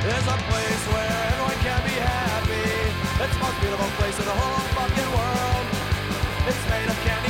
[0.00, 2.66] There's a place where everyone can be happy.
[3.22, 5.66] It's the most beautiful place in the whole fucking world.
[6.48, 7.29] It's made of candy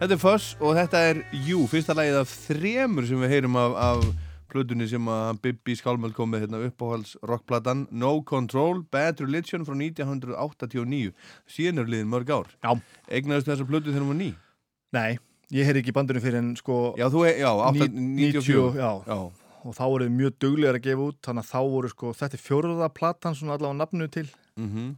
[0.00, 3.74] Þetta er Fuss og þetta er You, fyrsta lagið af þremur sem við heyrum af,
[3.76, 4.04] af
[4.48, 9.74] plötunni sem að Bibi Skálmöld kom með hérna uppáhalds rockplatan No Control, Bad Religion frá
[9.76, 11.10] 1989
[11.52, 12.72] síðan er liðin mörg ár Já.
[13.12, 14.30] Egnaðist þessa plötu þegar hún var ný?
[14.96, 15.20] Nei,
[15.52, 18.90] ég heyri ekki bandinu fyrir en sko Já, þú, já, 8, 94 já.
[19.04, 19.20] Já.
[19.60, 22.40] og þá voru þau mjög duglegar að gefa út þannig að þá voru sko, þetta
[22.40, 24.96] er fjóruða platan svona allavega nafnu til mm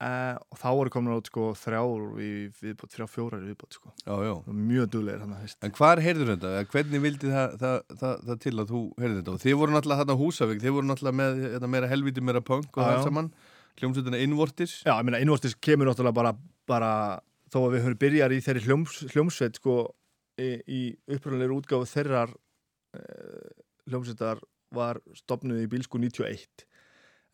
[0.00, 4.32] uh, og þá voru komin út sko þrjár viðbót, þrjár fjórar viðbót sko Já, já.
[4.48, 6.52] mjög duglegar þannig að En hvar heyrður þetta?
[6.74, 9.34] Hvernig vildi það, það, það, það til að þú heyrði þetta?
[9.34, 12.80] Og þið voru náttúrulega þarna Húsavík, þið voru náttúrulega með þetta, meira helviti, meira punk
[12.80, 13.32] og það saman
[13.80, 16.34] hljómsveitina Innvortis Já, ég meina, innvortis kemur náttúrulega bara,
[16.68, 16.92] bara
[17.52, 19.76] þó að við höfum byrjar í þeirri hljóms, hljómsveit sko,
[20.40, 23.52] í, í uppröðanlegur útgáfu þeirrar uh,
[23.90, 24.42] hljómsveitar
[24.74, 26.66] var stopnuð í bílsku 91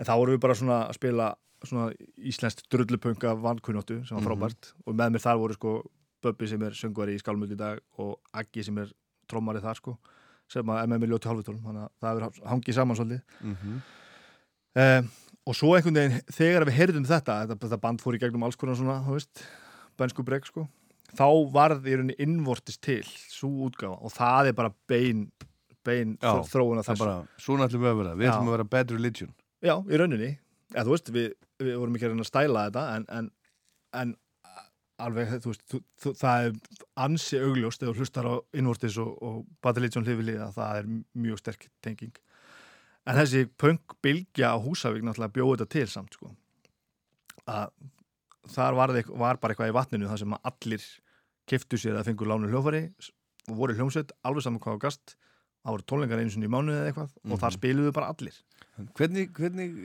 [0.01, 1.27] en þá vorum við bara svona að spila
[1.65, 4.29] svona íslenskt drullupunk af vankunnóttu sem var Mhm.
[4.29, 4.73] frábært.
[4.87, 5.83] Og með mér þar voru sko
[6.23, 8.91] Böbbi sem er söngvari í Skálmöld í dag og Aggi sem er
[9.29, 9.99] trommari þar sko
[10.49, 11.63] sem að er með mér ljóti hálfutólum.
[11.63, 13.23] Þannig að það hefur hangið saman svolítið.
[13.43, 13.83] Mhm.
[14.77, 15.11] um,
[15.47, 18.57] og svo einhvern veginn þegar við heyrðum þetta, þetta, þetta band fór í gegnum alls
[18.57, 19.45] konar svona, þú veist,
[19.99, 20.69] bensku breg sko,
[21.17, 24.03] þá varð í rauninni innvortis til, svo útgáfa.
[24.03, 25.31] Og það er bara bein
[25.87, 26.99] bein Já, þróun af þessu.
[26.99, 29.35] bara, svona ætlum við að vera, við ætlum að vera Bad Religion.
[29.63, 30.39] Já, í rauninni,
[30.75, 33.29] eða þú veist við, við vorum ekki að reyna að stæla þetta en, en,
[34.03, 34.15] en
[35.03, 39.43] alveg, þú veist, þú, þú, það er ansi augljóst eða hlustar á innvortis og, og
[39.65, 40.89] Battalition hlifilið að það er
[41.27, 42.17] mjög sterk tenging.
[43.07, 46.33] En þessi punk-bylgja á Húsavík náttúrulega bjóði þetta til samt sko.
[47.47, 47.71] Að
[48.57, 50.89] þar var, þeik, var bara eitthvað í vatninu þar sem allir
[51.47, 52.89] keftu sér að fengu lánu hljófari
[53.47, 55.17] og voru hljómsveit alveg saman hvað á gast.
[55.63, 58.39] Það voru tónleikar einu sinni í mánuði eða eitthvað og þar spiluðu bara allir.
[58.99, 59.79] Hvernig, hvernig,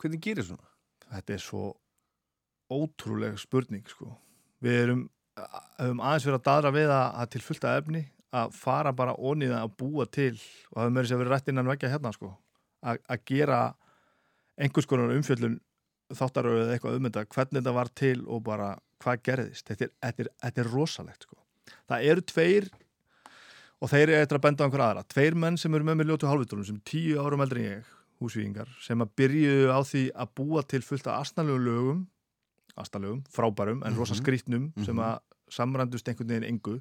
[0.00, 0.71] hvernig gerir svona?
[1.12, 1.64] Þetta er svo
[2.72, 4.10] ótrúleg spurning sko.
[4.62, 5.02] Við erum
[5.36, 8.02] höfum aðeins verið að daðra við að, að til fullta efni
[8.32, 11.68] að fara bara onnið að búa til og það hefur meira sér verið rætt innan
[11.68, 12.32] vekja hérna sko.
[12.82, 13.60] að, að gera
[14.60, 15.58] einhvers konar umfjöllun
[16.12, 18.70] þáttaröðu eða eitthvað ummynda hvernig þetta var til og bara
[19.02, 21.38] hvað gerðist þetta er, þetta er, þetta er rosalegt sko.
[21.88, 22.68] það eru tveir
[23.82, 26.12] og þeir eru eitthvað að benda á einhver aðra tveir menn sem eru með mér
[26.12, 30.32] ljótu hálfvitunum sem tíu árum eldri en ég, húsvíðingar sem að byrjuðu á því að
[30.38, 32.00] búa til fullt af asnalögum lögum
[32.80, 34.22] asnalögum, frábærum en rosa Mhm.
[34.22, 35.04] skrítnum sem Mhm.
[35.04, 35.20] að
[35.50, 36.80] samrændust einhvern veginn engu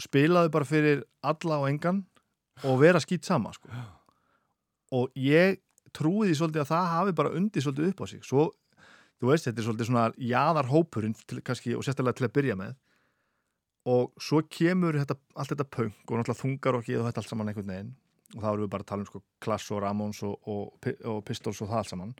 [0.00, 2.04] spilaðu bara fyrir alla og engan
[2.64, 3.68] og vera skýt sama sko.
[4.92, 5.58] og ég
[5.92, 8.50] trúi því svolítið að það hafi bara undið svolítið upp á sig svo,
[9.20, 12.74] þú veist, þetta er svolítið svona jaðarhópurinn til, kannski, og sérstaklega til að byrja með
[13.86, 17.66] og svo kemur þetta, allt þetta punk og náttúrulega þungar og þetta allt saman einhvern
[17.66, 17.96] veginn
[18.34, 21.20] og þá erum við bara að tala um sko Clash og Ramones og, og, og
[21.28, 22.14] Pistols og það allt saman.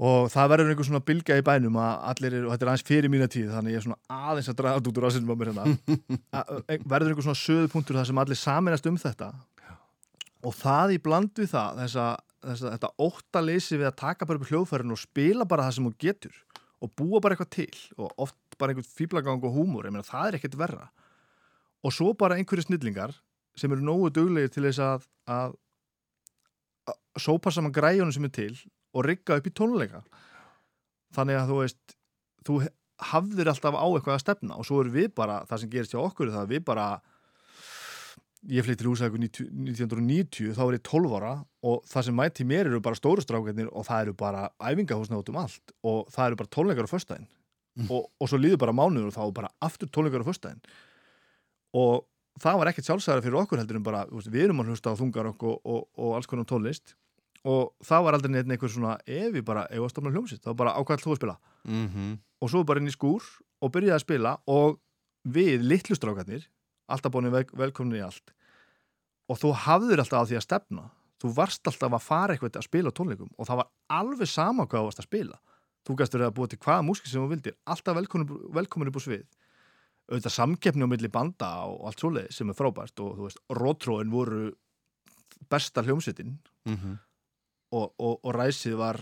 [0.00, 2.86] Og það verður einhver svona bylgja í bænum að allir eru, og þetta er aðeins
[2.88, 5.50] fyrir mína tíð þannig ég er svona aðeins að draga út úr aðsinnum á mér
[5.50, 5.64] hérna.
[6.40, 9.28] Að- að- verður einhver svona söðupunktur þar sem allir saminast um þetta?
[10.48, 12.04] Og það í bland við það þessa,
[12.46, 15.98] þessa, þetta óttaleysi við að taka bara upp hljóðfærin og spila bara það sem hún
[16.00, 16.38] getur
[16.80, 20.30] og búa bara eitthvað til og oft bara einhvern fýblagang og húmor ég meina það
[20.30, 20.86] er ekkert verra.
[21.84, 23.12] Og svo bara einhverju snillingar
[23.58, 25.56] sem eru nógu duglegir til þess að, að,
[26.90, 28.52] að sópa saman græjunum sem er til
[28.94, 30.02] og rigga upp í tónleika.
[31.14, 31.96] Þannig að þú veist
[32.46, 32.58] þú
[33.10, 36.02] hafðir alltaf á eitthvað að stefna og svo erum við bara, það sem gerist hjá
[36.02, 36.86] okkur er það að við bara
[38.48, 41.32] ég flytti til húsæku 1990 þá var ég 12 ára
[41.66, 45.32] og það sem mæti mér eru bara stóru strákarnir og það eru bara æfingahúsna út
[45.32, 47.28] um allt og það eru bara tónleikar á föstudaginn.
[47.88, 50.62] Og, og svo líður bara mánuður og þá er bara aftur tónleikar á föstudaginn.
[51.76, 52.06] Og
[52.38, 55.46] það var ekkert sjálfsæðara fyrir okkur heldur en bara, við erum að hlusta á þungarokk
[55.48, 56.94] og, og, og alls konar tónlist.
[57.48, 60.52] Og það var aldrei neitt einhver svona ef við bara, ef við stofnum hljómsitt, þá
[60.56, 61.38] bara ákvæmt þú að spila?
[61.64, 62.18] Mhm.
[62.40, 63.20] og svo bara inn í skúr
[63.60, 64.78] og byrjaði að spila og
[65.28, 66.46] við, litlu strákarnir
[66.88, 68.32] alltaf búin vel, velkomin í allt.
[69.28, 70.86] Og þú hafðir alltaf á því að stefna.
[71.20, 73.68] Þú varst alltaf að fara eitthvað að spila tónleikum og það var
[74.00, 75.36] alveg sama hvað þú varst að spila.
[75.84, 79.00] Þú gæst verið að búa til hvaða músiki sem þú vildir alltaf velkomin, velkomin upp
[79.00, 79.26] á svið
[80.10, 84.10] auðvitað samkeppni á milli banda og allt svoleið sem er frábært og þú veist, rótróin
[84.10, 84.50] voru
[85.50, 86.98] besta hljómsveitin Mhm.
[87.72, 88.98] og, og, og ræsið var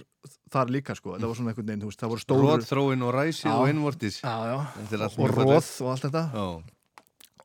[0.53, 3.67] þar líka sko, það var svona einhvern veginn, það voru stóru Rótþróin og ræsið og
[5.07, 6.47] allt og róð og allt þetta Já.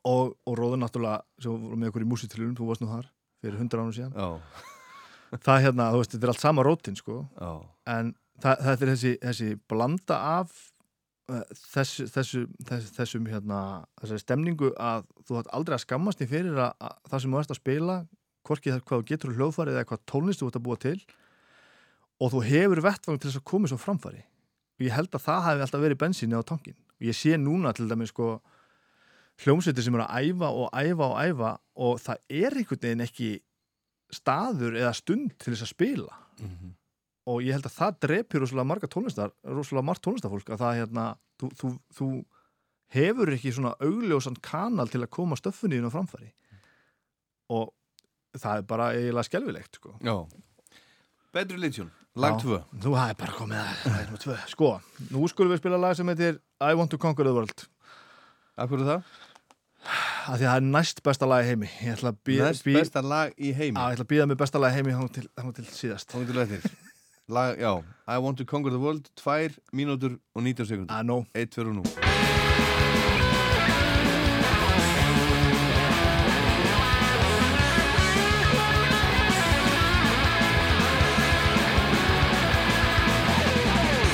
[0.04, 3.08] og, og róður náttúrulega sem voru með okkur í músitilunum, þú varst nú þar
[3.40, 4.28] fyrir hundra ánum síðan Já.
[5.48, 7.52] það hérna, þú veist, þetta er allt sama rótin sko Já.
[7.96, 8.14] en
[8.44, 10.52] það, þetta er þessi, þessi blanda af
[11.32, 11.42] uh,
[11.74, 13.60] þessu, þessu, þess, þessum hérna,
[14.00, 17.42] þessari stemningu að þú hætt aldrei að skammast því fyrir að, að það sem þú
[17.42, 17.98] ert að spila
[18.44, 20.98] hvorki það hvað getur úr hljóðfæri eða hvað tónlist þú ert að búa til
[22.20, 24.24] og þú hefur vettvang til þess að koma svo framfæri
[24.74, 27.72] og ég held að það hafi alltaf verið bensinni á tankin og ég sé núna
[27.74, 28.36] til dæmis sko
[29.42, 31.50] hljómsveitir sem eru að æfa og æfa og æfa
[31.84, 33.30] og það er einhvern veginn ekki
[34.14, 36.18] staður eða stund til þess að spila.
[36.38, 36.74] Mhm.
[37.30, 41.04] Og ég held að það drepir rosalega marga tónlistar rosalega margt tónlistafólk að það hérna
[41.40, 42.08] þú, þú, þú
[42.94, 46.30] hefur ekki svona augljósan kanal til að koma stöffunni inn á framfæri.
[47.54, 47.72] Og
[48.38, 49.96] það er bara eiginlega skelfilegt sko.
[50.04, 50.16] Já.
[51.34, 54.46] Bad Religion, lag 2 Þú hafði bara komið að.
[54.52, 54.74] Sko,
[55.10, 57.66] nú skulum við spila lag sem heitir I Want to Conquer the World.
[58.54, 59.14] Akkur er það?
[59.84, 61.68] Af því að það er næst besta lag í heimi.
[61.84, 63.74] Næst besta lag í heimi.
[63.74, 65.26] Já, ég ætla að býða með besta lag í heimi þá til,
[65.58, 66.14] til síðast.
[66.14, 66.83] Þá til eftir
[67.28, 71.24] lag, Já, I Want to Conquer the World 2 mínútur og 90 sekundur I know
[71.34, 71.82] 1, 2 og nú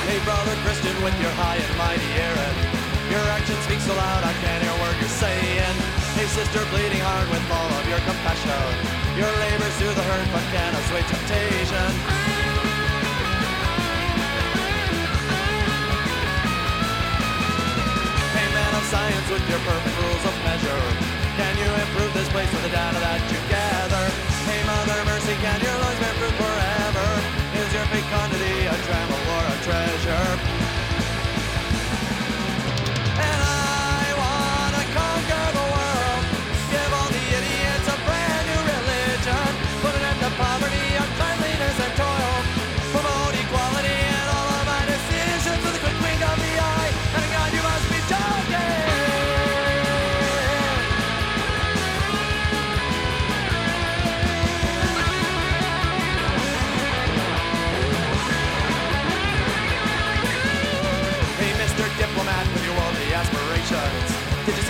[0.07, 2.55] Hey, brother Christian, with your high and mighty Aaron.
[3.11, 5.75] Your actions speak so loud, I can't hear a word you're saying.
[6.15, 8.71] Hey, sister, bleeding hard with all of your compassion.
[9.19, 12.20] Your labors through the hurt, but can't assuage temptation.
[18.91, 20.83] Science, with your perfect rules of measure.
[21.39, 24.03] Can you improve this place with the data that you gather?
[24.43, 27.07] Hey, Mother Mercy, can your lungs bear fruit forever?
[27.55, 30.60] Is your fecundity a tremble or a treasure?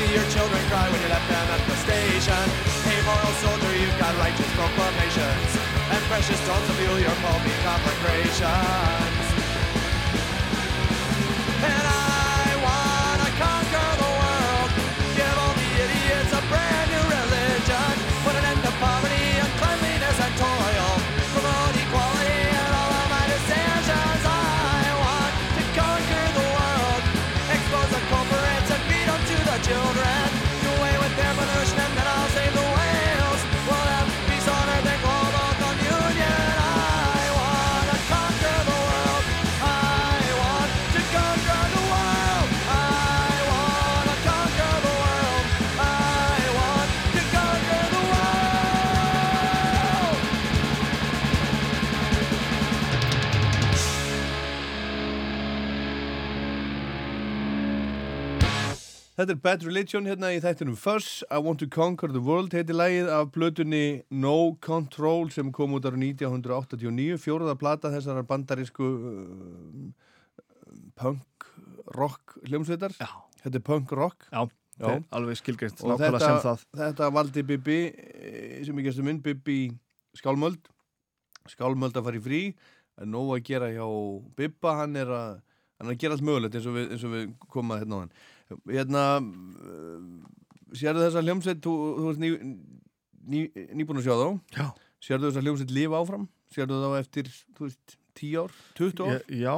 [0.10, 2.44] Your children cry when you left them at the station.
[2.88, 5.52] Hey, moral soldier, you've got righteous proclamations
[5.94, 9.26] and precious stones to fuel your pulpy conflagrations.
[11.62, 14.70] And I wanna conquer the world,
[15.14, 17.94] give all the idiots a brand new religion,
[18.26, 19.21] put an end to poverty,
[59.22, 62.74] Þetta er Bad Religion hérna í þættinum Fuss, I Want to Conquer the World heiti
[62.74, 69.84] lægið af blötunni No Control sem kom út ára 1989, fjóruða plata þessar bandarísku uh,
[70.98, 71.46] punk
[71.94, 72.98] rock hljómsveitar.
[72.98, 73.12] Já.
[73.44, 74.26] Þetta er punk rock.
[74.32, 74.42] Já,
[74.90, 76.66] er alveg skilgreint Og nákvæmlega þetta, sem það.
[76.82, 79.62] þetta valdi Bibi eh, sem ég gestur minn, Bibi
[80.18, 80.66] Skálmöld
[81.54, 82.44] Skálmöld að fara í frí
[82.98, 83.86] en nóg að gera hjá
[84.34, 85.42] Bibba hann er að,
[85.78, 88.02] hann er að gera allt mögulegt eins og við, eins og við komum að hérna
[88.02, 88.16] á hann
[88.72, 90.04] hérna uh,
[90.78, 91.62] sérðu þessa hljómsveit?
[91.66, 92.30] Þú, þú ert ný,
[93.32, 93.42] ný,
[93.80, 94.28] nýbúin að sjá þá.
[94.58, 94.68] Já.
[95.08, 96.28] sérðu þessa hljómsveit lifa áfram?
[96.56, 99.12] Sérðu þá eftir, þú veist, 10 ár 20 ár?
[99.16, 99.56] Ég, já,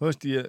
[0.00, 0.48] þú veist ég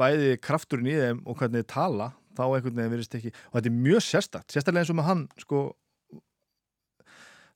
[0.00, 3.70] bæði krafturinn í þeim og hvernig þeir tala þá einhvern veginn verðist ekki og þetta
[3.72, 5.62] er mjög sérstakt, sérstaklega eins og með hann sko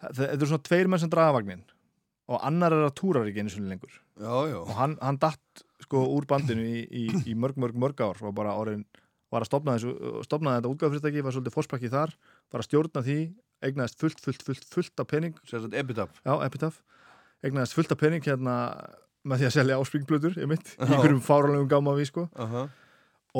[0.03, 1.63] það- þetta er svona tveir menn sem draga vagnin
[2.29, 3.93] og annar er að túrar ekki einu svona lengur.
[4.17, 4.57] Já, já.
[4.65, 8.35] og hann, hann datt sko úr bandinu í, í, í mörg, mörg, mörg ár og
[8.37, 8.85] bara orðin
[9.35, 9.95] var að stopna þessu,
[10.27, 12.13] stopnaði þetta útgáðfyrirtæki var svolítið fórsprakki þar,
[12.55, 13.17] var að stjórna því
[13.65, 16.77] eignaðist fullt, fullt, fullt, fullt af pening Sérstaklega Epitaph Já, Epitaph
[17.45, 18.55] eignaðist fullt af pening hérna
[19.25, 20.85] með því að selja áspringblöður, ég mitt í Já.
[20.93, 22.67] einhverjum fáralegum gáma við sko Aha.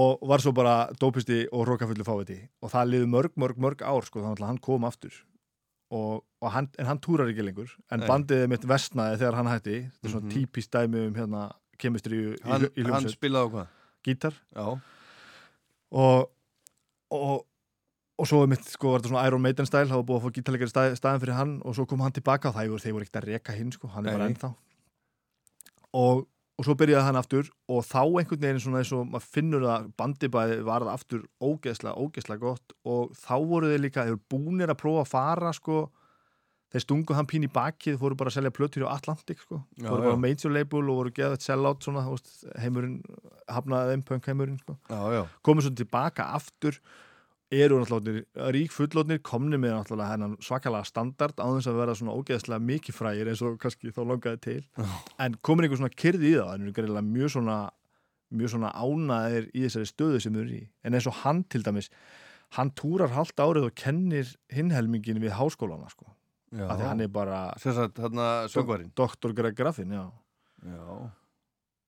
[0.01, 4.09] og var svo bara dópisti og rókafullu fáviti og það liði mörg, mörg, mörg ár
[4.09, 5.13] sko þannig að hann kom aftur
[5.95, 8.09] og, og hann, en hann túrar ekki lengur en Nei.
[8.09, 10.33] bandið mitt vestnaði þegar hann hætti þetta er svona Mhm.
[10.35, 11.45] típist dæmi um hérna
[11.81, 13.17] kemistri í, Hann- í, í hann hljómsveit.
[13.19, 13.67] spilaði á hvað?
[14.05, 14.67] Gítar Já
[15.95, 16.31] og
[17.15, 17.45] og,
[18.19, 20.35] og svo mitt sko var þetta svona Iron Maiden stæl það var búið að fá
[20.39, 23.07] gítarleikari stæ, staðin fyrir hann og svo kom hann tilbaka og það voru, þeir voru
[23.07, 24.35] ekkert að reka hinn sko, hann er bara Nei.
[24.35, 24.51] ennþá
[25.95, 26.25] og,
[26.59, 29.89] og svo byrjaði hann aftur og þá einhvern veginn svona eins og maður finnur að
[30.01, 34.73] bandibæði var það aftur ógeðslega, ógeðslega gott og þá voru þeir líka, þeir voru búnir
[34.75, 35.79] að prófa að fara sko
[36.75, 39.87] þeir stungu hann pín í bakið, fóru bara að selja plötur á Atlantic sko, Já,
[39.87, 40.07] fóru já.
[40.09, 42.97] bara á major label og voru geðað sell-out svona, þú veist, heimurinn
[43.55, 44.77] hafnaði þeim punk heimurinn sko.
[44.91, 45.23] Já, já.
[45.47, 46.81] Komið svo tilbaka aftur
[47.55, 52.65] eru náttúrulega rík fullotnir komni með náttúrulega svakalega standard á þess að vera svona ógeðslega
[52.67, 54.59] mikið frægir eins og kannski þá langaði til.
[55.23, 57.59] En komin einhver svona kyrði í það en eru greiðlega mjög svona
[58.35, 60.65] mjög svona ánaðir í þessari stöðu sem þau eru í.
[60.83, 61.93] En eins og hann til dæmis
[62.57, 66.09] hann túrar halvt árið og kennir hinhelmingin við háskólana sko.
[66.09, 66.14] Já.
[66.55, 68.93] Af því hann er bara Sem sagt, þarna söngvarinn.
[68.97, 69.35] Dr.
[69.37, 70.05] Greg Graffin, já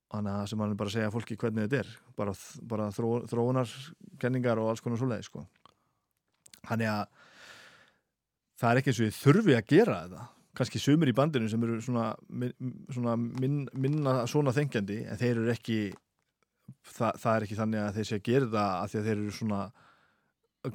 [0.06, 2.32] Þannig að sem hann er bara að segja fólki hvernig þetta er bara,
[2.62, 5.42] bara þró, þróunarkenningar og alls konar svoleiði sko.
[6.68, 7.02] Þannig að
[8.56, 10.26] það er ekki eins og ég þurfi að gera þetta
[10.56, 12.10] kannski sumir í bandinu sem eru svona,
[12.94, 15.80] svona min, minna svona þengjandi en þeir eru ekki
[16.94, 19.18] það, það er ekki þannig að þeir sé að gera þetta að því að þeir
[19.18, 19.60] eru svona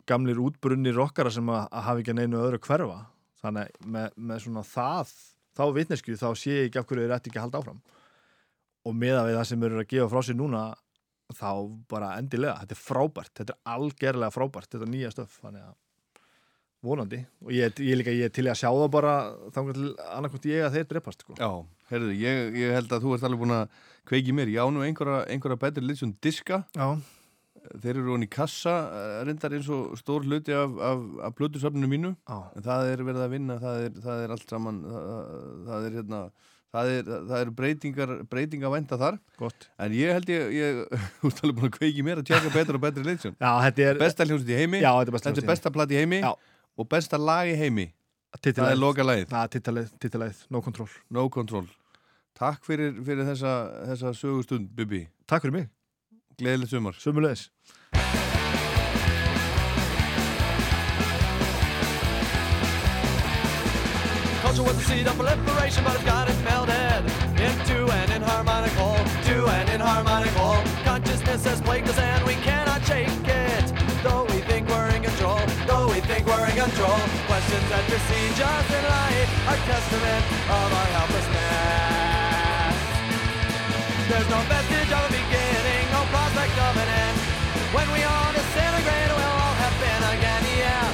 [0.08, 3.00] gamlir útbrunnir rockara sem að, að hafa ekki neinu öðru hverfa
[3.42, 5.14] þannig með, með svona það
[5.58, 7.82] þá vitnesku þá sé ég ekki af hverju þeir ætti ekki að halda áfram
[8.82, 10.64] og meða við það sem eru að gefa frá sér núna
[11.32, 11.52] þá
[11.92, 15.78] bara endilega, þetta er frábært þetta er algerlega frábært, þetta er nýja stöf þannig að
[16.82, 19.14] vonandi og ég, ég, líka, ég er til að sjá það bara
[19.54, 21.36] annarkvæmt ég að þeir drepast sko.
[21.38, 21.50] Já,
[21.92, 23.76] heyrðu, ég, ég held að þú ert alveg búin að
[24.10, 24.52] kveiki mér.
[24.52, 26.64] Ég á nú einhverja, einhverja betri liðsjón diska.
[26.74, 26.88] Já.
[27.82, 31.90] Þeir eru honni í kassa, eh, reyndar eins og stór hluti af, af, af blötusöfninu
[31.92, 32.12] mínu.
[32.26, 32.40] Já.
[32.58, 35.30] En það er verið að vinna, það er, það er allt saman, það,
[35.68, 36.22] það er hérna,
[36.76, 39.22] það er, það er breytingar, breytingar venda þar.
[39.40, 39.70] Gott.
[39.78, 40.84] En ég held ég, ég,
[41.22, 43.38] þú ert alveg búin að kveiki mér að tjekka betur og betri liðsjón.
[43.38, 44.82] Já, þetta er Besta hljómsveit í heimi.
[44.82, 46.22] Já, þetta er besta hljómsveit í Þetta er besta platt í heimi.
[46.24, 46.32] Já.
[46.80, 47.92] Og besta lag í heimi.
[48.40, 48.64] Titilagið.
[48.64, 49.38] Það er loka lagið.
[49.52, 51.68] Titilagið, titilagið, no control No control.
[52.42, 53.52] Takk fyrir, fyrir þessa,
[53.92, 55.04] þessa sögustund, Bibi.
[55.30, 55.68] Takk fyrir mig.
[56.38, 56.94] Gleðilegt sumar.
[57.00, 57.50] Sumulegis.
[64.42, 67.04] Culture was the seed of proliferation, but it's got it melded
[67.40, 70.62] into an inharmonic whole, to an inharmonic whole.
[70.84, 73.74] Consciousness has plagued us and we cannot shake it.
[74.04, 74.32] Though
[76.52, 77.00] and control.
[77.28, 82.76] Questions that besiege us in light are testament of our helplessness.
[84.10, 85.21] There's no vestige of a beginning,
[86.58, 87.18] no of an end.
[87.76, 90.86] When we all disintegrate, we'll all happen again, yeah.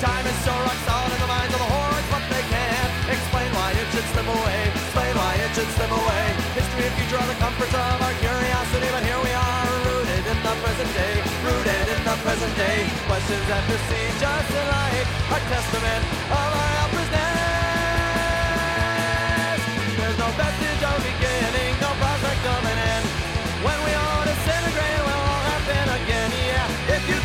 [0.00, 3.50] Time is so rock solid in the minds of the hordes, but they can't explain
[3.52, 4.60] why it should slip away.
[4.72, 6.24] Explain why it should slip away.
[6.56, 10.38] History and future are the comforts of our curiosity, but here we are, rooted in
[10.40, 11.14] the present day.
[11.44, 12.78] Rooted in the present day.
[13.08, 16.02] Questions that besiege us in life are testament
[16.32, 17.51] of our helplessness.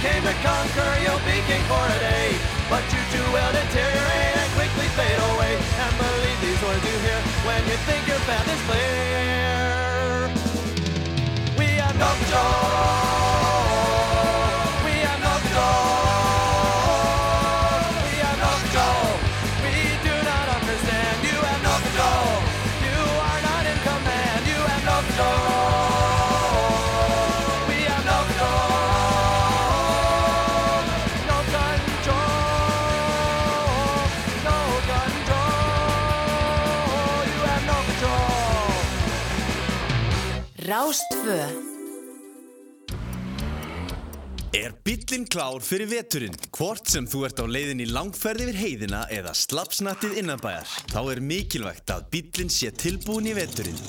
[0.07, 2.31] Came to conquer, you'll be king for a day.
[2.69, 5.53] But you do too will deteriorate and quickly fade away.
[5.83, 10.29] And believe these words you hear when you think your path is clear.
[11.59, 13.06] We have no control.
[40.87, 41.39] Rástfö
[44.53, 46.37] Er bíllinn klár fyrir veturinn?
[46.55, 51.21] Hvort sem þú ert á leiðin í langferð yfir heiðina eða slapsnattið innanbæjar, þá er
[51.31, 53.83] mikilvægt að bíllinn sé tilbúin í veturinn.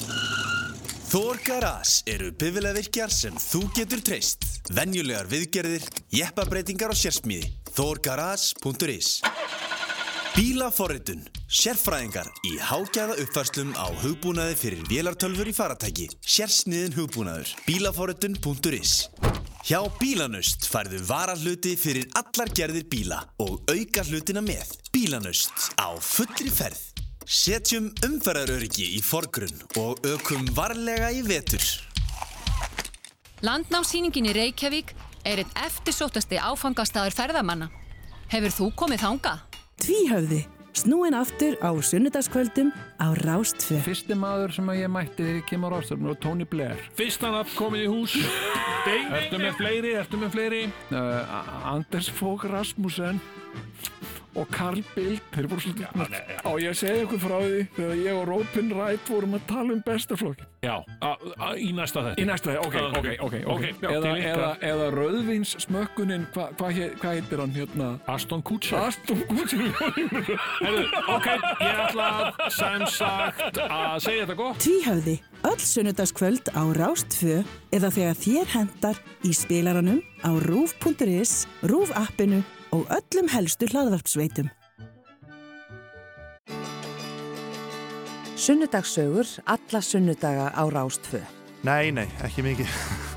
[1.12, 4.48] Þór Garage eru bifiljavirkjar sem þú getur treyst.
[4.74, 5.86] Venjulegar viðgerðir,
[6.18, 7.52] jeppabreitingar og sérsmíði.
[7.78, 9.20] Þórgarage.is
[10.38, 11.24] Bílaforritun.
[11.50, 16.04] Sérfræðingar í hágæða uppfærslum á hugbúnaði fyrir vélartölfur í faratæki.
[16.22, 17.50] Sérsniðin hugbúnaður.
[17.66, 18.92] Bílaforritun.is
[19.66, 24.76] Hjá Bílanust færðu varahluti fyrir allar gerðir bíla og auka hlutina með.
[24.94, 26.86] Bílanust á fullri ferð.
[27.26, 31.66] Setjum umferðaröryggi í forgrunn og ökum varlega í vetur.
[33.42, 34.94] Landnámsýningin í Reykjavík
[35.26, 37.72] er einn eftirsóttasti áfangastæður ferðamanna.
[38.30, 39.47] Hefur þú komið þangað?
[39.78, 40.40] Tvíhöfði,
[40.74, 43.78] snúin aftur á sunnudagskvöldum á Rástfjö.
[43.86, 46.80] Fyrsti maður sem að ég mætti kemur á rástfjörnum og Tony Blair.
[46.98, 48.16] Fyrsta nafn komið í hús.
[48.88, 50.62] Ertu með fleiri, ertu með fleiri?
[50.90, 51.36] Uh,
[51.76, 53.22] Anders Fogh Rasmussen
[54.38, 55.88] og Carl Bildt, þeir voru svolítið
[56.44, 59.76] á ég að segja ykkur frá því þegar ég og Robin Wright vorum að tala
[59.76, 60.74] um bestaflokkin Já,
[61.06, 62.18] a, a, í næsta þetta.
[62.18, 63.72] í næsta þegar, ok, ok, ok, okay.
[63.78, 67.90] já, eða, eða, eða Rauðvins smökkunin hvað hva, hvað heitir hann hérna?
[68.10, 68.88] Aston Kutcher.
[68.88, 69.70] Aston Kutcher.
[71.14, 71.30] Ok,
[71.62, 74.60] ég ætla að sem sagt að segja þetta gott.
[74.66, 75.16] Tvíhöfði,
[75.52, 77.40] öll sunnudagskvöld á Rástfjö
[77.78, 82.42] eða þegar þér hendar í spilaranum á rúf.is, rúf appinu
[82.72, 84.50] og öllum helstu hlaðvarpsveitum.
[88.38, 91.20] Sunnudagssögur, alla sunnudaga á Rástfö.
[91.66, 93.07] Nei, nei, ekki mikið.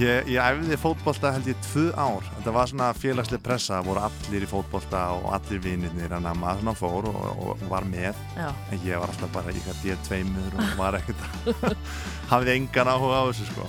[0.00, 2.24] Ég, ég æfði fótbolta held ég tvö ár.
[2.38, 6.62] Þetta var svona félagslega pressa, það voru allir í fótbolta og allir þannig að maður
[6.62, 8.20] svona fór og, og var með.
[8.36, 8.48] Já.
[8.72, 11.24] En ég var alltaf bara í hvað D2-mur og var ekkert,
[12.32, 13.68] hafði engan áhuga á þessu sko.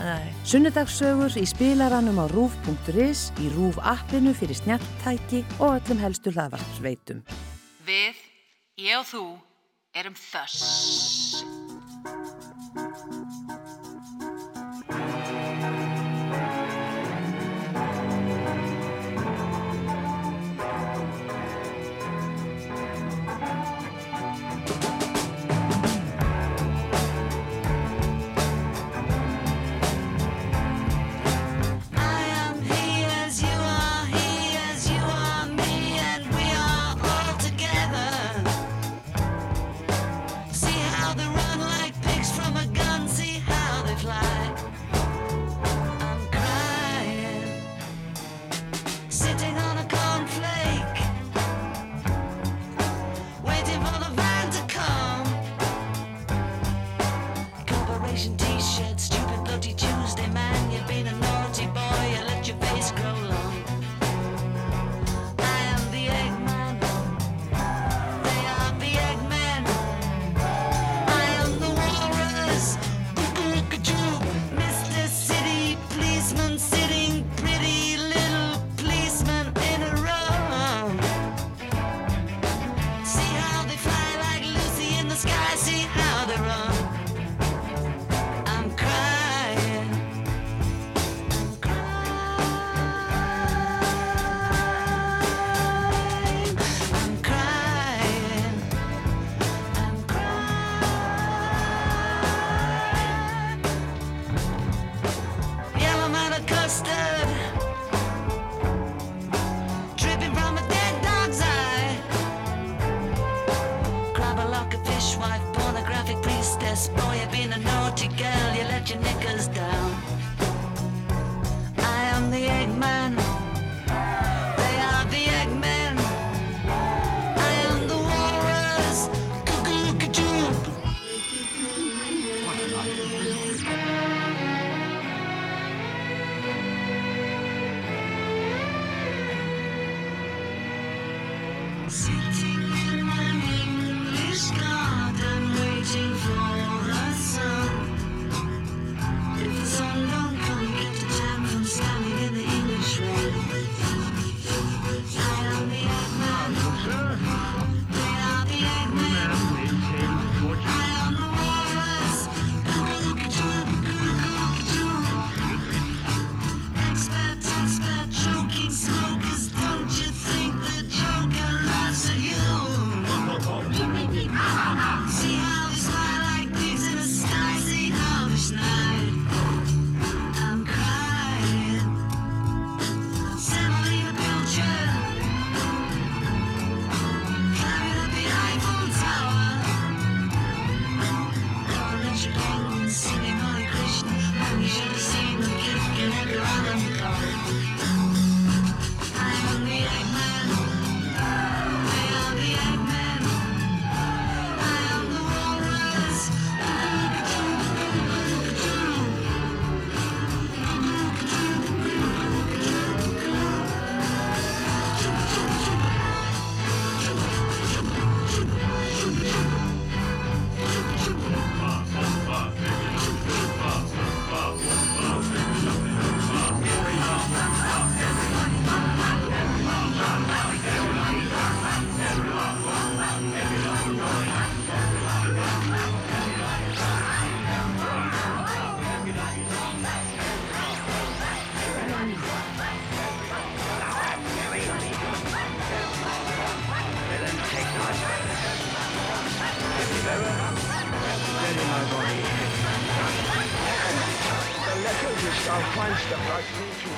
[0.54, 7.24] Sunnudagssögur í spilaranum á rúf.is, í rúf appinu fyrir snjalltæki og öllum helstu hlaðvarpsveitum.
[7.88, 8.22] Við,
[8.80, 9.26] ég og þú,
[10.00, 11.44] erum þöss.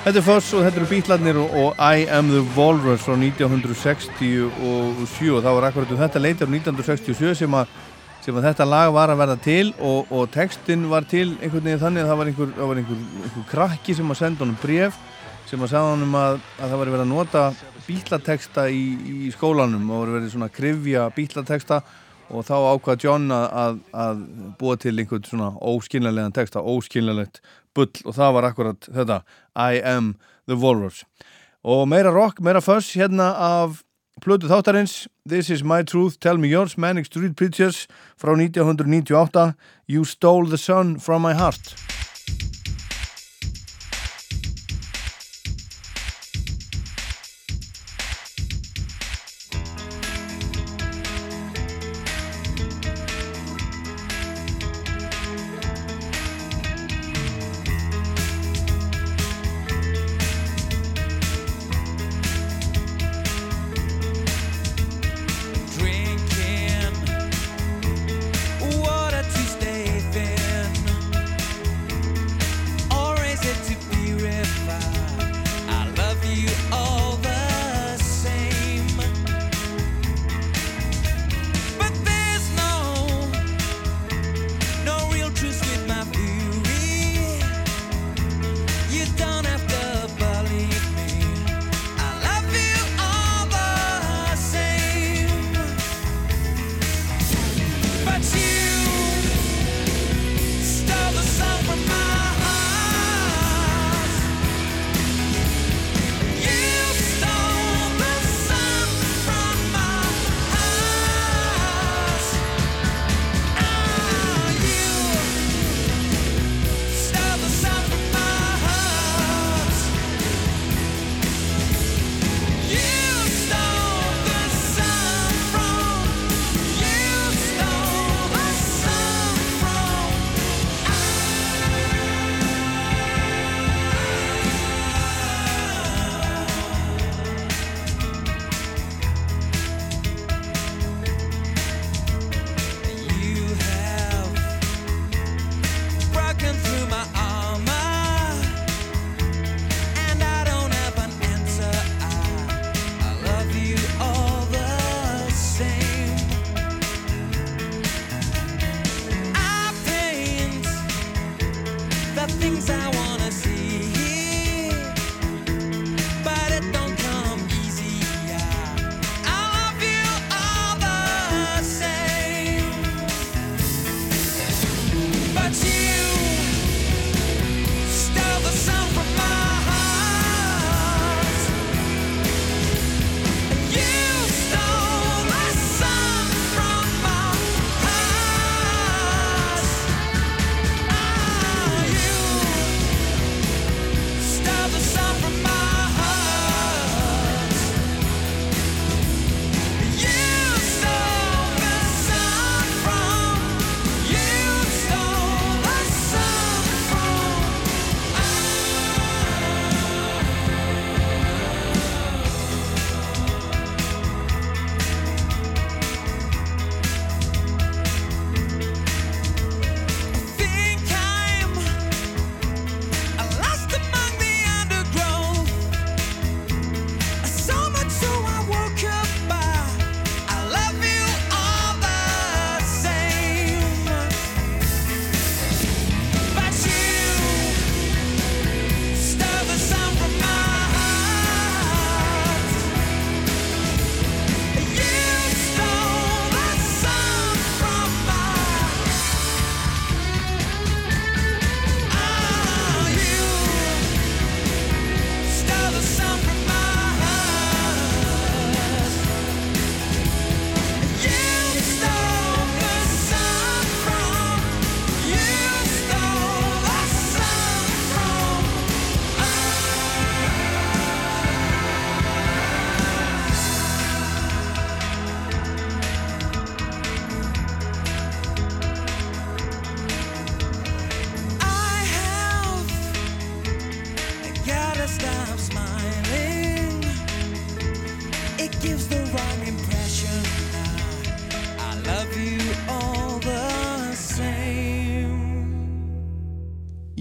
[0.06, 4.52] Þetta er Foss og þetta eru Bítlarnir og, og I Am The Walrus frá 1967
[4.62, 7.72] og það var akkurat um þetta leitir 1967 sem að,
[8.22, 11.82] sem að þetta lag var að verða til og, og textin var til einhvern veginn
[11.82, 15.02] þannig að það var einhver, það var einhver, einhver krakki sem að senda honum bref
[15.50, 17.44] sem að sagða honum að, að það var verið að nota
[17.90, 18.86] bítlateksta í,
[19.26, 21.82] í skólanum og var verið svona að krifja bítlateksta
[22.30, 24.26] og þá ákvað John að, að,
[24.62, 27.42] búa til einhvern svona óskiljanlegan texta, óskiljanlegt
[27.76, 29.20] bull og það var akkurat þetta
[29.54, 30.14] I am
[30.48, 31.04] the Walrus.
[31.66, 33.82] Og meira rock, meira fuss hérna af
[34.22, 39.54] plötu þáttarins This is my truth, tell me yours Manic Street Preachers frá 1998
[39.86, 41.74] You stole the sun from my heart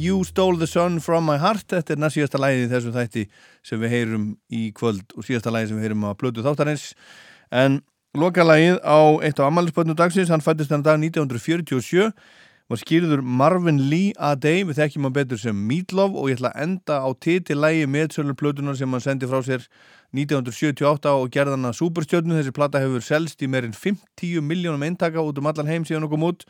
[0.06, 3.22] You Stole the Sun from My Heart þetta er næst síðasta lægið í þessum þætti
[3.66, 6.84] sem við heyrum í kvöld og síðasta lægið sem við heyrum á blödu þáttarins.
[7.50, 7.80] En
[8.14, 12.11] lokalægið á eitt á amalinsbötnu dagsins, hann fættist hann dag 1947
[12.69, 16.53] var skýrður Marvin Lee a day, við þekkjum hann betur sem Meatloaf og ég ætla
[16.53, 19.67] að enda á titilægi með sölurblötunar sem hann sendi frá sér
[20.14, 25.38] 1978 og gerðan að Superstjörnu, þessi platta hefur selst í meirinn 50 miljónum eintaka út
[25.42, 26.50] um allan heim síðan okkur mútt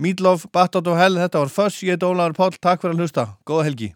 [0.00, 3.26] Meatloaf, Battle of Hell, þetta var Fuss, ég er Ólaður Pál, takk fyrir að hlusta,
[3.44, 3.90] góða helgi.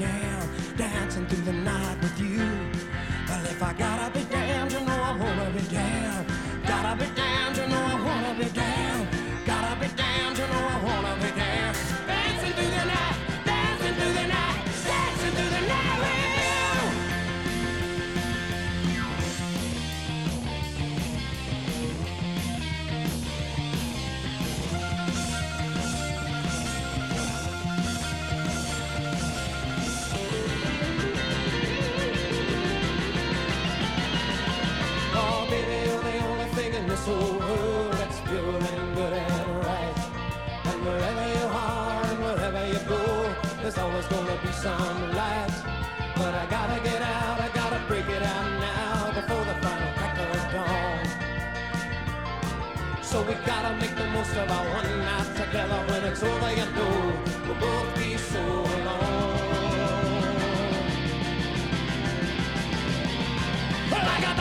[0.00, 2.38] down, dancing through the night with you.
[3.28, 4.24] Well, if I gotta be
[43.70, 45.48] there's always gonna be some light.
[46.16, 50.18] But I gotta get out, I gotta break it out now before the final crack
[50.18, 51.04] of dawn.
[53.00, 56.66] So we gotta make the most of our one night together when it's over, you
[56.74, 57.12] know
[57.46, 59.38] we'll both be so alone.
[63.92, 64.39] Well, I got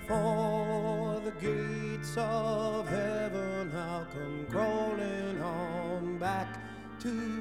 [0.00, 6.46] before the gates of heaven, I'll come crawling on back
[7.00, 7.37] to